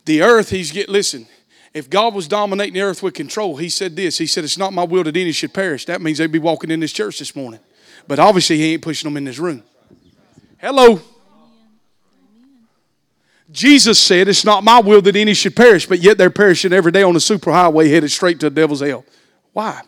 The 0.05 0.23
earth, 0.23 0.51
he's 0.51 0.73
get 0.73 0.89
listen. 0.89 1.27
If 1.75 1.89
God 1.89 2.15
was 2.15 2.29
dominating 2.29 2.75
the 2.75 2.83
earth 2.83 3.03
with 3.03 3.15
control, 3.15 3.57
he 3.57 3.69
said 3.69 3.97
this. 3.97 4.19
He 4.19 4.27
said, 4.27 4.45
It's 4.45 4.59
not 4.59 4.73
my 4.73 4.85
will 4.85 5.05
that 5.05 5.17
any 5.17 5.33
should 5.33 5.55
perish. 5.55 5.87
That 5.87 6.03
means 6.03 6.19
they'd 6.19 6.31
be 6.31 6.39
walking 6.39 6.71
in 6.71 6.81
this 6.81 6.93
church 6.93 7.19
this 7.19 7.35
morning. 7.35 7.61
But 8.07 8.19
obviously, 8.19 8.59
he 8.59 8.75
ain't 8.75 8.83
pushing 8.83 9.09
them 9.09 9.17
in 9.17 9.25
this 9.25 9.39
room. 9.39 9.63
Hello. 10.59 11.01
Jesus 13.51 13.99
said, 13.99 14.29
It's 14.29 14.45
not 14.45 14.65
my 14.65 14.81
will 14.81 15.03
that 15.03 15.17
any 15.17 15.35
should 15.35 15.57
perish, 15.57 15.87
but 15.87 16.01
yet 16.01 16.19
they're 16.19 16.31
perishing 16.31 16.73
every 16.73 16.93
day 16.93 17.03
on 17.03 17.15
the 17.15 17.21
superhighway 17.21 17.91
headed 17.91 18.11
straight 18.11 18.41
to 18.41 18.51
the 18.51 18.55
devil's 18.55 18.81
hell. 18.81 19.05
Why? 19.53 19.83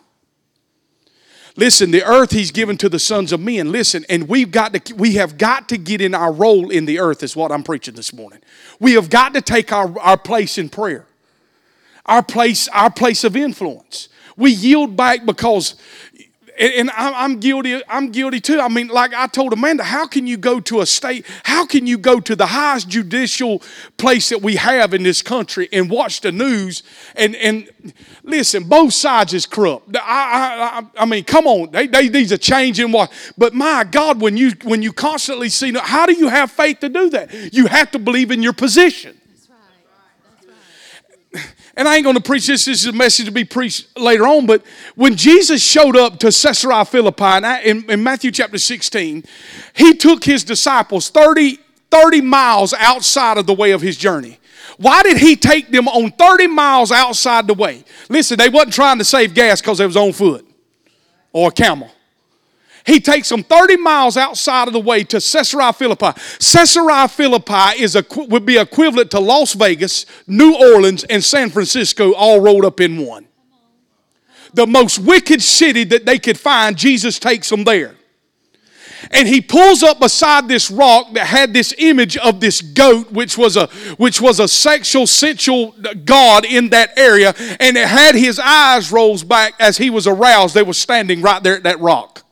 Listen, 1.57 1.91
the 1.91 2.03
earth 2.03 2.31
he's 2.31 2.51
given 2.51 2.75
to 2.77 2.89
the 2.89 2.99
sons 2.99 3.31
of 3.31 3.39
men. 3.39 3.71
Listen, 3.71 4.05
and 4.09 4.27
we've 4.27 4.51
got 4.51 4.73
to 4.73 4.93
we 4.95 5.13
have 5.13 5.37
got 5.37 5.69
to 5.69 5.77
get 5.77 6.01
in 6.01 6.13
our 6.13 6.31
role 6.31 6.69
in 6.69 6.85
the 6.85 6.99
earth, 6.99 7.23
is 7.23 7.35
what 7.35 7.51
I'm 7.51 7.63
preaching 7.63 7.95
this 7.95 8.13
morning. 8.13 8.39
We 8.79 8.93
have 8.93 9.09
got 9.09 9.33
to 9.35 9.41
take 9.41 9.71
our, 9.71 9.97
our 9.99 10.17
place 10.17 10.57
in 10.57 10.69
prayer. 10.69 11.05
Our 12.05 12.21
place, 12.21 12.67
our 12.67 12.91
place 12.91 13.23
of 13.23 13.35
influence. 13.35 14.09
We 14.37 14.51
yield 14.51 14.97
back 14.97 15.25
because 15.25 15.75
and 16.57 16.91
I'm 16.91 17.39
guilty. 17.39 17.81
I'm 17.87 18.11
guilty 18.11 18.39
too. 18.39 18.59
I 18.59 18.67
mean, 18.67 18.87
like 18.87 19.13
I 19.13 19.27
told 19.27 19.53
Amanda, 19.53 19.83
how 19.83 20.07
can 20.07 20.25
you 20.25 20.37
go 20.37 20.59
to 20.61 20.81
a 20.81 20.85
state? 20.85 21.25
How 21.43 21.65
can 21.65 21.85
you 21.85 21.97
go 21.97 22.19
to 22.19 22.35
the 22.35 22.45
highest 22.45 22.89
judicial 22.89 23.61
place 23.97 24.29
that 24.29 24.41
we 24.41 24.55
have 24.55 24.93
in 24.93 25.03
this 25.03 25.21
country 25.21 25.67
and 25.73 25.89
watch 25.89 26.21
the 26.21 26.31
news? 26.31 26.83
And 27.15 27.35
and 27.35 27.69
listen, 28.23 28.63
both 28.63 28.93
sides 28.93 29.33
is 29.33 29.45
corrupt. 29.45 29.95
I 29.95 30.81
I, 30.95 31.01
I, 31.03 31.05
mean, 31.05 31.23
come 31.23 31.47
on, 31.47 31.71
they, 31.71 31.87
they 31.87 32.07
these 32.07 32.31
are 32.31 32.37
changing 32.37 32.91
what. 32.91 33.11
But 33.37 33.53
my 33.53 33.83
God, 33.83 34.21
when 34.21 34.37
you 34.37 34.51
when 34.63 34.81
you 34.81 34.93
constantly 34.93 35.49
see, 35.49 35.73
how 35.73 36.05
do 36.05 36.13
you 36.13 36.29
have 36.29 36.51
faith 36.51 36.79
to 36.79 36.89
do 36.89 37.09
that? 37.09 37.53
You 37.53 37.67
have 37.67 37.91
to 37.91 37.99
believe 37.99 38.31
in 38.31 38.41
your 38.41 38.53
position 38.53 39.19
and 41.77 41.87
I 41.87 41.95
ain't 41.95 42.03
going 42.03 42.15
to 42.15 42.21
preach 42.21 42.47
this, 42.47 42.65
this 42.65 42.81
is 42.81 42.87
a 42.87 42.93
message 42.93 43.25
to 43.25 43.31
be 43.31 43.43
preached 43.43 43.97
later 43.97 44.25
on, 44.25 44.45
but 44.45 44.63
when 44.95 45.15
Jesus 45.15 45.63
showed 45.63 45.97
up 45.97 46.19
to 46.19 46.27
Caesarea 46.27 46.85
Philippi 46.85 47.69
in, 47.69 47.89
in 47.89 48.03
Matthew 48.03 48.31
chapter 48.31 48.57
16, 48.57 49.23
he 49.73 49.93
took 49.93 50.23
his 50.23 50.43
disciples 50.43 51.09
30, 51.09 51.59
30 51.91 52.21
miles 52.21 52.73
outside 52.73 53.37
of 53.37 53.45
the 53.45 53.53
way 53.53 53.71
of 53.71 53.81
his 53.81 53.97
journey. 53.97 54.39
Why 54.77 55.03
did 55.03 55.17
he 55.17 55.35
take 55.35 55.69
them 55.69 55.87
on 55.87 56.11
30 56.11 56.47
miles 56.47 56.91
outside 56.91 57.47
the 57.47 57.53
way? 57.53 57.83
Listen, 58.09 58.37
they 58.37 58.49
wasn't 58.49 58.73
trying 58.73 58.97
to 58.97 59.05
save 59.05 59.33
gas 59.33 59.61
because 59.61 59.77
they 59.77 59.85
was 59.85 59.97
on 59.97 60.11
foot 60.11 60.45
or 61.31 61.49
a 61.49 61.51
camel. 61.51 61.91
He 62.85 62.99
takes 62.99 63.29
them 63.29 63.41
30 63.41 63.77
miles 63.77 64.15
outside 64.15 64.67
of 64.67 64.73
the 64.73 64.79
way 64.79 65.03
to 65.05 65.19
Caesarea 65.19 65.73
Philippi. 65.73 66.11
Caesarea 66.39 67.07
Philippi 67.07 67.81
is 67.81 67.95
a, 67.95 68.05
would 68.15 68.45
be 68.45 68.57
equivalent 68.59 69.09
to 69.11 69.19
Las 69.19 69.53
Vegas, 69.53 70.05
New 70.27 70.55
Orleans, 70.55 71.03
and 71.05 71.23
San 71.23 71.49
Francisco 71.49 72.13
all 72.13 72.39
rolled 72.39 72.63
up 72.63 72.79
in 72.79 73.03
one. 73.03 73.27
The 74.53 74.67
most 74.67 74.99
wicked 74.99 75.41
city 75.41 75.83
that 75.85 76.05
they 76.05 76.19
could 76.19 76.39
find, 76.39 76.77
Jesus 76.77 77.17
takes 77.17 77.49
them 77.49 77.63
there. 77.63 77.95
And 79.11 79.27
he 79.27 79.41
pulls 79.41 79.83
up 79.83 79.99
beside 79.99 80.47
this 80.47 80.71
rock 80.71 81.13
that 81.13 81.25
had 81.27 81.53
this 81.53 81.73
image 81.77 82.17
of 82.17 82.39
this 82.39 82.61
goat, 82.61 83.11
which 83.11 83.37
was 83.37 83.57
a 83.57 83.67
which 83.97 84.21
was 84.21 84.39
a 84.39 84.47
sexual 84.47 85.05
sensual 85.05 85.75
god 86.05 86.45
in 86.45 86.69
that 86.69 86.97
area, 86.97 87.33
and 87.59 87.77
it 87.77 87.87
had 87.87 88.15
his 88.15 88.39
eyes 88.39 88.91
rolled 88.91 89.27
back 89.27 89.53
as 89.59 89.77
he 89.77 89.89
was 89.89 90.07
aroused. 90.07 90.55
They 90.55 90.63
were 90.63 90.73
standing 90.73 91.21
right 91.21 91.43
there 91.43 91.55
at 91.55 91.63
that 91.63 91.79
rock. 91.79 92.24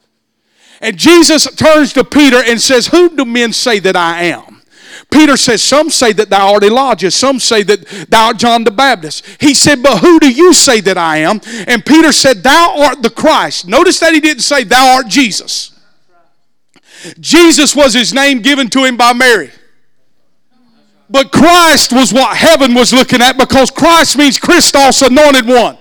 And 0.84 0.97
Jesus 0.97 1.45
turns 1.55 1.93
to 1.93 2.03
Peter 2.03 2.43
and 2.43 2.61
says, 2.61 2.88
Who 2.88 3.15
do 3.15 3.23
men 3.23 3.53
say 3.53 3.79
that 3.79 3.95
I 3.95 4.23
am? 4.23 4.61
Peter 5.09 5.38
says, 5.38 5.63
Some 5.63 5.89
say 5.89 6.11
that 6.11 6.29
thou 6.29 6.53
art 6.53 6.63
Elijah, 6.63 7.09
some 7.09 7.39
say 7.39 7.63
that 7.63 7.88
thou 8.09 8.27
art 8.27 8.38
John 8.38 8.65
the 8.65 8.71
Baptist. 8.71 9.25
He 9.39 9.53
said, 9.53 9.81
But 9.81 9.99
who 9.99 10.19
do 10.19 10.29
you 10.29 10.53
say 10.53 10.81
that 10.81 10.97
I 10.97 11.19
am? 11.19 11.39
And 11.67 11.86
Peter 11.86 12.11
said, 12.11 12.43
Thou 12.43 12.75
art 12.79 13.01
the 13.01 13.09
Christ. 13.09 13.65
Notice 13.65 13.97
that 14.01 14.13
he 14.13 14.19
didn't 14.19 14.43
say, 14.43 14.65
Thou 14.65 14.95
art 14.95 15.07
Jesus. 15.07 15.71
Jesus 17.17 17.73
was 17.73 17.93
his 17.93 18.13
name 18.13 18.41
given 18.41 18.69
to 18.71 18.84
him 18.84 18.97
by 18.97 19.13
Mary. 19.13 19.51
But 21.09 21.31
Christ 21.31 21.93
was 21.93 22.11
what 22.11 22.36
heaven 22.36 22.73
was 22.73 22.91
looking 22.91 23.21
at 23.21 23.38
because 23.38 23.71
Christ 23.71 24.17
means 24.17 24.38
Christos, 24.38 25.01
anointed 25.01 25.47
one. 25.47 25.77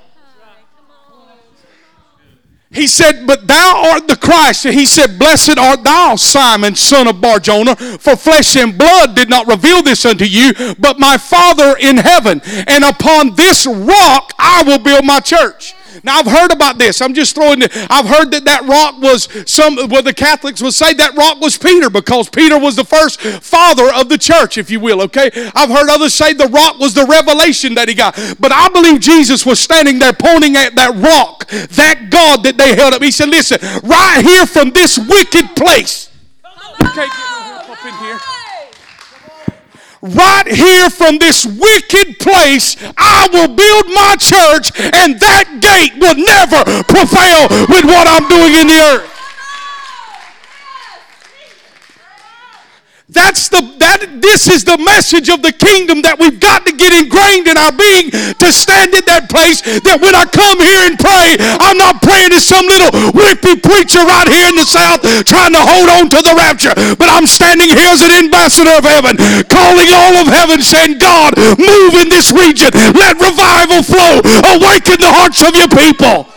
He 2.72 2.86
said, 2.86 3.26
But 3.26 3.46
thou 3.46 3.92
art 3.92 4.08
the 4.08 4.16
Christ. 4.16 4.64
He 4.64 4.86
said, 4.86 5.18
Blessed 5.18 5.58
art 5.58 5.84
thou, 5.84 6.16
Simon, 6.16 6.74
son 6.74 7.06
of 7.06 7.20
Barjona, 7.20 7.76
for 7.76 8.16
flesh 8.16 8.56
and 8.56 8.76
blood 8.76 9.14
did 9.14 9.28
not 9.28 9.46
reveal 9.46 9.82
this 9.82 10.04
unto 10.06 10.24
you, 10.24 10.52
but 10.78 10.98
my 10.98 11.18
Father 11.18 11.76
in 11.78 11.98
heaven. 11.98 12.40
And 12.66 12.84
upon 12.84 13.34
this 13.34 13.66
rock 13.66 14.32
I 14.38 14.62
will 14.66 14.78
build 14.78 15.04
my 15.04 15.20
church. 15.20 15.74
Now 16.03 16.18
I've 16.18 16.26
heard 16.26 16.53
about 16.53 16.78
this. 16.78 17.01
I'm 17.01 17.14
just 17.14 17.34
throwing 17.34 17.62
it. 17.62 17.70
I've 17.90 18.07
heard 18.07 18.30
that 18.32 18.45
that 18.45 18.64
rock 18.66 19.01
was 19.01 19.28
some. 19.51 19.76
Well, 19.88 20.03
the 20.03 20.14
Catholics 20.14 20.62
would 20.62 20.74
say 20.74 20.93
that 20.95 21.16
rock 21.16 21.40
was 21.40 21.57
Peter 21.57 21.90
because 21.90 22.28
Peter 22.28 22.59
was 22.59 22.76
the 22.76 22.84
first 22.84 23.20
father 23.20 23.93
of 23.95 24.09
the 24.09 24.18
church, 24.18 24.59
if 24.59 24.70
you 24.70 24.80
will. 24.80 25.03
Okay. 25.03 25.30
I've 25.55 25.70
heard 25.70 25.88
others 25.90 26.14
say 26.14 26.32
the 26.32 26.49
rock 26.49 26.78
was 26.78 26.95
the 26.95 27.07
revelation 27.07 27.74
that 27.74 27.88
he 27.88 27.95
got, 27.95 28.14
but 28.38 28.53
I 28.53 28.68
believe 28.68 29.01
Jesus 29.01 29.45
was 29.45 29.61
standing 29.61 29.99
there 29.99 30.12
pointing 30.12 30.57
at 30.57 30.74
that 30.76 30.95
rock, 30.97 31.47
that 31.49 32.09
God 32.11 32.45
that 32.45 32.57
they 32.57 32.74
held 32.74 32.95
up. 32.95 33.03
He 33.03 33.11
said, 33.11 33.28
"Listen, 33.28 33.59
right 33.82 34.22
here 34.24 34.47
from 34.47 34.70
this 34.70 34.99
wicked 34.99 35.55
place." 35.57 36.09
Okay, 36.80 37.07
get 37.07 37.70
up 37.70 37.86
in 37.86 37.95
here 38.05 38.41
right 40.03 40.46
here 40.46 40.90
from 40.90 41.18
this 41.18 41.46
wicked 41.46 42.18
place, 42.18 42.76
I 42.98 43.28
will 43.32 43.55
build 43.55 43.86
my 43.94 44.16
church, 44.18 44.74
and 44.98 45.18
that 45.20 45.62
gate 45.62 45.94
will 45.98 46.18
never 46.18 46.64
prevail 46.90 47.46
with 47.70 47.84
what 47.86 48.07
I'm 48.11 48.28
doing 48.28 48.55
in 48.61 48.66
the 48.66 48.80
earth. 48.98 49.11
That's 53.12 53.52
the 53.52 53.60
that 53.76 54.24
this 54.24 54.48
is 54.48 54.64
the 54.64 54.80
message 54.80 55.28
of 55.28 55.44
the 55.44 55.52
kingdom 55.52 56.00
that 56.00 56.16
we've 56.16 56.40
got 56.40 56.64
to 56.64 56.72
get 56.72 56.96
ingrained 56.96 57.44
in 57.44 57.60
our 57.60 57.74
being 57.74 58.08
to 58.08 58.48
stand 58.48 58.96
in 58.96 59.04
that 59.04 59.28
place 59.28 59.60
that 59.60 60.00
when 60.00 60.16
I 60.16 60.24
come 60.24 60.56
here 60.56 60.88
and 60.88 60.96
pray, 60.96 61.36
I'm 61.60 61.76
not 61.76 62.00
praying 62.00 62.32
to 62.32 62.40
some 62.40 62.64
little 62.64 62.88
wimpy 63.12 63.60
preacher 63.60 64.00
right 64.00 64.24
here 64.24 64.48
in 64.48 64.56
the 64.56 64.64
south 64.64 65.04
trying 65.28 65.52
to 65.52 65.60
hold 65.60 65.92
on 65.92 66.08
to 66.08 66.20
the 66.24 66.32
rapture, 66.40 66.72
but 66.96 67.12
I'm 67.12 67.28
standing 67.28 67.68
here 67.68 67.92
as 67.92 68.00
an 68.00 68.16
ambassador 68.16 68.72
of 68.80 68.84
heaven, 68.88 69.20
calling 69.44 69.92
all 69.92 70.24
of 70.24 70.32
heaven, 70.32 70.64
saying, 70.64 70.96
God, 70.96 71.36
move 71.60 71.92
in 72.00 72.08
this 72.08 72.32
region. 72.32 72.72
Let 72.96 73.20
revival 73.20 73.84
flow. 73.84 74.24
Awaken 74.56 75.04
the 75.04 75.12
hearts 75.12 75.44
of 75.44 75.52
your 75.52 75.68
people. 75.68 76.32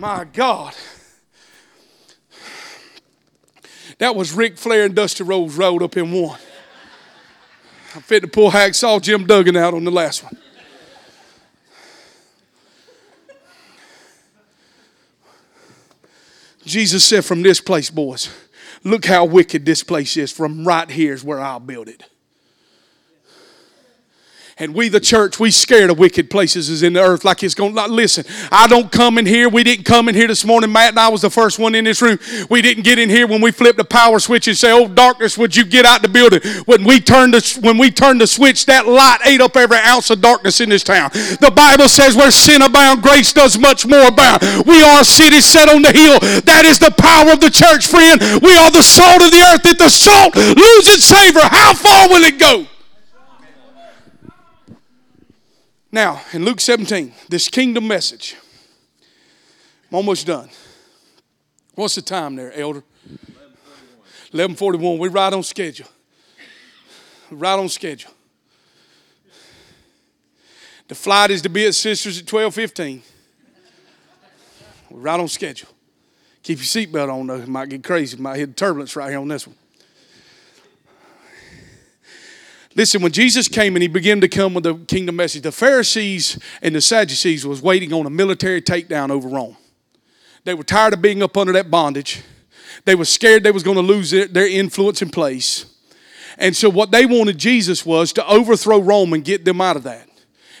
My 0.00 0.24
God. 0.24 0.72
That 4.00 4.16
was 4.16 4.32
Ric 4.32 4.56
Flair 4.56 4.86
and 4.86 4.94
Dusty 4.94 5.24
Rhodes 5.24 5.56
rolled 5.56 5.82
up 5.82 5.94
in 5.94 6.10
one. 6.10 6.38
I'm 7.94 8.00
fit 8.00 8.20
to 8.20 8.28
pull 8.28 8.50
hacksaw 8.50 9.02
Jim 9.02 9.26
Duggan 9.26 9.58
out 9.58 9.74
on 9.74 9.84
the 9.84 9.90
last 9.90 10.24
one. 10.24 10.38
Jesus 16.64 17.04
said, 17.04 17.26
From 17.26 17.42
this 17.42 17.60
place, 17.60 17.90
boys, 17.90 18.30
look 18.84 19.04
how 19.04 19.26
wicked 19.26 19.66
this 19.66 19.82
place 19.82 20.16
is. 20.16 20.32
From 20.32 20.66
right 20.66 20.90
here 20.90 21.12
is 21.12 21.22
where 21.22 21.40
I'll 21.40 21.60
build 21.60 21.88
it. 21.88 22.04
And 24.60 24.74
we, 24.74 24.90
the 24.90 25.00
church, 25.00 25.40
we 25.40 25.50
scared 25.50 25.88
of 25.88 25.98
wicked 25.98 26.28
places 26.28 26.68
is 26.68 26.82
in 26.82 26.92
the 26.92 27.00
earth 27.00 27.24
like 27.24 27.42
it's 27.42 27.54
going 27.54 27.74
to. 27.74 27.86
Listen, 27.86 28.26
I 28.52 28.66
don't 28.66 28.92
come 28.92 29.16
in 29.16 29.24
here. 29.24 29.48
We 29.48 29.64
didn't 29.64 29.84
come 29.84 30.06
in 30.10 30.14
here 30.14 30.28
this 30.28 30.44
morning. 30.44 30.70
Matt 30.70 30.90
and 30.90 30.98
I 30.98 31.08
was 31.08 31.22
the 31.22 31.30
first 31.30 31.58
one 31.58 31.74
in 31.74 31.84
this 31.84 32.02
room. 32.02 32.18
We 32.50 32.60
didn't 32.60 32.82
get 32.82 32.98
in 32.98 33.08
here 33.08 33.26
when 33.26 33.40
we 33.40 33.52
flipped 33.52 33.78
the 33.78 33.84
power 33.84 34.18
switch 34.18 34.48
and 34.48 34.56
say, 34.56 34.70
"Oh, 34.70 34.86
darkness, 34.86 35.38
would 35.38 35.56
you 35.56 35.64
get 35.64 35.86
out 35.86 36.02
the 36.02 36.10
building?" 36.10 36.40
When 36.66 36.84
we 36.84 37.00
turned 37.00 37.32
the 37.32 37.58
when 37.62 37.78
we 37.78 37.90
turned 37.90 38.20
the 38.20 38.26
switch, 38.26 38.66
that 38.66 38.86
light 38.86 39.20
ate 39.24 39.40
up 39.40 39.56
every 39.56 39.78
ounce 39.78 40.10
of 40.10 40.20
darkness 40.20 40.60
in 40.60 40.68
this 40.68 40.82
town. 40.82 41.08
The 41.40 41.50
Bible 41.50 41.88
says, 41.88 42.14
"Where 42.14 42.30
sin 42.30 42.60
abound, 42.60 43.00
grace 43.00 43.32
does 43.32 43.58
much 43.58 43.86
more 43.86 44.08
abound." 44.08 44.42
We 44.66 44.82
are 44.82 45.00
a 45.00 45.04
city 45.06 45.40
set 45.40 45.70
on 45.70 45.80
the 45.80 45.92
hill. 45.92 46.18
That 46.44 46.66
is 46.66 46.78
the 46.78 46.90
power 46.90 47.32
of 47.32 47.40
the 47.40 47.50
church, 47.50 47.86
friend. 47.86 48.20
We 48.42 48.54
are 48.58 48.70
the 48.70 48.82
salt 48.82 49.22
of 49.22 49.30
the 49.30 49.40
earth. 49.40 49.64
If 49.64 49.78
the 49.78 49.88
salt 49.88 50.36
loses 50.36 50.96
its 50.96 51.04
savor, 51.04 51.40
how 51.40 51.72
far 51.72 52.10
will 52.10 52.24
it 52.24 52.38
go? 52.38 52.66
Now, 55.92 56.22
in 56.32 56.44
Luke 56.44 56.60
17, 56.60 57.12
this 57.28 57.48
kingdom 57.48 57.88
message. 57.88 58.36
I'm 59.90 59.96
almost 59.96 60.26
done. 60.26 60.48
What's 61.74 61.96
the 61.96 62.02
time 62.02 62.36
there, 62.36 62.52
Elder? 62.52 62.84
1141. 64.32 64.98
We're 64.98 65.10
right 65.10 65.32
on 65.32 65.42
schedule. 65.42 65.88
Right 67.30 67.58
on 67.58 67.68
schedule. 67.68 68.12
The 70.86 70.94
flight 70.94 71.30
is 71.30 71.42
to 71.42 71.48
be 71.48 71.66
at 71.66 71.74
Sisters 71.74 72.18
at 72.18 72.32
1215. 72.32 73.02
We're 74.90 75.00
right 75.00 75.20
on 75.20 75.28
schedule. 75.28 75.68
Keep 76.42 76.58
your 76.58 76.64
seatbelt 76.64 77.12
on 77.12 77.26
though. 77.26 77.36
It 77.36 77.48
might 77.48 77.68
get 77.68 77.84
crazy. 77.84 78.16
Might 78.16 78.38
hit 78.38 78.56
turbulence 78.56 78.96
right 78.96 79.10
here 79.10 79.20
on 79.20 79.28
this 79.28 79.46
one. 79.46 79.56
Listen, 82.76 83.02
when 83.02 83.12
Jesus 83.12 83.48
came 83.48 83.74
and 83.74 83.82
he 83.82 83.88
began 83.88 84.20
to 84.20 84.28
come 84.28 84.54
with 84.54 84.64
the 84.64 84.74
kingdom 84.74 85.16
message, 85.16 85.42
the 85.42 85.52
Pharisees 85.52 86.38
and 86.62 86.74
the 86.74 86.80
Sadducees 86.80 87.44
was 87.44 87.60
waiting 87.60 87.92
on 87.92 88.06
a 88.06 88.10
military 88.10 88.62
takedown 88.62 89.10
over 89.10 89.28
Rome. 89.28 89.56
They 90.44 90.54
were 90.54 90.62
tired 90.62 90.94
of 90.94 91.02
being 91.02 91.22
up 91.22 91.36
under 91.36 91.52
that 91.52 91.70
bondage. 91.70 92.22
They 92.84 92.94
were 92.94 93.04
scared 93.04 93.42
they 93.42 93.50
was 93.50 93.64
going 93.64 93.76
to 93.76 93.82
lose 93.82 94.10
their 94.10 94.46
influence 94.46 95.02
and 95.02 95.12
place. 95.12 95.66
And 96.38 96.56
so 96.56 96.70
what 96.70 96.92
they 96.92 97.06
wanted 97.06 97.38
Jesus 97.38 97.84
was 97.84 98.12
to 98.14 98.26
overthrow 98.26 98.80
Rome 98.80 99.12
and 99.12 99.24
get 99.24 99.44
them 99.44 99.60
out 99.60 99.76
of 99.76 99.82
that. 99.82 100.08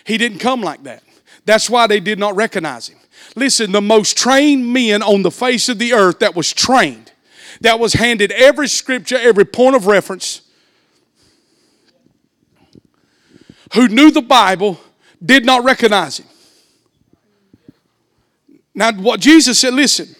He 0.04 0.18
didn't 0.18 0.38
come 0.38 0.62
like 0.62 0.82
that. 0.82 1.02
That's 1.46 1.70
why 1.70 1.86
they 1.86 2.00
did 2.00 2.18
not 2.18 2.34
recognize 2.36 2.88
him. 2.88 2.98
Listen, 3.36 3.72
the 3.72 3.80
most 3.80 4.18
trained 4.18 4.72
men 4.72 5.02
on 5.02 5.22
the 5.22 5.30
face 5.30 5.68
of 5.68 5.78
the 5.78 5.92
earth 5.92 6.18
that 6.18 6.34
was 6.34 6.52
trained, 6.52 7.12
that 7.60 7.78
was 7.78 7.94
handed 7.94 8.32
every 8.32 8.68
scripture, 8.68 9.16
every 9.16 9.44
point 9.44 9.76
of 9.76 9.86
reference, 9.86 10.42
who 13.74 13.88
knew 13.88 14.10
the 14.10 14.22
Bible 14.22 14.80
did 15.24 15.44
not 15.44 15.64
recognize 15.64 16.18
him. 16.18 16.26
Now, 18.74 18.92
what 18.92 19.20
Jesus 19.20 19.58
said, 19.58 19.74
listen, 19.74 20.14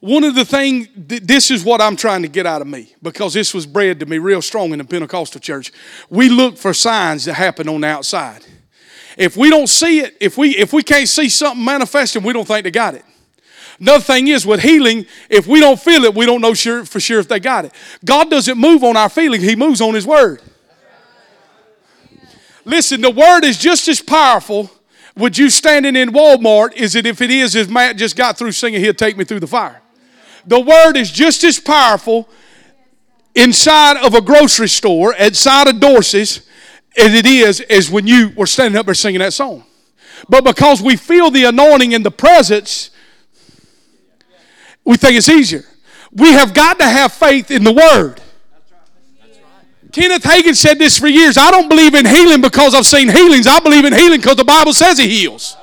one 0.00 0.24
of 0.24 0.34
the 0.34 0.46
things, 0.46 0.88
this 0.96 1.50
is 1.50 1.62
what 1.62 1.80
I'm 1.80 1.94
trying 1.94 2.22
to 2.22 2.28
get 2.28 2.46
out 2.46 2.62
of 2.62 2.68
me 2.68 2.94
because 3.02 3.34
this 3.34 3.52
was 3.52 3.66
bred 3.66 4.00
to 4.00 4.06
me 4.06 4.16
real 4.16 4.40
strong 4.40 4.72
in 4.72 4.78
the 4.78 4.84
Pentecostal 4.84 5.40
church. 5.40 5.72
We 6.08 6.30
look 6.30 6.56
for 6.56 6.72
signs 6.72 7.26
that 7.26 7.34
happen 7.34 7.68
on 7.68 7.82
the 7.82 7.88
outside. 7.88 8.44
If 9.18 9.36
we 9.36 9.50
don't 9.50 9.66
see 9.66 10.00
it, 10.00 10.16
if 10.18 10.38
we 10.38 10.56
if 10.56 10.72
we 10.72 10.82
can't 10.82 11.08
see 11.08 11.28
something 11.28 11.62
manifesting, 11.62 12.22
we 12.22 12.32
don't 12.32 12.46
think 12.46 12.64
they 12.64 12.70
got 12.70 12.94
it. 12.94 13.04
Another 13.78 14.02
thing 14.02 14.28
is 14.28 14.46
with 14.46 14.60
healing, 14.60 15.04
if 15.28 15.46
we 15.46 15.60
don't 15.60 15.80
feel 15.80 16.04
it, 16.04 16.14
we 16.14 16.26
don't 16.26 16.40
know 16.40 16.54
sure, 16.54 16.84
for 16.84 17.00
sure 17.00 17.18
if 17.18 17.28
they 17.28 17.40
got 17.40 17.64
it. 17.64 17.72
God 18.04 18.30
doesn't 18.30 18.58
move 18.58 18.84
on 18.84 18.96
our 18.96 19.08
feeling, 19.08 19.40
He 19.42 19.56
moves 19.56 19.80
on 19.80 19.94
His 19.94 20.06
word. 20.06 20.40
Listen, 22.64 23.00
the 23.00 23.10
word 23.10 23.44
is 23.44 23.58
just 23.58 23.88
as 23.88 24.00
powerful 24.00 24.70
with 25.16 25.38
you 25.38 25.50
standing 25.50 25.96
in 25.96 26.10
Walmart 26.10 26.76
as 26.78 26.94
it 26.94 27.06
if 27.06 27.20
it 27.20 27.30
is 27.30 27.56
as 27.56 27.68
Matt 27.68 27.96
just 27.96 28.16
got 28.16 28.38
through 28.38 28.52
singing, 28.52 28.80
He'll 28.80 28.94
take 28.94 29.16
me 29.16 29.24
through 29.24 29.40
the 29.40 29.46
fire. 29.46 29.80
The 30.46 30.60
word 30.60 30.96
is 30.96 31.10
just 31.10 31.44
as 31.44 31.58
powerful 31.58 32.28
inside 33.34 33.96
of 34.04 34.14
a 34.14 34.20
grocery 34.20 34.68
store, 34.68 35.14
inside 35.14 35.68
of 35.68 35.80
Dorsey's, 35.80 36.46
as 36.96 37.14
it 37.14 37.26
is 37.26 37.60
as 37.60 37.90
when 37.90 38.06
you 38.06 38.32
were 38.36 38.46
standing 38.46 38.78
up 38.78 38.86
there 38.86 38.94
singing 38.94 39.20
that 39.20 39.32
song. 39.32 39.64
But 40.28 40.44
because 40.44 40.82
we 40.82 40.96
feel 40.96 41.30
the 41.30 41.44
anointing 41.44 41.94
and 41.94 42.04
the 42.04 42.10
presence, 42.10 42.90
we 44.84 44.96
think 44.96 45.16
it's 45.16 45.28
easier. 45.28 45.64
We 46.12 46.32
have 46.32 46.52
got 46.52 46.78
to 46.78 46.84
have 46.84 47.12
faith 47.12 47.50
in 47.50 47.64
the 47.64 47.72
word. 47.72 48.20
Kenneth 49.92 50.22
Hagin 50.22 50.54
said 50.54 50.78
this 50.78 50.98
for 50.98 51.08
years. 51.08 51.36
I 51.36 51.50
don't 51.50 51.68
believe 51.68 51.94
in 51.94 52.06
healing 52.06 52.40
because 52.40 52.74
I've 52.74 52.86
seen 52.86 53.08
healings. 53.08 53.46
I 53.46 53.60
believe 53.60 53.84
in 53.84 53.92
healing 53.92 54.20
because 54.20 54.36
the 54.36 54.44
Bible 54.44 54.72
says 54.72 54.98
He 54.98 55.08
heals. 55.08 55.56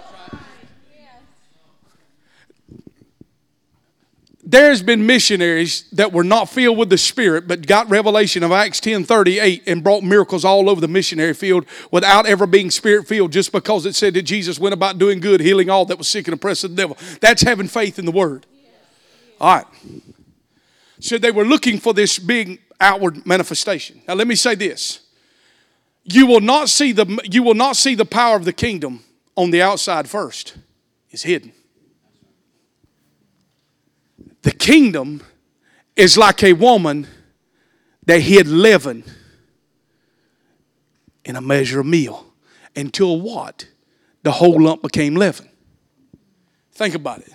There's 4.49 4.81
been 4.81 5.05
missionaries 5.05 5.89
that 5.91 6.13
were 6.13 6.23
not 6.23 6.49
filled 6.49 6.77
with 6.77 6.89
the 6.89 6.97
Spirit, 6.97 7.49
but 7.49 7.67
got 7.67 7.89
revelation 7.89 8.43
of 8.43 8.53
Acts 8.53 8.79
10 8.79 9.03
38 9.03 9.63
and 9.67 9.83
brought 9.83 10.03
miracles 10.03 10.45
all 10.45 10.69
over 10.69 10.79
the 10.79 10.87
missionary 10.87 11.33
field 11.33 11.65
without 11.91 12.25
ever 12.25 12.47
being 12.47 12.71
Spirit 12.71 13.07
filled, 13.07 13.33
just 13.33 13.51
because 13.51 13.85
it 13.85 13.93
said 13.93 14.13
that 14.13 14.21
Jesus 14.21 14.57
went 14.57 14.71
about 14.71 14.97
doing 14.97 15.19
good, 15.19 15.41
healing 15.41 15.69
all 15.69 15.83
that 15.85 15.97
was 15.97 16.07
sick 16.07 16.27
and 16.27 16.33
oppressed 16.33 16.63
of 16.63 16.71
the 16.71 16.77
devil. 16.77 16.97
That's 17.19 17.41
having 17.41 17.67
faith 17.67 17.99
in 17.99 18.05
the 18.05 18.11
Word. 18.11 18.45
All 19.41 19.57
right. 19.57 19.67
So 21.01 21.17
they 21.17 21.31
were 21.31 21.45
looking 21.45 21.77
for 21.77 21.93
this 21.93 22.17
big 22.17 22.61
outward 22.79 23.25
manifestation. 23.25 24.01
Now 24.07 24.13
let 24.13 24.27
me 24.27 24.35
say 24.35 24.55
this. 24.55 25.01
You 26.03 26.25
will 26.25 26.41
not 26.41 26.69
see 26.69 26.91
the 26.91 27.19
you 27.25 27.43
will 27.43 27.53
not 27.53 27.75
see 27.75 27.95
the 27.95 28.05
power 28.05 28.35
of 28.35 28.45
the 28.45 28.53
kingdom 28.53 29.03
on 29.35 29.51
the 29.51 29.61
outside 29.61 30.09
first. 30.09 30.57
It's 31.09 31.23
hidden. 31.23 31.51
The 34.41 34.51
kingdom 34.51 35.23
is 35.95 36.17
like 36.17 36.43
a 36.43 36.53
woman 36.53 37.07
that 38.05 38.21
hid 38.21 38.47
leaven 38.47 39.03
in 41.25 41.35
a 41.35 41.41
measure 41.41 41.81
of 41.81 41.85
meal 41.85 42.25
until 42.75 43.19
what? 43.19 43.67
The 44.23 44.31
whole 44.31 44.61
lump 44.61 44.81
became 44.81 45.15
leaven. 45.15 45.49
Think 46.71 46.95
about 46.95 47.19
it. 47.19 47.33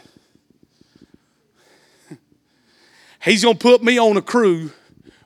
He's 3.22 3.44
going 3.44 3.56
to 3.56 3.62
put 3.62 3.82
me 3.82 3.98
on 3.98 4.16
a 4.16 4.22
crew 4.22 4.70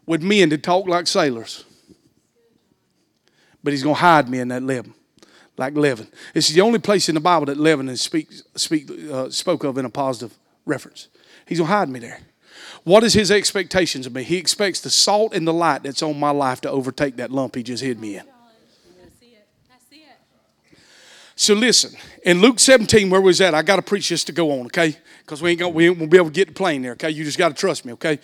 with 0.07 0.23
men 0.23 0.51
to 0.51 0.59
talk 0.59 0.87
like 0.89 1.07
sailors. 1.07 1.65
But 3.63 3.73
he's 3.73 3.83
going 3.83 3.97
to 3.97 4.01
hide 4.01 4.29
me 4.29 4.39
in 4.39 4.49
that 4.49 4.63
leaven, 4.63 4.95
like 5.57 5.75
leaven. 5.75 6.07
It's 6.35 6.49
the 6.49 6.61
only 6.61 6.79
place 6.79 7.09
in 7.09 7.17
the 7.17 7.21
Bible 7.21 7.47
that 7.47 7.59
leaven 7.59 7.89
is 7.89 8.01
speak, 8.01 8.29
speak, 8.55 8.89
uh, 9.11 9.29
spoke 9.31 9.65
of 9.65 9.77
in 9.77 9.85
a 9.85 9.91
positive 9.91 10.37
reference. 10.65 11.09
He's 11.47 11.59
going 11.59 11.69
to 11.69 11.75
hide 11.75 11.89
me 11.89 11.99
there. 11.99 12.21
What 12.85 13.03
is 13.03 13.15
his 13.15 13.31
expectations 13.31 14.07
of 14.07 14.15
me? 14.15 14.23
He 14.23 14.37
expects 14.37 14.81
the 14.81 14.91
salt 14.91 15.35
and 15.35 15.47
the 15.47 15.53
light 15.53 15.83
that's 15.83 16.03
on 16.03 16.19
my 16.19 16.31
life 16.31 16.61
to 16.63 16.71
overtake 16.71 17.17
that 17.17 17.33
lump 17.33 17.57
he 17.57 17.63
just 17.63 17.83
hid 17.83 18.01
me 18.01 18.17
in. 18.17 18.25
So 21.39 21.53
listen, 21.53 21.95
in 22.25 22.41
Luke 22.41 22.59
17, 22.59 23.11
where 23.11 23.21
was 23.21 23.39
that? 23.39 23.55
I 23.55 23.61
got 23.61 23.77
to 23.77 23.83
preach 23.83 24.09
this 24.09 24.25
to 24.25 24.33
go 24.33 24.53
on, 24.53 24.67
okay? 24.67 24.97
Because 25.21 25.43
we 25.43 25.51
ain't 25.51 25.61
gonna, 25.61 25.71
we 25.71 25.91
won't 25.91 26.11
be 26.11 26.17
able 26.17 26.29
to 26.29 26.33
get 26.33 26.49
the 26.49 26.55
plane 26.55 26.81
there, 26.81 26.93
okay? 26.93 27.11
You 27.11 27.25
just 27.25 27.37
got 27.37 27.51
to 27.51 27.55
trust 27.55 27.85
me, 27.85 27.93
okay? 27.93 28.19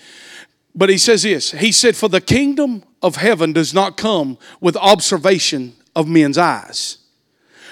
But 0.75 0.89
he 0.89 0.99
says 0.99 1.23
this. 1.23 1.53
He 1.53 1.73
said, 1.73 1.97
"For 1.97 2.09
the 2.09 2.20
kingdom 2.20 2.83
of 3.03 3.16
heaven 3.16 3.53
does 3.53 3.75
not 3.75 3.97
come 3.97 4.39
with 4.61 4.77
observation 4.77 5.75
of 5.95 6.09
men's 6.09 6.39
eyes, 6.39 6.99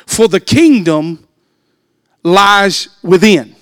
for 0.07 0.28
the 0.28 0.40
kingdom 0.40 1.26
lies 2.22 2.88
within." 3.03 3.57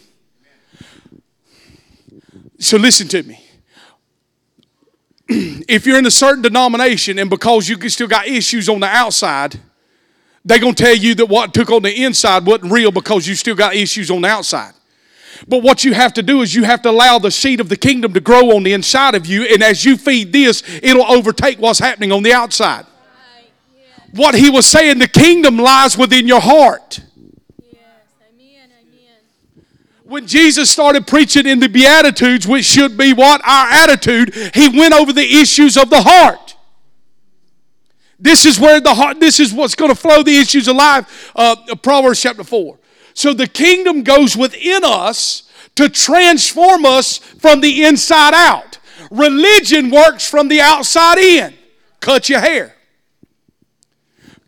So 2.58 2.76
listen 2.76 3.06
to 3.08 3.22
me. 3.22 3.40
if 5.68 5.86
you're 5.86 5.98
in 5.98 6.06
a 6.06 6.10
certain 6.10 6.42
denomination 6.42 7.18
and 7.18 7.30
because 7.30 7.68
you 7.68 7.88
still 7.88 8.08
got 8.08 8.26
issues 8.26 8.68
on 8.68 8.80
the 8.80 8.86
outside 8.86 9.60
they're 10.48 10.58
going 10.58 10.74
to 10.74 10.82
tell 10.82 10.94
you 10.94 11.14
that 11.14 11.26
what 11.26 11.52
took 11.52 11.70
on 11.70 11.82
the 11.82 12.04
inside 12.04 12.46
wasn't 12.46 12.72
real 12.72 12.90
because 12.90 13.26
you 13.26 13.34
still 13.34 13.54
got 13.54 13.74
issues 13.74 14.10
on 14.10 14.22
the 14.22 14.28
outside. 14.28 14.72
But 15.46 15.62
what 15.62 15.84
you 15.84 15.94
have 15.94 16.12
to 16.14 16.22
do 16.22 16.42
is 16.42 16.54
you 16.54 16.64
have 16.64 16.82
to 16.82 16.90
allow 16.90 17.18
the 17.18 17.30
seed 17.30 17.60
of 17.60 17.68
the 17.68 17.76
kingdom 17.76 18.12
to 18.14 18.20
grow 18.20 18.56
on 18.56 18.62
the 18.62 18.72
inside 18.72 19.14
of 19.14 19.26
you, 19.26 19.44
and 19.44 19.62
as 19.62 19.84
you 19.84 19.96
feed 19.96 20.32
this, 20.32 20.62
it'll 20.82 21.10
overtake 21.10 21.58
what's 21.58 21.78
happening 21.78 22.12
on 22.12 22.22
the 22.22 22.32
outside. 22.32 22.86
What 24.12 24.34
he 24.34 24.50
was 24.50 24.66
saying, 24.66 24.98
the 24.98 25.08
kingdom 25.08 25.58
lies 25.58 25.98
within 25.98 26.26
your 26.26 26.40
heart. 26.40 27.00
When 30.04 30.26
Jesus 30.26 30.70
started 30.70 31.06
preaching 31.06 31.46
in 31.46 31.60
the 31.60 31.68
Beatitudes, 31.68 32.46
which 32.48 32.64
should 32.64 32.96
be 32.96 33.12
what? 33.12 33.42
Our 33.46 33.68
attitude, 33.68 34.34
he 34.54 34.68
went 34.68 34.94
over 34.94 35.12
the 35.12 35.40
issues 35.40 35.76
of 35.76 35.90
the 35.90 36.00
heart. 36.00 36.56
This 38.18 38.46
is 38.46 38.58
where 38.58 38.80
the 38.80 38.94
heart, 38.94 39.20
this 39.20 39.38
is 39.38 39.52
what's 39.52 39.74
going 39.74 39.90
to 39.90 39.94
flow 39.94 40.22
the 40.22 40.38
issues 40.38 40.66
of 40.66 40.76
life. 40.76 41.30
Uh, 41.36 41.56
Proverbs 41.82 42.22
chapter 42.22 42.42
4. 42.42 42.78
So 43.18 43.34
the 43.34 43.48
kingdom 43.48 44.04
goes 44.04 44.36
within 44.36 44.84
us 44.84 45.42
to 45.74 45.88
transform 45.88 46.86
us 46.86 47.18
from 47.18 47.60
the 47.60 47.82
inside 47.84 48.32
out. 48.32 48.78
Religion 49.10 49.90
works 49.90 50.30
from 50.30 50.46
the 50.46 50.60
outside 50.60 51.18
in. 51.18 51.52
Cut 51.98 52.28
your 52.28 52.38
hair. 52.38 52.76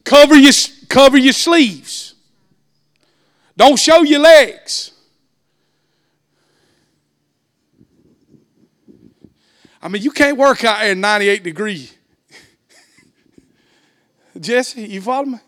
Cover 0.04 0.36
your, 0.36 0.52
cover 0.88 1.18
your 1.18 1.32
sleeves. 1.32 2.14
Don't 3.56 3.76
show 3.76 4.02
your 4.02 4.20
legs. 4.20 4.92
I 9.82 9.88
mean, 9.88 10.02
you 10.02 10.12
can't 10.12 10.38
work 10.38 10.62
out 10.62 10.86
in 10.86 11.00
98 11.00 11.42
degrees 11.42 11.92
Jesse, 14.38 14.86
you 14.86 15.02
follow 15.02 15.24
me? 15.24 15.38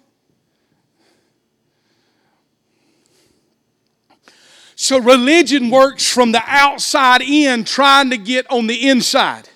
So 4.83 4.99
religion 4.99 5.70
works 5.70 6.11
from 6.11 6.33
the 6.33 6.43
outside 6.45 7.22
in, 7.22 7.62
trying 7.62 8.11
to 8.11 8.16
get 8.16 8.51
on 8.51 8.66
the 8.66 8.89
inside. 8.89 9.49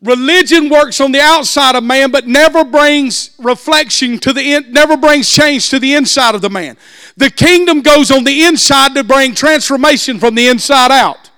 Religion 0.00 0.68
works 0.68 1.00
on 1.00 1.10
the 1.10 1.20
outside 1.20 1.74
of 1.74 1.82
man, 1.82 2.12
but 2.12 2.28
never 2.28 2.62
brings 2.62 3.32
reflection 3.40 4.20
to 4.20 4.32
the 4.32 4.54
in, 4.54 4.72
never 4.72 4.96
brings 4.96 5.28
change 5.28 5.70
to 5.70 5.80
the 5.80 5.94
inside 5.94 6.36
of 6.36 6.40
the 6.40 6.48
man. 6.48 6.76
The 7.16 7.30
kingdom 7.30 7.80
goes 7.80 8.12
on 8.12 8.22
the 8.22 8.44
inside 8.44 8.94
to 8.94 9.02
bring 9.02 9.34
transformation 9.34 10.20
from 10.20 10.36
the 10.36 10.46
inside 10.46 10.92
out. 10.92 11.30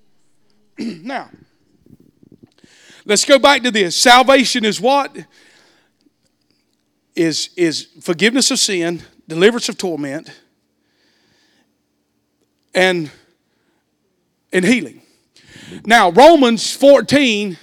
now, 0.78 1.30
let's 3.04 3.24
go 3.24 3.38
back 3.38 3.62
to 3.62 3.70
this. 3.70 3.94
Salvation 3.94 4.64
is 4.64 4.80
what? 4.80 5.16
is, 7.14 7.50
is 7.56 7.88
forgiveness 8.00 8.50
of 8.50 8.58
sin, 8.58 9.02
deliverance 9.28 9.68
of 9.68 9.78
torment, 9.78 10.30
and, 12.74 13.10
and 14.52 14.64
healing. 14.64 15.02
Now, 15.84 16.10
Romans 16.10 16.74
14, 16.74 17.56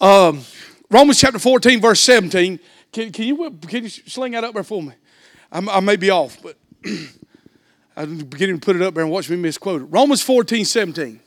um, 0.00 0.40
Romans 0.90 1.20
chapter 1.20 1.38
14, 1.38 1.80
verse 1.80 2.00
17. 2.00 2.60
Can, 2.92 3.12
can, 3.12 3.24
you, 3.24 3.50
can 3.66 3.84
you 3.84 3.88
sling 3.88 4.32
that 4.32 4.44
up 4.44 4.54
there 4.54 4.62
for 4.62 4.82
me? 4.82 4.92
I'm, 5.50 5.68
i 5.68 5.80
may 5.80 5.96
be 5.96 6.10
off, 6.10 6.38
but 6.42 6.56
I'm 7.96 8.18
beginning 8.18 8.58
to 8.58 8.64
put 8.64 8.76
it 8.76 8.82
up 8.82 8.94
there 8.94 9.02
and 9.02 9.12
watch 9.12 9.28
me 9.28 9.36
misquote 9.36 9.82
it. 9.82 9.84
Romans 9.86 10.22
14, 10.22 10.64
17. 10.64 11.20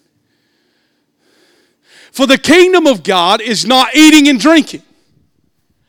For 2.12 2.26
the 2.26 2.38
kingdom 2.38 2.88
of 2.88 3.04
God 3.04 3.42
is 3.42 3.66
not 3.66 3.96
eating 3.96 4.28
and 4.28 4.40
drinking. 4.40 4.84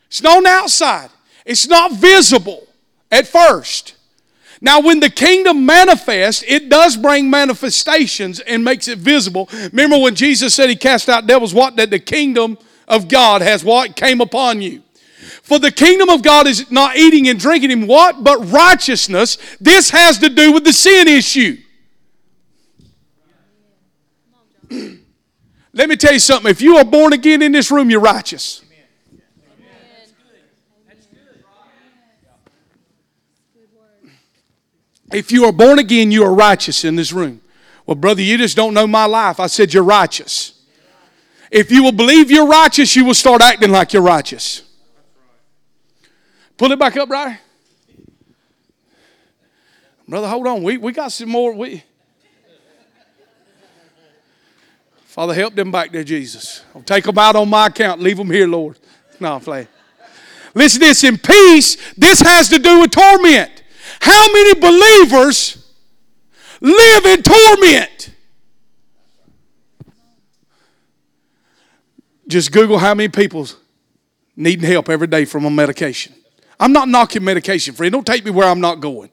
It's 0.07 0.21
not 0.21 0.37
on 0.37 0.43
the 0.43 0.49
outside. 0.49 1.09
It's 1.45 1.67
not 1.67 1.93
visible 1.93 2.67
at 3.11 3.27
first. 3.27 3.96
Now, 4.61 4.81
when 4.81 4.99
the 4.99 5.09
kingdom 5.09 5.65
manifests, 5.65 6.43
it 6.47 6.69
does 6.69 6.97
bring 6.97 7.29
manifestations 7.29 8.39
and 8.39 8.63
makes 8.63 8.87
it 8.87 8.97
visible. 8.97 9.49
Remember 9.71 9.97
when 9.99 10.15
Jesus 10.15 10.55
said 10.55 10.69
he 10.69 10.75
cast 10.75 11.09
out 11.09 11.27
devils, 11.27 11.53
what? 11.53 11.75
That 11.75 11.89
the 11.89 11.99
kingdom 11.99 12.57
of 12.87 13.07
God 13.07 13.41
has 13.41 13.63
what? 13.63 13.95
Came 13.95 14.21
upon 14.21 14.61
you. 14.61 14.81
For 15.43 15.59
the 15.59 15.71
kingdom 15.71 16.09
of 16.09 16.23
God 16.23 16.47
is 16.47 16.71
not 16.71 16.97
eating 16.97 17.27
and 17.29 17.39
drinking 17.39 17.71
in 17.71 17.87
what? 17.87 18.23
But 18.23 18.51
righteousness. 18.51 19.37
This 19.61 19.89
has 19.91 20.17
to 20.19 20.29
do 20.29 20.51
with 20.51 20.63
the 20.63 20.73
sin 20.73 21.07
issue. 21.07 21.57
Let 25.73 25.89
me 25.89 25.95
tell 25.95 26.13
you 26.13 26.19
something. 26.19 26.49
If 26.49 26.61
you 26.61 26.77
are 26.77 26.85
born 26.85 27.13
again 27.13 27.41
in 27.41 27.51
this 27.51 27.69
room, 27.71 27.89
you're 27.89 28.01
righteous. 28.01 28.63
If 35.11 35.31
you 35.31 35.45
are 35.45 35.51
born 35.51 35.79
again, 35.79 36.11
you 36.11 36.23
are 36.23 36.33
righteous 36.33 36.83
in 36.83 36.95
this 36.95 37.11
room. 37.11 37.41
Well, 37.85 37.95
brother, 37.95 38.21
you 38.21 38.37
just 38.37 38.55
don't 38.57 38.73
know 38.73 38.85
my 38.85 39.05
life. 39.05 39.39
I 39.39 39.47
said 39.47 39.73
you're 39.73 39.83
righteous. 39.83 40.53
If 41.49 41.71
you 41.71 41.83
will 41.83 41.93
believe 41.93 42.29
you're 42.29 42.47
righteous, 42.47 42.95
you 42.95 43.05
will 43.05 43.13
start 43.13 43.41
acting 43.41 43.71
like 43.71 43.93
you're 43.93 44.01
righteous. 44.01 44.63
Pull 46.57 46.71
it 46.71 46.79
back 46.79 46.97
up, 46.97 47.09
right? 47.09 47.39
Brother, 50.07 50.27
hold 50.27 50.47
on. 50.47 50.63
We, 50.63 50.77
we 50.77 50.91
got 50.91 51.11
some 51.11 51.29
more. 51.29 51.53
We, 51.53 51.83
Father, 55.05 55.33
help 55.33 55.55
them 55.55 55.71
back 55.71 55.91
there, 55.91 56.03
Jesus. 56.03 56.63
I'll 56.75 56.81
take 56.81 57.05
them 57.05 57.17
out 57.17 57.35
on 57.35 57.49
my 57.49 57.67
account. 57.67 58.01
Leave 58.01 58.17
them 58.17 58.29
here, 58.29 58.47
Lord. 58.47 58.77
No, 59.19 59.35
I'm 59.35 59.41
playing. 59.41 59.67
Listen 60.53 60.81
to 60.81 60.87
this. 60.87 61.03
In 61.03 61.17
peace, 61.17 61.77
this 61.95 62.19
has 62.19 62.49
to 62.49 62.59
do 62.59 62.81
with 62.81 62.91
torment. 62.91 63.56
How 64.01 64.31
many 64.31 64.53
believers 64.59 65.71
live 66.61 67.05
in 67.05 67.23
torment? 67.23 68.11
Just 72.27 72.51
Google 72.51 72.77
how 72.77 72.93
many 72.93 73.09
people 73.09 73.47
needing 74.35 74.69
help 74.69 74.89
every 74.89 75.07
day 75.07 75.25
from 75.25 75.45
a 75.45 75.49
medication. 75.49 76.13
I'm 76.59 76.73
not 76.73 76.89
knocking 76.89 77.23
medication 77.23 77.73
free. 77.73 77.89
Don't 77.89 78.05
take 78.05 78.25
me 78.25 78.31
where 78.31 78.47
I'm 78.47 78.61
not 78.61 78.79
going. 78.79 79.09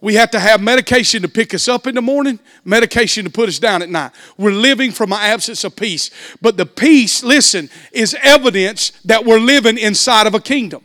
We 0.00 0.14
have 0.14 0.30
to 0.32 0.40
have 0.40 0.60
medication 0.60 1.22
to 1.22 1.28
pick 1.28 1.54
us 1.54 1.68
up 1.68 1.86
in 1.86 1.94
the 1.94 2.02
morning, 2.02 2.38
medication 2.64 3.24
to 3.24 3.30
put 3.30 3.48
us 3.48 3.58
down 3.58 3.82
at 3.82 3.88
night. 3.88 4.12
We're 4.36 4.52
living 4.52 4.92
from 4.92 5.12
an 5.12 5.18
absence 5.20 5.64
of 5.64 5.74
peace. 5.74 6.10
But 6.40 6.56
the 6.56 6.66
peace, 6.66 7.24
listen, 7.24 7.70
is 7.92 8.14
evidence 8.22 8.90
that 9.04 9.24
we're 9.24 9.40
living 9.40 9.78
inside 9.78 10.26
of 10.26 10.34
a 10.34 10.40
kingdom. 10.40 10.84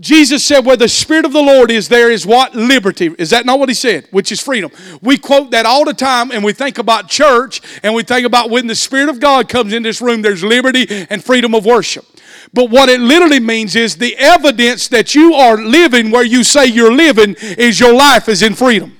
Jesus 0.00 0.44
said, 0.44 0.64
Where 0.64 0.76
the 0.76 0.88
Spirit 0.88 1.24
of 1.24 1.32
the 1.32 1.42
Lord 1.42 1.70
is, 1.70 1.88
there 1.88 2.10
is 2.10 2.24
what? 2.24 2.54
Liberty. 2.54 3.14
Is 3.18 3.30
that 3.30 3.44
not 3.44 3.58
what 3.58 3.68
He 3.68 3.74
said? 3.74 4.06
Which 4.10 4.30
is 4.30 4.40
freedom. 4.40 4.70
We 5.02 5.18
quote 5.18 5.50
that 5.50 5.66
all 5.66 5.84
the 5.84 5.94
time 5.94 6.30
and 6.30 6.44
we 6.44 6.52
think 6.52 6.78
about 6.78 7.08
church 7.08 7.60
and 7.82 7.94
we 7.94 8.04
think 8.04 8.26
about 8.26 8.50
when 8.50 8.66
the 8.66 8.74
Spirit 8.76 9.08
of 9.08 9.18
God 9.18 9.48
comes 9.48 9.72
in 9.72 9.82
this 9.82 10.00
room, 10.00 10.22
there's 10.22 10.44
liberty 10.44 10.86
and 11.10 11.24
freedom 11.24 11.54
of 11.54 11.64
worship. 11.66 12.04
But 12.52 12.70
what 12.70 12.88
it 12.88 13.00
literally 13.00 13.40
means 13.40 13.76
is 13.76 13.96
the 13.96 14.16
evidence 14.16 14.88
that 14.88 15.14
you 15.14 15.34
are 15.34 15.56
living 15.58 16.10
where 16.10 16.24
you 16.24 16.44
say 16.44 16.66
you're 16.66 16.94
living 16.94 17.34
is 17.40 17.80
your 17.80 17.94
life 17.94 18.28
is 18.28 18.42
in 18.42 18.54
freedom. 18.54 18.96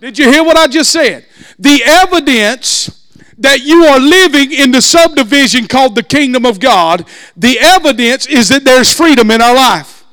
Did 0.00 0.18
you 0.18 0.30
hear 0.30 0.44
what 0.44 0.56
I 0.56 0.66
just 0.66 0.90
said? 0.90 1.24
The 1.58 1.82
evidence 1.82 3.03
that 3.38 3.62
you 3.62 3.84
are 3.84 4.00
living 4.00 4.52
in 4.52 4.70
the 4.70 4.82
subdivision 4.82 5.66
called 5.66 5.94
the 5.94 6.02
kingdom 6.02 6.46
of 6.46 6.60
God, 6.60 7.06
the 7.36 7.58
evidence 7.58 8.26
is 8.26 8.48
that 8.48 8.64
there's 8.64 8.92
freedom 8.92 9.30
in 9.30 9.40
our 9.40 9.54
life. 9.54 10.04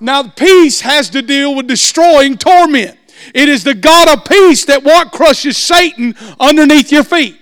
Now, 0.00 0.28
peace 0.28 0.80
has 0.82 1.08
to 1.10 1.22
deal 1.22 1.54
with 1.54 1.66
destroying 1.66 2.36
torment. 2.36 2.98
It 3.34 3.48
is 3.48 3.64
the 3.64 3.74
God 3.74 4.08
of 4.08 4.24
peace 4.24 4.64
that 4.66 4.84
what 4.84 5.10
crushes 5.10 5.56
Satan 5.56 6.14
underneath 6.38 6.92
your 6.92 7.04
feet. 7.04 7.38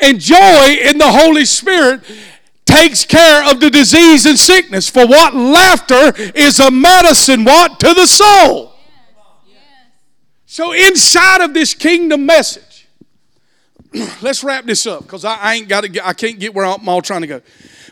And 0.00 0.20
joy 0.20 0.76
in 0.82 0.98
the 0.98 1.10
Holy 1.10 1.44
Spirit 1.44 2.02
takes 2.64 3.04
care 3.04 3.48
of 3.48 3.60
the 3.60 3.70
disease 3.70 4.26
and 4.26 4.38
sickness. 4.38 4.90
For 4.90 5.06
what 5.06 5.34
laughter 5.34 6.12
is 6.34 6.58
a 6.58 6.70
medicine 6.70 7.44
what 7.44 7.78
to 7.80 7.94
the 7.94 8.06
soul. 8.06 8.72
So 10.46 10.72
inside 10.72 11.40
of 11.40 11.54
this 11.54 11.74
kingdom 11.74 12.26
message, 12.26 12.73
let's 14.22 14.42
wrap 14.42 14.64
this 14.64 14.86
up 14.86 15.02
because 15.02 15.24
I, 15.24 15.36
I, 15.36 15.54
ain't 15.54 15.68
got. 15.68 15.84
I 16.04 16.12
can't 16.12 16.38
get 16.38 16.54
where 16.54 16.64
I'm 16.64 16.88
all 16.88 17.02
trying 17.02 17.20
to 17.20 17.26
go. 17.26 17.40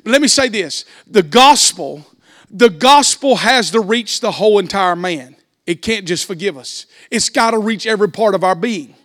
But 0.02 0.10
let 0.10 0.20
me 0.20 0.28
say 0.28 0.48
this: 0.48 0.84
the 1.06 1.22
gospel, 1.22 2.04
the 2.50 2.70
gospel 2.70 3.36
has 3.36 3.70
to 3.70 3.80
reach 3.80 4.20
the 4.20 4.32
whole 4.32 4.58
entire 4.58 4.96
man. 4.96 5.36
It 5.66 5.80
can't 5.80 6.06
just 6.06 6.26
forgive 6.26 6.58
us. 6.58 6.86
It's 7.10 7.28
got 7.28 7.52
to 7.52 7.58
reach 7.58 7.86
every 7.86 8.10
part 8.10 8.34
of 8.34 8.42
our 8.42 8.56
being. 8.56 8.96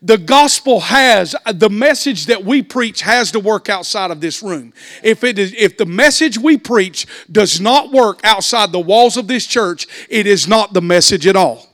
The 0.00 0.18
gospel 0.18 0.80
has 0.80 1.36
the 1.52 1.70
message 1.70 2.26
that 2.26 2.44
we 2.44 2.62
preach 2.62 3.02
has 3.02 3.30
to 3.32 3.40
work 3.40 3.68
outside 3.68 4.10
of 4.10 4.20
this 4.20 4.42
room. 4.42 4.72
If 5.02 5.24
it 5.24 5.38
is 5.38 5.54
if 5.56 5.76
the 5.76 5.86
message 5.86 6.38
we 6.38 6.56
preach 6.56 7.06
does 7.30 7.60
not 7.60 7.92
work 7.92 8.20
outside 8.24 8.72
the 8.72 8.80
walls 8.80 9.18
of 9.18 9.28
this 9.28 9.46
church, 9.46 9.86
it 10.08 10.26
is 10.26 10.48
not 10.48 10.72
the 10.72 10.82
message 10.82 11.26
at 11.26 11.36
all. 11.36 11.73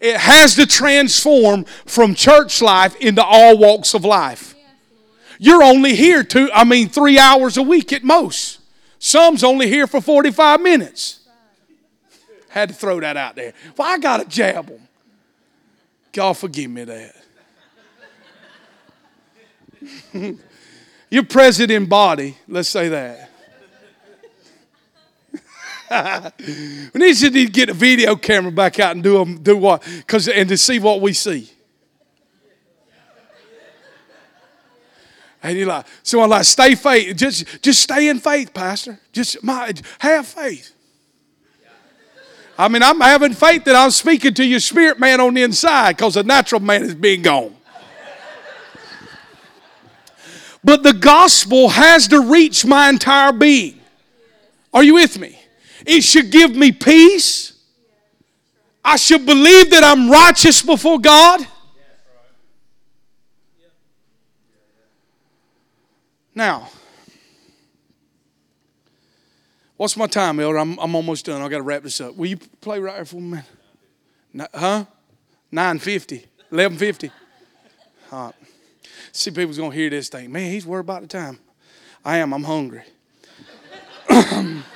It 0.00 0.16
has 0.16 0.54
to 0.56 0.66
transform 0.66 1.64
from 1.86 2.14
church 2.14 2.60
life 2.60 2.96
into 2.96 3.24
all 3.24 3.58
walks 3.58 3.94
of 3.94 4.04
life. 4.04 4.54
You're 5.38 5.62
only 5.62 5.94
here 5.94 6.22
two, 6.22 6.50
I 6.54 6.64
mean, 6.64 6.88
three 6.88 7.18
hours 7.18 7.56
a 7.56 7.62
week 7.62 7.92
at 7.92 8.02
most. 8.02 8.60
Some's 8.98 9.44
only 9.44 9.68
here 9.68 9.86
for 9.86 10.00
45 10.00 10.60
minutes. 10.60 11.20
Had 12.48 12.70
to 12.70 12.74
throw 12.74 13.00
that 13.00 13.16
out 13.16 13.36
there. 13.36 13.52
Well, 13.76 13.88
I 13.88 13.98
got 13.98 14.18
to 14.18 14.24
jab 14.24 14.68
them. 14.68 14.80
God 16.12 16.32
forgive 16.34 16.70
me 16.70 16.84
that. 16.84 17.16
You're 21.10 21.24
present 21.24 21.70
in 21.70 21.86
body, 21.86 22.36
let's 22.48 22.68
say 22.68 22.88
that. 22.88 23.25
we 26.94 27.00
need 27.00 27.16
to 27.16 27.46
get 27.46 27.70
a 27.70 27.74
video 27.74 28.16
camera 28.16 28.52
back 28.52 28.80
out 28.80 28.92
and 28.92 29.02
do 29.02 29.18
them, 29.18 29.42
do 29.42 29.56
what? 29.56 29.82
Cause 30.06 30.28
and 30.28 30.48
to 30.48 30.56
see 30.56 30.78
what 30.78 31.00
we 31.00 31.12
see. 31.12 31.50
And 35.42 35.56
you're 35.56 35.68
like, 35.68 35.86
so 36.02 36.20
I'm 36.22 36.30
like, 36.30 36.44
stay 36.44 36.74
faith. 36.74 37.16
Just, 37.16 37.62
just 37.62 37.80
stay 37.80 38.08
in 38.08 38.18
faith, 38.18 38.52
Pastor. 38.52 38.98
Just 39.12 39.44
my, 39.44 39.72
have 40.00 40.26
faith. 40.26 40.72
I 42.58 42.68
mean, 42.68 42.82
I'm 42.82 43.00
having 43.00 43.32
faith 43.32 43.64
that 43.64 43.76
I'm 43.76 43.90
speaking 43.90 44.34
to 44.34 44.44
your 44.44 44.60
spirit 44.60 44.98
man 44.98 45.20
on 45.20 45.34
the 45.34 45.42
inside 45.42 45.96
because 45.96 46.14
the 46.14 46.24
natural 46.24 46.60
man 46.60 46.82
is 46.82 46.94
being 46.94 47.22
gone. 47.22 47.54
But 50.64 50.82
the 50.82 50.94
gospel 50.94 51.68
has 51.68 52.08
to 52.08 52.20
reach 52.22 52.64
my 52.64 52.88
entire 52.88 53.32
being. 53.32 53.78
Are 54.74 54.82
you 54.82 54.94
with 54.94 55.16
me? 55.16 55.38
It 55.86 56.02
should 56.02 56.30
give 56.30 56.54
me 56.54 56.72
peace. 56.72 57.52
I 58.84 58.96
should 58.96 59.24
believe 59.24 59.70
that 59.70 59.84
I'm 59.84 60.10
righteous 60.10 60.60
before 60.60 60.98
God. 60.98 61.46
Now, 66.34 66.68
what's 69.76 69.96
my 69.96 70.06
time, 70.06 70.38
Elder? 70.38 70.58
I'm, 70.58 70.78
I'm 70.78 70.94
almost 70.94 71.24
done. 71.24 71.40
I 71.40 71.48
got 71.48 71.58
to 71.58 71.62
wrap 71.62 71.82
this 71.82 72.00
up. 72.00 72.14
Will 72.16 72.26
you 72.26 72.36
play 72.60 72.78
right 72.78 72.96
here 72.96 73.04
for 73.04 73.16
a 73.16 73.20
minute? 73.20 73.46
Huh? 74.52 74.84
950, 75.50 76.16
1150. 76.50 77.10
All 78.12 78.26
right. 78.26 78.34
See, 79.12 79.30
people's 79.30 79.56
going 79.56 79.70
to 79.70 79.76
hear 79.76 79.88
this 79.88 80.08
thing. 80.10 80.30
Man, 80.30 80.50
he's 80.50 80.66
worried 80.66 80.80
about 80.80 81.02
the 81.02 81.08
time. 81.08 81.38
I 82.04 82.18
am. 82.18 82.34
I'm 82.34 82.44
hungry. 82.44 82.82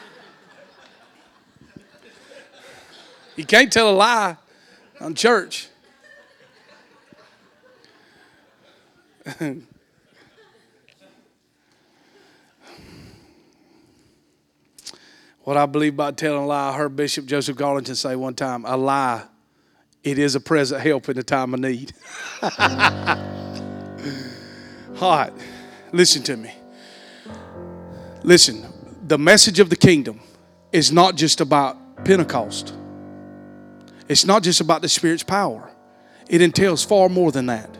You 3.40 3.46
can't 3.46 3.72
tell 3.72 3.88
a 3.88 3.96
lie 3.96 4.36
on 5.00 5.14
church. 5.14 5.68
what 15.40 15.56
I 15.56 15.64
believe 15.64 15.94
about 15.94 16.18
telling 16.18 16.42
a 16.42 16.46
lie, 16.46 16.68
I 16.68 16.76
heard 16.76 16.94
Bishop 16.94 17.24
Joseph 17.24 17.56
Garlington 17.56 17.96
say 17.96 18.14
one 18.14 18.34
time 18.34 18.66
a 18.66 18.76
lie, 18.76 19.22
it 20.04 20.18
is 20.18 20.34
a 20.34 20.40
present 20.40 20.82
help 20.82 21.08
in 21.08 21.16
the 21.16 21.22
time 21.22 21.54
of 21.54 21.60
need. 21.60 21.94
All 25.00 25.16
right, 25.16 25.32
listen 25.92 26.22
to 26.24 26.36
me. 26.36 26.54
Listen, 28.22 28.66
the 29.06 29.16
message 29.16 29.60
of 29.60 29.70
the 29.70 29.76
kingdom 29.76 30.20
is 30.72 30.92
not 30.92 31.14
just 31.14 31.40
about 31.40 32.04
Pentecost. 32.04 32.74
It's 34.10 34.24
not 34.24 34.42
just 34.42 34.60
about 34.60 34.82
the 34.82 34.88
Spirit's 34.88 35.22
power. 35.22 35.70
It 36.28 36.42
entails 36.42 36.84
far 36.84 37.08
more 37.08 37.30
than 37.30 37.46
that. 37.46 37.70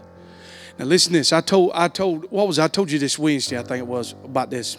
Now 0.78 0.84
listen 0.84 1.12
to 1.12 1.18
this. 1.18 1.32
I 1.32 1.40
told 1.40 1.72
I 1.74 1.88
told 1.88 2.30
what 2.30 2.46
was 2.46 2.60
I 2.60 2.68
told 2.68 2.88
you 2.92 3.00
this 3.00 3.18
Wednesday, 3.18 3.58
I 3.58 3.64
think 3.64 3.80
it 3.80 3.86
was, 3.86 4.12
about 4.24 4.48
this. 4.48 4.78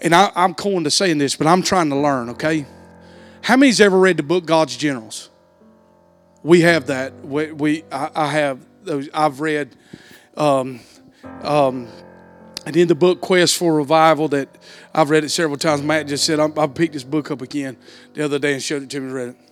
And 0.00 0.14
I, 0.14 0.30
am 0.36 0.54
cool 0.54 0.84
to 0.84 0.92
saying 0.92 1.18
this, 1.18 1.34
but 1.34 1.48
I'm 1.48 1.60
trying 1.60 1.90
to 1.90 1.96
learn, 1.96 2.28
okay? 2.30 2.66
How 3.40 3.56
many's 3.56 3.80
ever 3.80 3.98
read 3.98 4.16
the 4.16 4.22
book 4.22 4.46
God's 4.46 4.76
Generals? 4.76 5.28
We 6.44 6.60
have 6.60 6.86
that. 6.86 7.12
We, 7.24 7.50
we 7.50 7.84
I, 7.90 8.10
I, 8.14 8.26
have 8.28 8.60
those. 8.84 9.08
I've 9.12 9.40
read, 9.40 9.74
um, 10.36 10.78
um, 11.42 11.88
and 12.64 12.76
in 12.76 12.86
the 12.86 12.94
book 12.94 13.20
Quest 13.20 13.56
for 13.56 13.74
Revival 13.74 14.28
that 14.28 14.56
I've 14.94 15.10
read 15.10 15.24
it 15.24 15.30
several 15.30 15.58
times. 15.58 15.82
Matt 15.82 16.06
just 16.06 16.24
said 16.24 16.38
I, 16.38 16.46
I 16.56 16.68
picked 16.68 16.92
this 16.92 17.02
book 17.02 17.32
up 17.32 17.42
again 17.42 17.76
the 18.14 18.24
other 18.24 18.38
day 18.38 18.52
and 18.52 18.62
showed 18.62 18.84
it 18.84 18.90
to 18.90 19.00
me. 19.00 19.06
And 19.06 19.14
read 19.14 19.28
it. 19.30 19.51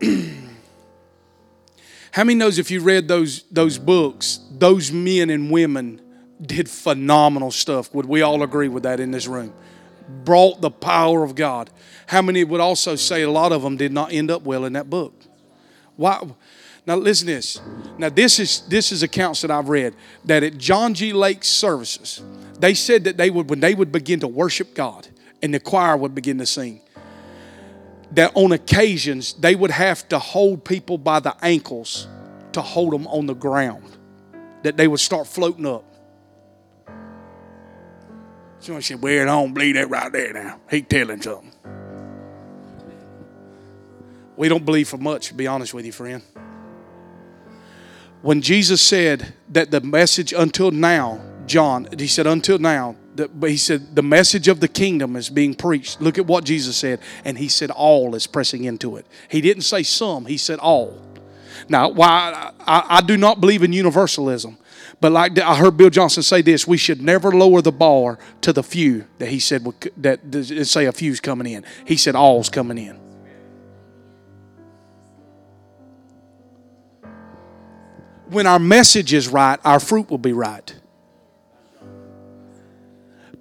How 2.12 2.24
many 2.24 2.34
knows 2.34 2.58
if 2.58 2.70
you 2.70 2.80
read 2.80 3.08
those 3.08 3.44
those 3.50 3.78
books, 3.78 4.40
those 4.50 4.90
men 4.90 5.30
and 5.30 5.50
women 5.50 6.00
did 6.40 6.68
phenomenal 6.68 7.50
stuff? 7.50 7.94
Would 7.94 8.06
we 8.06 8.22
all 8.22 8.42
agree 8.42 8.68
with 8.68 8.84
that 8.84 9.00
in 9.00 9.10
this 9.10 9.26
room? 9.26 9.52
Brought 10.24 10.60
the 10.60 10.70
power 10.70 11.22
of 11.24 11.34
God. 11.34 11.70
How 12.06 12.22
many 12.22 12.44
would 12.44 12.60
also 12.60 12.96
say 12.96 13.22
a 13.22 13.30
lot 13.30 13.52
of 13.52 13.62
them 13.62 13.76
did 13.76 13.92
not 13.92 14.12
end 14.12 14.30
up 14.30 14.42
well 14.42 14.64
in 14.64 14.72
that 14.74 14.88
book? 14.88 15.14
Why? 15.96 16.22
Now 16.86 16.96
listen 16.96 17.26
to 17.26 17.34
this. 17.34 17.60
Now 17.98 18.08
this 18.08 18.38
is 18.38 18.62
this 18.68 18.92
is 18.92 19.02
accounts 19.02 19.42
that 19.42 19.50
I've 19.50 19.68
read 19.68 19.94
that 20.24 20.42
at 20.42 20.56
John 20.56 20.94
G. 20.94 21.12
Lake's 21.12 21.48
services, 21.48 22.22
they 22.58 22.72
said 22.72 23.04
that 23.04 23.18
they 23.18 23.28
would 23.28 23.50
when 23.50 23.60
they 23.60 23.74
would 23.74 23.92
begin 23.92 24.20
to 24.20 24.28
worship 24.28 24.74
God 24.74 25.06
and 25.42 25.52
the 25.52 25.60
choir 25.60 25.96
would 25.96 26.14
begin 26.14 26.38
to 26.38 26.46
sing, 26.46 26.80
that 28.12 28.32
on 28.34 28.52
occasions 28.52 29.34
they 29.34 29.54
would 29.54 29.70
have 29.70 30.08
to 30.08 30.18
hold 30.18 30.64
people 30.64 30.98
by 30.98 31.20
the 31.20 31.34
ankles 31.42 32.08
to 32.52 32.62
hold 32.62 32.92
them 32.92 33.06
on 33.08 33.26
the 33.26 33.34
ground, 33.34 33.96
that 34.62 34.76
they 34.76 34.88
would 34.88 35.00
start 35.00 35.26
floating 35.26 35.66
up. 35.66 35.84
Somebody 38.60 38.82
said, 38.84 39.02
Well, 39.02 39.22
I 39.22 39.26
don't 39.26 39.54
believe 39.54 39.74
that 39.74 39.88
right 39.88 40.10
there 40.10 40.32
now. 40.32 40.60
He 40.70 40.82
telling 40.82 41.22
something. 41.22 41.52
We 44.36 44.48
don't 44.48 44.64
believe 44.64 44.88
for 44.88 44.98
much, 44.98 45.28
to 45.28 45.34
be 45.34 45.46
honest 45.46 45.74
with 45.74 45.84
you, 45.84 45.92
friend. 45.92 46.22
When 48.22 48.40
Jesus 48.40 48.80
said 48.80 49.34
that 49.50 49.70
the 49.70 49.80
message 49.80 50.32
until 50.32 50.70
now, 50.70 51.20
John, 51.46 51.88
he 51.96 52.06
said, 52.06 52.26
until 52.26 52.58
now, 52.58 52.96
but 53.26 53.50
he 53.50 53.56
said 53.56 53.94
the 53.94 54.02
message 54.02 54.48
of 54.48 54.60
the 54.60 54.68
kingdom 54.68 55.16
is 55.16 55.28
being 55.28 55.54
preached. 55.54 56.00
Look 56.00 56.18
at 56.18 56.26
what 56.26 56.44
Jesus 56.44 56.76
said, 56.76 57.00
and 57.24 57.36
he 57.36 57.48
said 57.48 57.70
all 57.70 58.14
is 58.14 58.26
pressing 58.26 58.64
into 58.64 58.96
it. 58.96 59.06
He 59.28 59.40
didn't 59.40 59.62
say 59.62 59.82
some; 59.82 60.26
he 60.26 60.36
said 60.36 60.58
all. 60.58 61.02
Now, 61.68 61.88
why 61.88 62.52
I, 62.60 62.86
I 62.88 63.00
do 63.00 63.16
not 63.16 63.40
believe 63.40 63.62
in 63.62 63.72
universalism, 63.72 64.58
but 65.00 65.12
like 65.12 65.38
I 65.38 65.56
heard 65.56 65.76
Bill 65.76 65.90
Johnson 65.90 66.22
say 66.22 66.42
this, 66.42 66.66
we 66.66 66.76
should 66.76 67.02
never 67.02 67.30
lower 67.30 67.62
the 67.62 67.72
bar 67.72 68.18
to 68.42 68.52
the 68.52 68.62
few 68.62 69.06
that 69.18 69.28
he 69.28 69.38
said 69.38 69.64
would, 69.64 69.92
that 69.98 70.20
say 70.66 70.86
a 70.86 70.92
few's 70.92 71.20
coming 71.20 71.52
in. 71.52 71.64
He 71.84 71.96
said 71.96 72.14
all's 72.14 72.48
coming 72.48 72.78
in. 72.78 72.98
When 78.30 78.46
our 78.46 78.58
message 78.58 79.14
is 79.14 79.28
right, 79.28 79.58
our 79.64 79.80
fruit 79.80 80.10
will 80.10 80.18
be 80.18 80.32
right. 80.32 80.74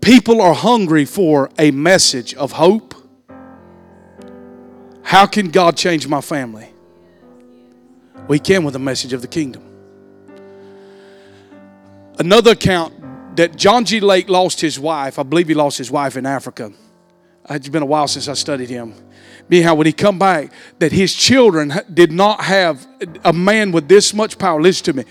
People 0.08 0.40
are 0.40 0.54
hungry 0.54 1.04
for 1.04 1.50
a 1.60 1.70
message 1.72 2.34
of 2.36 2.54
hope. 2.54 2.96
How 5.04 5.26
can 5.26 5.50
God 5.50 5.76
change 5.76 6.08
my 6.08 6.22
family? 6.22 6.70
We 8.30 8.40
can 8.40 8.64
with 8.64 8.72
the 8.72 8.80
message 8.80 9.12
of 9.12 9.22
the 9.22 9.28
kingdom. 9.28 9.64
another 12.20 12.52
account 12.52 13.36
that 13.36 13.58
John 13.58 13.84
G. 13.84 14.00
Lake 14.00 14.30
lost 14.30 14.62
his 14.62 14.80
wife. 14.80 15.20
I 15.20 15.24
believe 15.24 15.50
he 15.50 15.54
lost 15.54 15.78
his 15.78 15.92
wife 15.92 16.16
in 16.16 16.26
Africa. 16.26 16.72
It's 17.50 17.68
been 17.68 17.84
a 17.84 17.86
while 17.86 18.08
since 18.08 18.30
I 18.30 18.34
studied 18.34 18.70
him. 18.70 18.94
Anyhow, 19.52 19.76
when 19.76 19.88
he 19.88 19.94
come 19.94 20.18
back, 20.18 20.54
that 20.80 20.94
his 20.94 21.14
children 21.14 21.74
did 21.94 22.14
not 22.14 22.46
have 22.46 22.88
a 23.26 23.34
man 23.34 23.74
with 23.74 23.90
this 23.90 24.14
much 24.14 24.38
power. 24.38 24.62
Listen 24.62 24.86
to 24.86 24.94
me. 24.94 25.04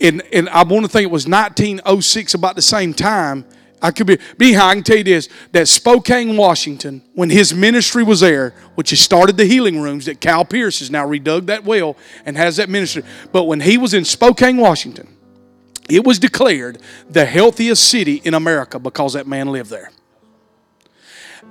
And, 0.00 0.22
and 0.32 0.48
I 0.48 0.62
want 0.62 0.86
to 0.86 0.90
think 0.90 1.04
it 1.04 1.10
was 1.10 1.28
1906, 1.28 2.32
about 2.32 2.56
the 2.56 2.62
same 2.62 2.94
time. 2.94 3.44
I 3.80 3.90
could 3.90 4.06
be, 4.06 4.18
anyhow, 4.40 4.66
I 4.66 4.74
can 4.74 4.82
tell 4.82 4.98
you 4.98 5.04
this 5.04 5.28
that 5.52 5.68
Spokane, 5.68 6.36
Washington, 6.36 7.02
when 7.14 7.30
his 7.30 7.54
ministry 7.54 8.02
was 8.02 8.20
there, 8.20 8.54
which 8.74 8.90
he 8.90 8.96
started 8.96 9.36
the 9.36 9.44
healing 9.44 9.80
rooms, 9.80 10.06
that 10.06 10.20
Cal 10.20 10.44
Pierce 10.44 10.80
has 10.80 10.90
now 10.90 11.06
redug 11.06 11.46
that 11.46 11.64
well 11.64 11.96
and 12.24 12.36
has 12.36 12.56
that 12.56 12.68
ministry. 12.68 13.02
But 13.32 13.44
when 13.44 13.60
he 13.60 13.78
was 13.78 13.94
in 13.94 14.04
Spokane, 14.04 14.56
Washington, 14.56 15.08
it 15.88 16.04
was 16.04 16.18
declared 16.18 16.78
the 17.08 17.24
healthiest 17.24 17.88
city 17.88 18.20
in 18.24 18.34
America 18.34 18.78
because 18.78 19.14
that 19.14 19.26
man 19.26 19.48
lived 19.48 19.70
there. 19.70 19.90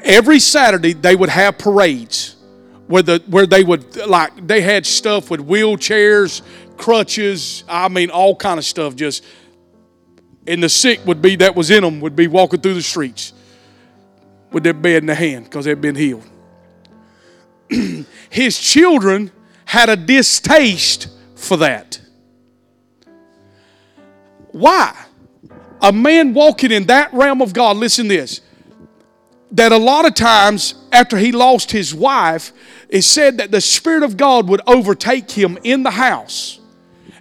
Every 0.04 0.40
Saturday 0.40 0.94
they 0.94 1.16
would 1.16 1.30
have 1.30 1.58
parades 1.58 2.36
where 2.88 3.02
the 3.04 3.24
where 3.28 3.48
they 3.48 3.64
would 3.64 3.96
like 4.06 4.48
they 4.48 4.62
had 4.62 4.86
stuff 4.86 5.32
with 5.32 5.40
wheelchairs, 5.40 6.42
crutches, 6.78 7.64
I 7.68 7.88
mean 7.90 8.10
all 8.12 8.36
kind 8.36 8.60
of 8.60 8.66
stuff 8.66 8.96
just 8.96 9.24
and 10.48 10.64
the 10.64 10.70
sick 10.70 11.06
would 11.06 11.22
be 11.22 11.36
that 11.38 11.56
was 11.56 11.70
in 11.70 11.84
them 11.84 12.00
would 12.00 12.16
be 12.16 12.28
walking 12.28 12.62
through 12.62 12.74
the 12.74 12.82
streets 12.82 13.34
with 14.52 14.64
their 14.64 14.74
bed 14.74 15.04
in 15.04 15.08
their 15.08 15.16
hand 15.16 15.46
because 15.46 15.66
they'd 15.66 15.82
been 15.82 15.96
healed. 15.96 16.28
His 18.30 18.58
children 18.58 19.32
had 19.66 19.90
a 19.90 19.96
distaste 19.96 21.10
for 21.36 21.58
that. 21.58 22.00
Why? 24.52 24.96
A 25.82 25.92
man 25.92 26.34
walking 26.34 26.72
in 26.72 26.86
that 26.86 27.14
realm 27.14 27.42
of 27.42 27.54
God, 27.54 27.78
listen 27.78 28.08
this, 28.08 28.42
that 29.52 29.72
a 29.72 29.78
lot 29.78 30.06
of 30.06 30.16
times 30.16 30.76
after 30.92 31.18
he 31.18 31.32
lost 31.32 31.72
his 31.72 31.94
wife, 31.94 32.52
it 32.90 33.04
said 33.04 33.38
that 33.38 33.52
the 33.52 33.62
Spirit 33.62 34.04
of 34.04 34.18
God 34.18 34.48
would 34.50 34.62
overtake 34.66 35.30
him 35.30 35.58
in 35.64 35.84
the 35.84 35.92
house 35.92 36.60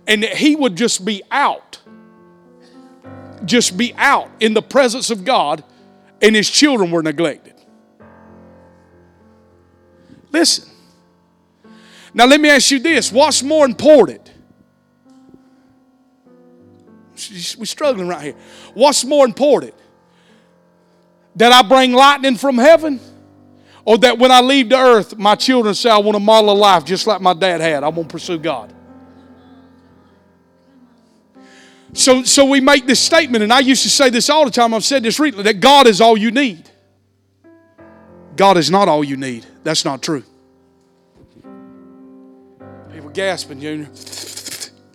and 0.07 0.23
that 0.23 0.37
he 0.37 0.57
would 0.57 0.77
just 0.77 1.05
be 1.05 1.23
out. 1.31 1.81
Just 3.45 3.77
be 3.77 3.95
out 3.97 4.31
in 4.41 4.55
the 4.55 4.63
presence 4.63 5.11
of 5.11 5.25
God, 5.25 5.63
and 6.23 6.35
his 6.35 6.49
children 6.49 6.91
were 6.91 7.03
neglected. 7.03 7.55
Listen. 10.33 10.69
Now, 12.15 12.27
let 12.27 12.41
me 12.41 12.49
ask 12.49 12.71
you 12.71 12.79
this 12.79 13.13
what's 13.13 13.43
more 13.43 13.65
important? 13.67 14.33
We're 17.59 17.65
struggling 17.65 18.09
right 18.09 18.23
here. 18.23 18.37
What's 18.75 19.05
more 19.05 19.25
important? 19.25 19.75
That 21.37 21.53
I 21.53 21.67
bring 21.67 21.93
lightning 21.93 22.37
from 22.37 22.59
heaven? 22.59 23.01
Or 23.85 23.97
that 23.99 24.19
when 24.19 24.33
I 24.33 24.41
leave 24.41 24.69
the 24.69 24.77
earth, 24.77 25.17
my 25.17 25.37
children 25.37 25.73
say, 25.75 25.89
I 25.89 25.99
want 25.99 26.17
to 26.17 26.21
model 26.21 26.51
a 26.51 26.59
life 26.59 26.85
just 26.85 27.07
like 27.07 27.21
my 27.21 27.33
dad 27.33 27.61
had. 27.61 27.85
I 27.85 27.89
want 27.89 28.09
to 28.09 28.13
pursue 28.13 28.39
God. 28.39 28.75
So, 31.97 32.25
so 32.25 32.45
we 32.45 32.61
make 32.61 32.87
this 32.87 33.01
statement, 33.01 33.43
and 33.43 33.51
I 33.51 33.61
used 33.61 33.83
to 33.85 33.89
say 33.89 34.11
this 34.11 34.29
all 34.29 34.45
the 34.45 34.51
time. 34.51 34.75
I've 34.75 34.85
said 34.85 35.03
this 35.03 35.19
recently 35.19 35.45
that 35.45 35.61
God 35.61 35.87
is 35.87 36.03
all 36.03 36.15
you 36.15 36.31
need. 36.31 36.69
God 38.37 38.59
is 38.59 38.71
not 38.71 38.87
all 38.87 39.03
you 39.03 39.17
need. 39.17 39.47
That's 39.65 39.83
not 39.83 40.03
true. 40.03 40.23
People 42.93 43.09
gasping, 43.15 43.61
Junior. 43.61 43.89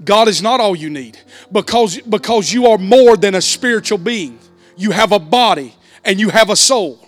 God 0.05 0.27
is 0.27 0.43
not 0.43 0.59
all 0.59 0.75
you 0.75 0.91
need 0.91 1.17
because, 1.51 1.99
because 2.01 2.53
you 2.53 2.67
are 2.67 2.77
more 2.77 3.17
than 3.17 3.33
a 3.33 3.41
spiritual 3.41 3.97
being. 3.97 4.37
You 4.77 4.91
have 4.91 5.11
a 5.11 5.19
body 5.19 5.73
and 6.05 6.19
you 6.19 6.29
have 6.29 6.51
a 6.51 6.55
soul. 6.55 6.99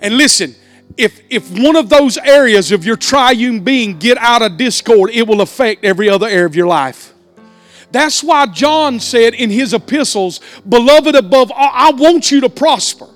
And 0.00 0.16
listen, 0.16 0.54
if, 0.96 1.20
if 1.28 1.50
one 1.50 1.76
of 1.76 1.90
those 1.90 2.16
areas 2.16 2.72
of 2.72 2.86
your 2.86 2.96
triune 2.96 3.60
being 3.60 3.98
get 3.98 4.16
out 4.16 4.40
of 4.40 4.56
discord, 4.56 5.10
it 5.10 5.26
will 5.26 5.42
affect 5.42 5.84
every 5.84 6.08
other 6.08 6.26
area 6.26 6.46
of 6.46 6.56
your 6.56 6.66
life. 6.66 7.12
That's 7.90 8.22
why 8.22 8.46
John 8.46 9.00
said 9.00 9.34
in 9.34 9.50
his 9.50 9.72
epistles, 9.72 10.40
Beloved 10.68 11.14
above 11.14 11.50
all, 11.50 11.70
I 11.72 11.92
want 11.92 12.30
you 12.30 12.40
to 12.42 12.48
prosper. 12.48 13.08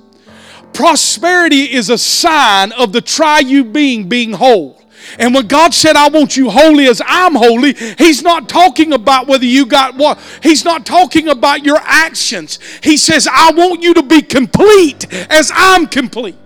Prosperity 0.73 1.73
is 1.75 1.91
a 1.91 1.99
sign 1.99 2.73
of 2.73 2.93
the 2.93 3.03
triune 3.03 3.73
being 3.73 4.09
being 4.09 4.33
whole. 4.33 4.81
And 5.19 5.35
when 5.35 5.47
God 5.47 5.75
said, 5.75 5.97
I 5.97 6.09
want 6.09 6.37
you 6.37 6.49
holy 6.49 6.87
as 6.87 7.03
I'm 7.05 7.35
holy, 7.35 7.75
He's 7.75 8.23
not 8.23 8.49
talking 8.49 8.93
about 8.93 9.27
whether 9.27 9.45
you 9.45 9.67
got 9.67 9.97
what. 9.97 10.19
He's 10.43 10.65
not 10.65 10.87
talking 10.87 11.29
about 11.29 11.65
your 11.65 11.79
actions. 11.83 12.59
He 12.83 12.97
says, 12.97 13.29
I 13.31 13.53
want 13.53 13.83
you 13.83 13.95
to 13.95 14.03
be 14.03 14.23
complete 14.23 15.13
as 15.31 15.51
I'm 15.55 15.87
complete. 15.87 16.37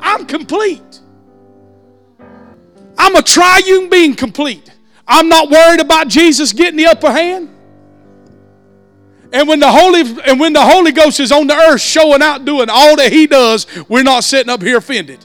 I'm 0.00 0.26
complete. 0.26 1.00
I'm 2.98 3.16
a 3.16 3.22
triune 3.22 3.88
being 3.88 4.14
complete. 4.14 4.70
I'm 5.08 5.28
not 5.28 5.50
worried 5.50 5.80
about 5.80 6.08
Jesus 6.08 6.52
getting 6.52 6.76
the 6.76 6.86
upper 6.86 7.10
hand. 7.10 7.48
And 9.32 9.48
when 9.48 9.58
the 9.58 9.70
Holy 9.70 10.00
and 10.26 10.38
when 10.38 10.52
the 10.52 10.62
Holy 10.62 10.92
Ghost 10.92 11.18
is 11.20 11.32
on 11.32 11.46
the 11.46 11.54
earth 11.54 11.80
showing 11.80 12.22
out 12.22 12.44
doing 12.44 12.68
all 12.70 12.96
that 12.96 13.12
he 13.12 13.26
does, 13.26 13.66
we're 13.88 14.02
not 14.02 14.24
sitting 14.24 14.50
up 14.50 14.62
here 14.62 14.78
offended. 14.78 15.24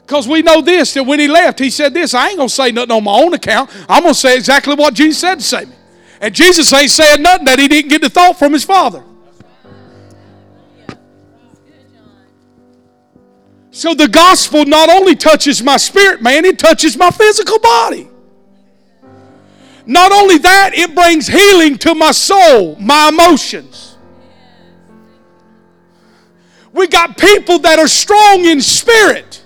Because 0.00 0.26
we 0.26 0.40
know 0.40 0.62
this 0.62 0.94
that 0.94 1.04
when 1.04 1.20
he 1.20 1.28
left, 1.28 1.58
he 1.58 1.68
said 1.68 1.92
this 1.92 2.14
I 2.14 2.30
ain't 2.30 2.40
to 2.40 2.48
say 2.48 2.72
nothing 2.72 2.92
on 2.92 3.04
my 3.04 3.12
own 3.12 3.34
account. 3.34 3.70
I'm 3.88 4.04
to 4.04 4.14
say 4.14 4.36
exactly 4.36 4.74
what 4.74 4.94
Jesus 4.94 5.18
said 5.18 5.36
to 5.36 5.44
say 5.44 5.64
me. 5.66 5.74
And 6.20 6.34
Jesus 6.34 6.72
ain't 6.72 6.90
saying 6.90 7.22
nothing 7.22 7.44
that 7.44 7.58
he 7.58 7.68
didn't 7.68 7.90
get 7.90 8.00
the 8.00 8.10
thought 8.10 8.38
from 8.38 8.52
his 8.52 8.64
Father. 8.64 9.04
So 13.70 13.94
the 13.94 14.08
gospel 14.08 14.64
not 14.64 14.88
only 14.88 15.14
touches 15.14 15.62
my 15.62 15.76
spirit, 15.76 16.20
man, 16.20 16.44
it 16.44 16.58
touches 16.58 16.96
my 16.96 17.10
physical 17.10 17.58
body. 17.58 18.08
Not 19.88 20.12
only 20.12 20.38
that, 20.38 20.70
it 20.74 20.94
brings 20.94 21.26
healing 21.26 21.76
to 21.78 21.96
my 21.96 22.12
soul, 22.12 22.76
my 22.76 23.08
emotions. 23.08 23.96
We 26.72 26.86
got 26.86 27.18
people 27.18 27.58
that 27.60 27.80
are 27.80 27.88
strong 27.88 28.44
in 28.44 28.60
spirit 28.60 29.42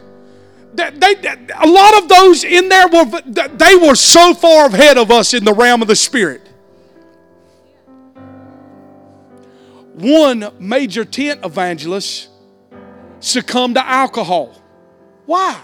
they, 0.74 0.90
they, 0.90 1.36
a 1.58 1.66
lot 1.66 2.02
of 2.02 2.08
those 2.08 2.44
in 2.44 2.68
there 2.68 2.88
were 2.88 3.20
they 3.24 3.76
were 3.76 3.94
so 3.94 4.34
far 4.34 4.66
ahead 4.66 4.96
of 4.96 5.10
us 5.10 5.34
in 5.34 5.44
the 5.44 5.52
realm 5.52 5.82
of 5.82 5.88
the 5.88 5.96
spirit. 5.96 6.48
One 9.94 10.50
major 10.58 11.04
tent 11.04 11.44
evangelist 11.44 12.30
succumbed 13.20 13.74
to 13.74 13.86
alcohol. 13.86 14.58
Why? 15.26 15.60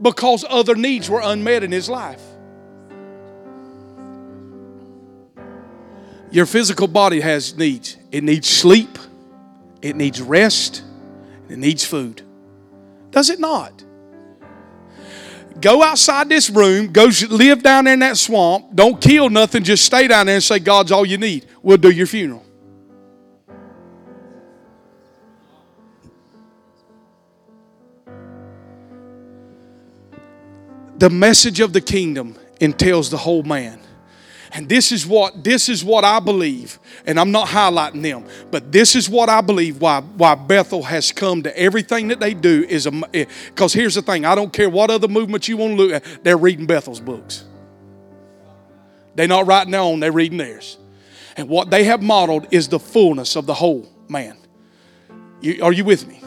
Because 0.00 0.44
other 0.48 0.74
needs 0.74 1.10
were 1.10 1.20
unmet 1.22 1.62
in 1.62 1.70
his 1.70 1.90
life. 1.90 2.22
Your 6.30 6.46
physical 6.46 6.86
body 6.86 7.20
has 7.20 7.56
needs. 7.56 7.96
It 8.12 8.24
needs 8.24 8.48
sleep, 8.48 8.98
it 9.82 9.96
needs 9.96 10.20
rest, 10.20 10.82
it 11.48 11.58
needs 11.58 11.84
food. 11.84 12.22
Does 13.10 13.30
it 13.30 13.40
not? 13.40 13.84
Go 15.60 15.82
outside 15.82 16.28
this 16.28 16.48
room, 16.48 16.92
go 16.92 17.10
live 17.28 17.62
down 17.62 17.84
there 17.84 17.94
in 17.94 18.00
that 18.00 18.16
swamp. 18.16 18.74
Don't 18.74 19.00
kill 19.00 19.28
nothing, 19.28 19.62
just 19.62 19.84
stay 19.84 20.08
down 20.08 20.26
there 20.26 20.36
and 20.36 20.44
say, 20.44 20.58
God's 20.58 20.92
all 20.92 21.04
you 21.04 21.18
need. 21.18 21.46
We'll 21.62 21.76
do 21.76 21.90
your 21.90 22.06
funeral. 22.06 22.44
The 30.96 31.10
message 31.10 31.60
of 31.60 31.72
the 31.72 31.80
kingdom 31.80 32.36
entails 32.60 33.10
the 33.10 33.16
whole 33.16 33.42
man. 33.42 33.79
And 34.52 34.68
this 34.68 34.90
is 34.90 35.06
what 35.06 35.44
this 35.44 35.68
is 35.68 35.84
what 35.84 36.04
I 36.04 36.18
believe, 36.18 36.80
and 37.06 37.20
I'm 37.20 37.30
not 37.30 37.46
highlighting 37.46 38.02
them, 38.02 38.24
but 38.50 38.72
this 38.72 38.96
is 38.96 39.08
what 39.08 39.28
I 39.28 39.40
believe 39.40 39.80
why 39.80 40.00
why 40.00 40.34
Bethel 40.34 40.82
has 40.82 41.12
come 41.12 41.42
to 41.44 41.56
everything 41.58 42.08
that 42.08 42.18
they 42.18 42.34
do 42.34 42.64
is 42.68 42.86
a 42.86 43.02
eh, 43.14 43.26
because 43.46 43.72
here's 43.72 43.94
the 43.94 44.02
thing, 44.02 44.24
I 44.24 44.34
don't 44.34 44.52
care 44.52 44.68
what 44.68 44.90
other 44.90 45.06
movement 45.06 45.46
you 45.46 45.56
want 45.56 45.76
to 45.76 45.82
look 45.82 45.92
at, 45.92 46.24
they're 46.24 46.36
reading 46.36 46.66
Bethel's 46.66 47.00
books. 47.00 47.44
They're 49.14 49.28
not 49.28 49.46
writing 49.46 49.70
their 49.70 49.80
own, 49.80 50.00
they're 50.00 50.12
reading 50.12 50.38
theirs. 50.38 50.78
And 51.36 51.48
what 51.48 51.70
they 51.70 51.84
have 51.84 52.02
modeled 52.02 52.48
is 52.50 52.68
the 52.68 52.80
fullness 52.80 53.36
of 53.36 53.46
the 53.46 53.54
whole 53.54 53.88
man. 54.08 54.36
You, 55.40 55.62
are 55.62 55.72
you 55.72 55.84
with 55.84 56.06
me? 56.06 56.19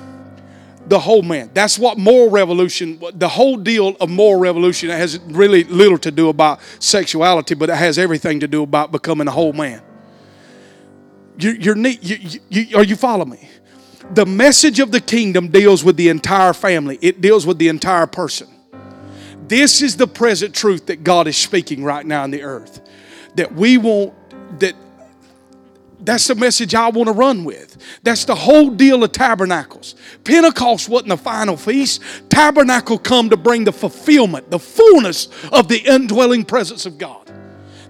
The 0.87 0.99
whole 0.99 1.21
man. 1.21 1.49
That's 1.53 1.79
what 1.79 1.97
moral 1.97 2.29
revolution, 2.29 3.01
the 3.13 3.27
whole 3.27 3.57
deal 3.57 3.95
of 3.99 4.09
moral 4.09 4.39
revolution 4.39 4.89
has 4.89 5.19
really 5.19 5.63
little 5.63 5.97
to 5.99 6.11
do 6.11 6.29
about 6.29 6.59
sexuality, 6.79 7.55
but 7.55 7.69
it 7.69 7.75
has 7.75 7.97
everything 7.97 8.41
to 8.41 8.47
do 8.47 8.63
about 8.63 8.91
becoming 8.91 9.27
a 9.27 9.31
whole 9.31 9.53
man. 9.53 9.81
You're, 11.37 11.55
you're 11.55 11.75
neat. 11.75 12.03
You, 12.03 12.39
you, 12.49 12.77
are 12.77 12.83
you 12.83 12.95
following 12.95 13.31
me? 13.31 13.49
The 14.11 14.25
message 14.25 14.79
of 14.79 14.91
the 14.91 14.99
kingdom 14.99 15.47
deals 15.47 15.83
with 15.83 15.95
the 15.95 16.09
entire 16.09 16.53
family. 16.53 16.99
It 17.01 17.21
deals 17.21 17.45
with 17.45 17.57
the 17.57 17.69
entire 17.69 18.05
person. 18.05 18.49
This 19.47 19.81
is 19.81 19.97
the 19.97 20.07
present 20.07 20.53
truth 20.53 20.87
that 20.87 21.03
God 21.03 21.27
is 21.27 21.37
speaking 21.37 21.83
right 21.83 22.05
now 22.05 22.23
in 22.23 22.31
the 22.31 22.43
earth. 22.43 22.81
That 23.35 23.53
we 23.53 23.77
want 23.77 24.13
that 24.59 24.75
That's 26.03 26.27
the 26.27 26.35
message 26.35 26.75
I 26.75 26.89
want 26.89 27.07
to 27.07 27.13
run 27.13 27.43
with. 27.45 27.77
That's 28.03 28.25
the 28.25 28.35
whole 28.35 28.69
deal 28.69 29.03
of 29.03 29.11
tabernacles. 29.11 29.95
Pentecost 30.23 30.89
wasn't 30.89 31.09
the 31.09 31.17
final 31.17 31.55
feast. 31.55 32.01
Tabernacle 32.29 32.97
come 32.97 33.29
to 33.29 33.37
bring 33.37 33.63
the 33.63 33.71
fulfillment, 33.71 34.49
the 34.49 34.59
fullness 34.59 35.29
of 35.51 35.67
the 35.67 35.77
indwelling 35.77 36.43
presence 36.43 36.85
of 36.85 36.97
God. 36.97 37.31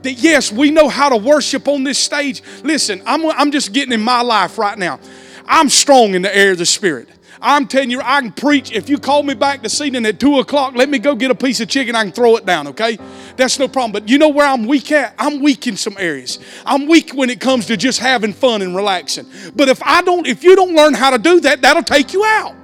That 0.03 0.13
yes, 0.13 0.51
we 0.51 0.69
know 0.69 0.89
how 0.89 1.09
to 1.09 1.17
worship 1.17 1.67
on 1.67 1.83
this 1.83 1.97
stage. 1.97 2.43
Listen, 2.63 3.01
I'm, 3.05 3.25
I'm 3.25 3.51
just 3.51 3.73
getting 3.73 3.93
in 3.93 4.01
my 4.01 4.21
life 4.21 4.57
right 4.57 4.77
now. 4.77 4.99
I'm 5.45 5.69
strong 5.69 6.13
in 6.13 6.21
the 6.21 6.35
air 6.35 6.51
of 6.51 6.57
the 6.57 6.65
Spirit. 6.65 7.09
I'm 7.43 7.67
telling 7.67 7.91
you, 7.91 7.99
I 8.01 8.21
can 8.21 8.31
preach. 8.31 8.71
If 8.71 8.89
you 8.89 8.97
call 8.97 9.21
me 9.21 9.33
back 9.33 9.61
this 9.61 9.81
evening 9.81 10.05
at 10.05 10.19
2 10.19 10.39
o'clock, 10.39 10.75
let 10.75 10.87
me 10.89 10.97
go 10.97 11.13
get 11.13 11.29
a 11.29 11.35
piece 11.35 11.59
of 11.59 11.67
chicken. 11.67 11.93
I 11.93 12.03
can 12.03 12.13
throw 12.13 12.37
it 12.37 12.45
down, 12.45 12.67
okay? 12.67 12.97
That's 13.35 13.59
no 13.59 13.67
problem. 13.67 13.91
But 13.91 14.07
you 14.07 14.17
know 14.17 14.29
where 14.29 14.47
I'm 14.47 14.65
weak 14.65 14.91
at? 14.93 15.13
I'm 15.19 15.41
weak 15.41 15.67
in 15.67 15.75
some 15.75 15.97
areas. 15.99 16.39
I'm 16.65 16.87
weak 16.87 17.11
when 17.11 17.29
it 17.29 17.41
comes 17.41 17.65
to 17.65 17.75
just 17.75 17.99
having 17.99 18.31
fun 18.31 18.61
and 18.61 18.75
relaxing. 18.75 19.27
But 19.55 19.67
if 19.67 19.83
I 19.83 20.01
don't, 20.01 20.25
if 20.25 20.43
you 20.43 20.55
don't 20.55 20.73
learn 20.73 20.93
how 20.93 21.09
to 21.09 21.17
do 21.17 21.41
that, 21.41 21.61
that'll 21.61 21.83
take 21.83 22.13
you 22.13 22.23
out. 22.23 22.55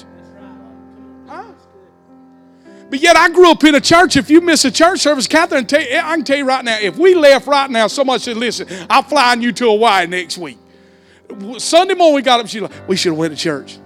But 2.90 3.02
yet, 3.02 3.16
I 3.16 3.30
grew 3.30 3.52
up 3.52 3.64
in 3.66 3.76
a 3.76 3.82
church. 3.82 4.18
If 4.18 4.32
you 4.32 4.42
miss 4.42 4.66
a 4.66 4.72
church 4.72 5.02
service, 5.02 5.28
Catherine, 5.28 5.64
I 5.64 6.16
can 6.16 6.24
tell 6.24 6.38
you 6.38 6.46
right 6.46 6.66
now, 6.66 6.80
if 6.80 6.98
we 6.98 7.14
left 7.14 7.46
right 7.46 7.70
now, 7.70 7.86
somebody 7.86 8.20
said, 8.20 8.36
"Listen, 8.36 8.68
I'm 8.90 9.04
flying 9.04 9.44
you 9.44 9.52
to 9.52 9.66
Hawaii 9.66 10.08
next 10.08 10.40
week." 10.40 10.58
Sunday 11.60 11.94
morning, 11.94 12.16
we 12.16 12.22
got 12.24 12.40
up. 12.40 12.48
She's 12.48 12.62
like, 12.64 12.72
"We 12.88 12.96
should 12.96 13.12
have 13.12 13.20
went 13.20 13.38
to 13.38 13.40
church." 13.40 13.78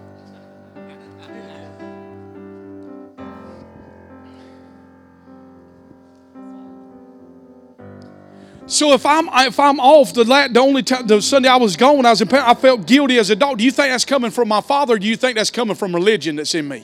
So 8.66 8.93
if 8.93 9.05
I'm 9.05 9.28
if 9.47 9.59
I'm 9.59 9.80
off 9.80 10.14
the 10.14 10.24
the 10.24 10.59
only 10.59 10.84
time 10.84 11.05
the 11.05 11.22
Sunday 11.22 11.49
I 11.49 11.57
was 11.57 11.76
gone, 11.76 12.05
I 12.05 12.11
was 12.11 12.22
in 12.22 12.28
pain, 12.30 12.41
I 12.41 12.53
felt 12.53 12.88
guilty 12.88 13.18
as 13.18 13.30
a 13.30 13.36
dog. 13.36 13.57
Do 13.57 13.64
you 13.64 13.72
think 13.72 13.91
that's 13.91 14.05
coming 14.05 14.32
from 14.32 14.47
my 14.47 14.61
father? 14.61 14.97
Do 14.97 15.05
you 15.05 15.18
think 15.18 15.36
that's 15.36 15.51
coming 15.51 15.76
from 15.76 15.93
religion 15.93 16.38
that's 16.38 16.55
in 16.55 16.68
me? 16.68 16.84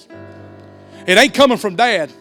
It 1.07 1.17
ain't 1.17 1.33
coming 1.33 1.57
from 1.57 1.75
dad. 1.75 2.11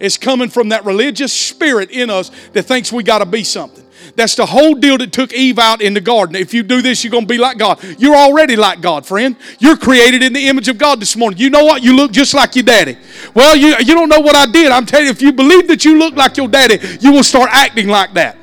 It's 0.00 0.16
coming 0.16 0.48
from 0.48 0.70
that 0.70 0.84
religious 0.84 1.32
spirit 1.32 1.90
in 1.90 2.10
us 2.10 2.30
that 2.54 2.64
thinks 2.64 2.90
we 2.90 3.04
got 3.04 3.18
to 3.18 3.26
be 3.26 3.44
something. 3.44 3.84
That's 4.16 4.34
the 4.34 4.46
whole 4.46 4.74
deal 4.74 4.98
that 4.98 5.12
took 5.12 5.32
Eve 5.32 5.60
out 5.60 5.80
in 5.80 5.94
the 5.94 6.00
garden. 6.00 6.34
If 6.34 6.52
you 6.52 6.64
do 6.64 6.82
this, 6.82 7.04
you're 7.04 7.12
going 7.12 7.24
to 7.24 7.28
be 7.28 7.38
like 7.38 7.56
God. 7.56 7.80
You're 8.00 8.16
already 8.16 8.56
like 8.56 8.80
God, 8.80 9.06
friend. 9.06 9.36
You're 9.60 9.76
created 9.76 10.24
in 10.24 10.32
the 10.32 10.48
image 10.48 10.68
of 10.68 10.76
God 10.76 11.00
this 11.00 11.14
morning. 11.16 11.38
You 11.38 11.50
know 11.50 11.64
what? 11.64 11.84
You 11.84 11.94
look 11.94 12.10
just 12.10 12.34
like 12.34 12.56
your 12.56 12.64
daddy. 12.64 12.98
Well, 13.32 13.54
you, 13.56 13.76
you 13.78 13.94
don't 13.94 14.08
know 14.08 14.18
what 14.18 14.34
I 14.34 14.50
did. 14.50 14.72
I'm 14.72 14.86
telling 14.86 15.06
you, 15.06 15.12
if 15.12 15.22
you 15.22 15.32
believe 15.32 15.68
that 15.68 15.84
you 15.84 15.98
look 15.98 16.16
like 16.16 16.36
your 16.36 16.48
daddy, 16.48 16.80
you 17.00 17.12
will 17.12 17.22
start 17.22 17.50
acting 17.52 17.86
like 17.86 18.12
that. 18.14 18.41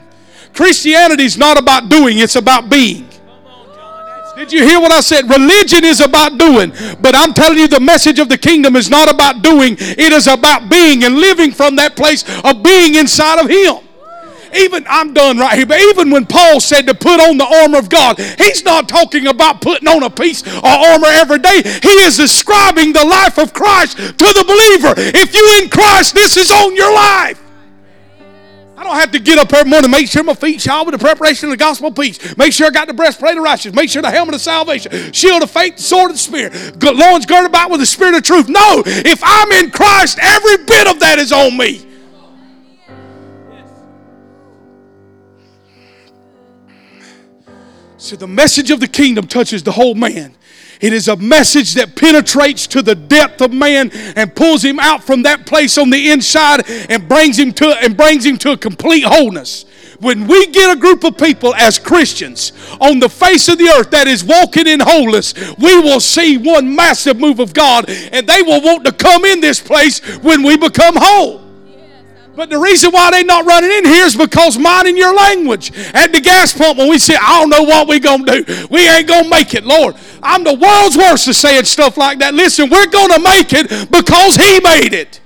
Christianity 0.54 1.24
is 1.24 1.38
not 1.38 1.58
about 1.58 1.90
doing, 1.90 2.20
it's 2.20 2.36
about 2.36 2.70
being. 2.70 3.08
Did 4.40 4.54
you 4.54 4.64
hear 4.64 4.80
what 4.80 4.94
I 4.94 5.02
said? 5.02 5.30
Religion 5.30 5.84
is 5.84 6.00
about 6.00 6.38
doing, 6.38 6.72
but 7.02 7.14
I'm 7.14 7.34
telling 7.34 7.58
you 7.58 7.68
the 7.68 7.82
message 7.82 8.20
of 8.20 8.30
the 8.30 8.38
kingdom 8.38 8.78
is 8.78 8.90
not 8.90 9.14
about 9.14 9.42
doing, 9.42 9.76
it 9.80 10.14
is 10.14 10.28
about 10.28 10.70
being 10.70 11.04
and 11.04 11.16
living 11.16 11.52
from 11.52 11.76
that 11.76 11.98
place 11.98 12.24
of 12.46 12.64
being 12.64 12.96
inside 12.96 13.40
of 13.40 13.50
Him. 13.50 13.84
Even, 14.56 14.86
I'm 14.90 15.14
done 15.14 15.38
right 15.38 15.58
here, 15.58 15.66
but 15.66 15.80
even 15.80 16.10
when 16.10 16.26
Paul 16.26 16.60
said 16.60 16.88
to 16.88 16.94
put 16.94 17.20
on 17.20 17.38
the 17.38 17.46
armor 17.46 17.78
of 17.78 17.90
God, 17.90 18.18
he's 18.18 18.64
not 18.64 18.88
talking 18.88 19.28
about 19.28 19.62
putting 19.62 19.88
on 19.88 20.04
a 20.04 20.10
piece 20.10 20.42
of 20.42 20.64
armor 20.64 21.08
every 21.08 21.40
day. 21.40 21.62
He 21.62 21.96
is 22.08 22.18
describing 22.18 22.94
the 22.94 23.06
life 23.06 23.38
of 23.38 23.54
Christ 23.54 23.98
to 23.98 24.26
the 24.34 24.46
believer. 24.48 24.94
If 24.98 25.36
you 25.36 25.62
in 25.62 25.70
Christ, 25.70 26.16
this 26.16 26.38
is 26.38 26.50
on 26.50 26.76
your 26.76 26.94
life. 26.94 27.40
I 28.80 28.84
don't 28.84 28.96
have 28.96 29.12
to 29.12 29.20
get 29.20 29.38
up 29.38 29.52
every 29.52 29.70
morning, 29.70 29.92
make 29.92 30.08
sure 30.08 30.24
my 30.24 30.34
feet 30.34 30.62
shod 30.62 30.88
with 30.88 30.98
the 30.98 31.06
preparation 31.06 31.50
of 31.50 31.52
the 31.52 31.58
gospel 31.58 31.90
of 31.90 31.96
peace. 31.96 32.38
Make 32.38 32.54
sure 32.54 32.68
I 32.68 32.70
got 32.70 32.88
the 32.88 32.94
breastplate 32.94 33.36
of 33.36 33.44
righteousness. 33.44 33.76
Make 33.76 33.90
sure 33.90 34.02
the 34.02 34.10
helmet 34.10 34.36
of 34.36 34.40
salvation, 34.40 35.12
shield 35.12 35.44
of 35.44 35.52
faith, 35.52 35.78
sword 35.78 36.12
of 36.12 36.16
the 36.16 36.18
spirit, 36.18 36.82
loins 36.82 37.26
girded 37.26 37.48
about 37.48 37.72
with 37.72 37.82
the 37.82 37.86
spirit 37.86 38.16
of 38.16 38.24
truth. 38.24 38.48
No, 38.48 38.82
if 38.86 39.20
I'm 39.22 39.52
in 39.52 39.72
Christ, 39.72 40.18
every 40.22 40.64
bit 40.64 40.88
of 40.88 40.98
that 41.02 41.20
is 41.20 41.34
on 41.34 41.58
me. 41.58 41.86
So 47.98 48.16
the 48.16 48.28
message 48.28 48.72
of 48.72 48.80
the 48.80 48.88
kingdom 48.88 49.28
touches 49.28 49.62
the 49.62 49.74
whole 49.74 49.94
man. 49.94 50.38
It 50.80 50.94
is 50.94 51.10
a 51.10 51.18
message 51.18 51.74
that 51.74 51.96
penetrates 51.96 52.66
to 52.68 52.82
the 52.82 52.96
depth 52.96 53.42
of 53.42 53.52
man 53.52 53.92
and 54.16 54.34
pulls 54.34 54.64
him 54.64 54.80
out 54.80 55.04
from 55.04 55.24
that 55.24 55.46
place 55.46 55.78
on 55.78 55.90
the 55.90 56.12
inside 56.12 56.70
and 56.90 57.08
brings 57.08 57.38
him 57.38 57.52
to 57.54 57.68
and 57.84 57.98
brings 57.98 58.26
him 58.26 58.38
to 58.38 58.52
a 58.52 58.58
complete 58.58 59.04
wholeness. 59.04 59.66
When 60.00 60.28
we 60.28 60.48
get 60.48 60.76
a 60.76 60.80
group 60.80 61.04
of 61.04 61.18
people 61.18 61.54
as 61.56 61.78
Christians 61.78 62.54
on 62.80 63.00
the 63.00 63.10
face 63.10 63.50
of 63.50 63.58
the 63.58 63.68
earth 63.68 63.92
that 63.92 64.08
is 64.08 64.24
walking 64.24 64.68
in 64.68 64.80
wholeness, 64.80 65.34
we 65.58 65.78
will 65.82 66.00
see 66.00 66.38
one 66.38 66.74
massive 66.74 67.20
move 67.20 67.40
of 67.40 67.54
God 67.54 67.90
and 67.90 68.26
they 68.26 68.42
will 68.42 68.62
want 68.62 68.86
to 68.86 68.94
come 68.94 69.26
in 69.26 69.42
this 69.42 69.60
place 69.60 70.00
when 70.20 70.44
we 70.44 70.56
become 70.56 70.96
whole. 70.98 71.49
But 72.36 72.50
the 72.50 72.58
reason 72.58 72.92
why 72.92 73.12
they 73.12 73.24
not 73.24 73.46
running 73.46 73.72
in 73.72 73.86
here 73.86 74.06
is 74.06 74.16
because 74.16 74.58
mine 74.58 74.80
minding 74.80 74.98
your 74.98 75.14
language 75.14 75.72
at 75.94 76.12
the 76.14 76.22
gas 76.22 76.54
pump 76.58 76.78
when 76.78 76.90
we 76.90 76.98
say, 76.98 77.16
I 77.16 77.40
don't 77.40 77.50
know 77.50 77.64
what 77.64 77.88
we 77.88 78.00
gonna 78.00 78.44
do. 78.44 78.68
We 78.70 78.88
ain't 78.88 79.08
gonna 79.08 79.30
make 79.30 79.54
it, 79.54 79.66
Lord. 79.66 79.96
I'm 80.24 80.44
the 80.44 80.54
world's 80.54 80.96
worst 80.96 81.28
at 81.28 81.36
saying 81.36 81.66
stuff 81.66 81.98
like 81.98 82.20
that. 82.20 82.34
Listen, 82.34 82.70
we're 82.70 82.88
gonna 82.88 83.20
make 83.20 83.52
it 83.52 83.92
because 83.92 84.36
He 84.36 84.60
made 84.62 84.94
it. 84.94 85.20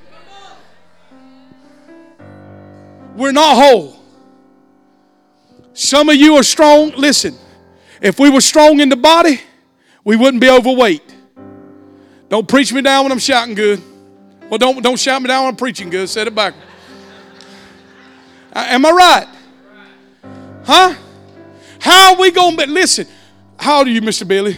We're 3.16 3.32
not 3.32 3.56
whole. 3.56 4.00
Some 5.74 6.10
of 6.10 6.16
you 6.16 6.36
are 6.36 6.44
strong. 6.44 6.92
Listen, 6.92 7.36
if 8.02 8.20
we 8.20 8.30
were 8.30 8.42
strong 8.42 8.80
in 8.80 8.90
the 8.90 8.96
body, 8.96 9.40
we 10.04 10.16
wouldn't 10.16 10.42
be 10.42 10.50
overweight. 10.50 11.04
Don't 12.30 12.48
preach 12.48 12.74
me 12.74 12.82
down 12.82 13.04
when 13.04 13.12
I'm 13.12 13.20
shouting 13.20 13.54
good. 13.54 13.82
Well, 14.50 14.58
don't, 14.58 14.82
don't 14.84 15.00
shout 15.00 15.22
me 15.22 15.28
down 15.28 15.44
when 15.44 15.52
I'm 15.52 15.56
preaching 15.56 15.90
good. 15.90 16.10
Set 16.10 16.28
it 16.28 16.34
back. 16.34 16.54
Am 18.54 18.86
I 18.86 18.92
right? 18.92 19.28
Huh? 20.64 20.96
How 21.80 22.14
are 22.14 22.20
we 22.20 22.32
going 22.32 22.56
to? 22.58 22.68
Listen, 22.68 23.08
how 23.58 23.80
old 23.80 23.88
are 23.88 23.92
you, 23.92 24.02
Mr. 24.02 24.28
Billy? 24.28 24.58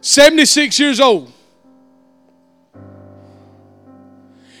76 0.00 0.78
years 0.78 1.00
old. 1.00 1.32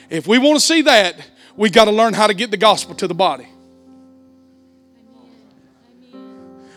If 0.08 0.26
we 0.26 0.38
want 0.38 0.58
to 0.58 0.64
see 0.64 0.82
that, 0.82 1.16
we 1.56 1.70
got 1.70 1.86
to 1.86 1.90
learn 1.90 2.14
how 2.14 2.26
to 2.26 2.34
get 2.34 2.50
the 2.50 2.56
gospel 2.56 2.94
to 2.96 3.08
the 3.08 3.14
body. 3.14 3.48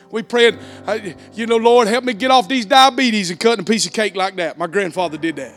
We 0.10 0.24
prayed, 0.24 0.58
uh, 0.86 1.00
you 1.34 1.46
know, 1.46 1.58
Lord, 1.58 1.88
help 1.88 2.04
me 2.04 2.14
get 2.14 2.32
off 2.32 2.48
these 2.48 2.66
diabetes 2.66 3.30
and 3.30 3.40
cutting 3.40 3.62
a 3.62 3.66
piece 3.66 3.86
of 3.86 3.94
cake 3.94 4.16
like 4.16 4.38
that. 4.38 4.58
My 4.58 4.68
grandfather 4.68 5.18
did 5.18 5.36
that. 5.36 5.54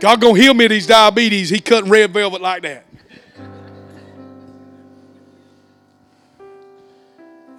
God 0.00 0.20
gonna 0.20 0.38
heal 0.38 0.52
me 0.52 0.64
of 0.64 0.70
these 0.70 0.86
diabetes. 0.86 1.48
He 1.48 1.60
cutting 1.60 1.88
red 1.88 2.12
velvet 2.12 2.42
like 2.42 2.62
that. 2.62 2.83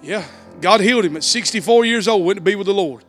Yeah, 0.06 0.24
God 0.60 0.80
healed 0.80 1.04
him 1.04 1.16
at 1.16 1.24
64 1.24 1.84
years 1.84 2.06
old, 2.06 2.24
went 2.24 2.36
to 2.36 2.40
be 2.40 2.54
with 2.54 2.68
the 2.68 2.74
Lord. 2.74 3.04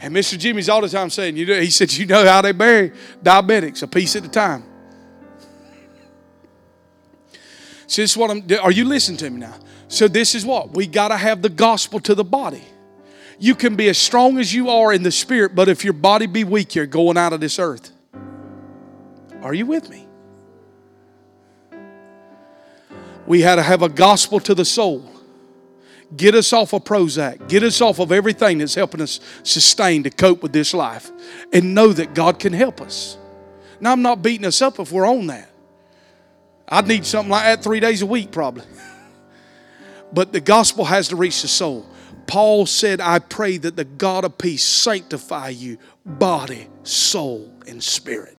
And 0.00 0.14
Mr. 0.14 0.38
Jimmy's 0.38 0.68
all 0.68 0.82
the 0.82 0.90
time 0.90 1.08
saying, 1.08 1.38
you 1.38 1.46
know, 1.46 1.58
he 1.58 1.70
said, 1.70 1.90
you 1.92 2.04
know 2.04 2.24
how 2.24 2.42
they 2.42 2.52
bury 2.52 2.92
diabetics, 3.22 3.82
a 3.82 3.86
piece 3.86 4.14
at 4.14 4.26
a 4.26 4.28
time. 4.28 4.62
So 7.86 8.02
this 8.02 8.10
is 8.10 8.16
what 8.18 8.30
I'm, 8.30 8.44
are 8.62 8.70
you 8.70 8.84
listening 8.84 9.16
to 9.18 9.30
me 9.30 9.40
now? 9.40 9.54
So 9.88 10.06
this 10.06 10.34
is 10.34 10.44
what, 10.44 10.72
we 10.72 10.86
got 10.86 11.08
to 11.08 11.16
have 11.16 11.40
the 11.40 11.48
gospel 11.48 11.98
to 12.00 12.14
the 12.14 12.22
body. 12.22 12.62
You 13.38 13.54
can 13.54 13.74
be 13.74 13.88
as 13.88 13.96
strong 13.96 14.38
as 14.38 14.52
you 14.52 14.68
are 14.68 14.92
in 14.92 15.02
the 15.02 15.10
spirit, 15.10 15.54
but 15.54 15.70
if 15.70 15.82
your 15.82 15.94
body 15.94 16.26
be 16.26 16.44
weak, 16.44 16.74
you're 16.74 16.84
going 16.84 17.16
out 17.16 17.32
of 17.32 17.40
this 17.40 17.58
earth. 17.58 17.90
Are 19.40 19.54
you 19.54 19.64
with 19.64 19.88
me? 19.88 20.07
We 23.28 23.42
had 23.42 23.56
to 23.56 23.62
have 23.62 23.82
a 23.82 23.90
gospel 23.90 24.40
to 24.40 24.54
the 24.54 24.64
soul. 24.64 25.04
Get 26.16 26.34
us 26.34 26.54
off 26.54 26.72
of 26.72 26.84
Prozac. 26.84 27.46
Get 27.46 27.62
us 27.62 27.82
off 27.82 27.98
of 27.98 28.10
everything 28.10 28.56
that's 28.56 28.74
helping 28.74 29.02
us 29.02 29.20
sustain 29.42 30.02
to 30.04 30.10
cope 30.10 30.42
with 30.42 30.54
this 30.54 30.72
life. 30.72 31.10
And 31.52 31.74
know 31.74 31.92
that 31.92 32.14
God 32.14 32.38
can 32.38 32.54
help 32.54 32.80
us. 32.80 33.18
Now, 33.80 33.92
I'm 33.92 34.00
not 34.00 34.22
beating 34.22 34.46
us 34.46 34.62
up 34.62 34.80
if 34.80 34.90
we're 34.90 35.06
on 35.06 35.26
that. 35.26 35.50
I'd 36.66 36.88
need 36.88 37.04
something 37.04 37.30
like 37.30 37.44
that 37.44 37.62
three 37.62 37.80
days 37.80 38.00
a 38.00 38.06
week, 38.06 38.30
probably. 38.30 38.64
but 40.12 40.32
the 40.32 40.40
gospel 40.40 40.86
has 40.86 41.08
to 41.08 41.16
reach 41.16 41.42
the 41.42 41.48
soul. 41.48 41.86
Paul 42.26 42.64
said, 42.64 42.98
I 43.02 43.18
pray 43.18 43.58
that 43.58 43.76
the 43.76 43.84
God 43.84 44.24
of 44.24 44.38
peace 44.38 44.64
sanctify 44.64 45.50
you, 45.50 45.76
body, 46.04 46.66
soul, 46.82 47.52
and 47.66 47.82
spirit. 47.84 48.37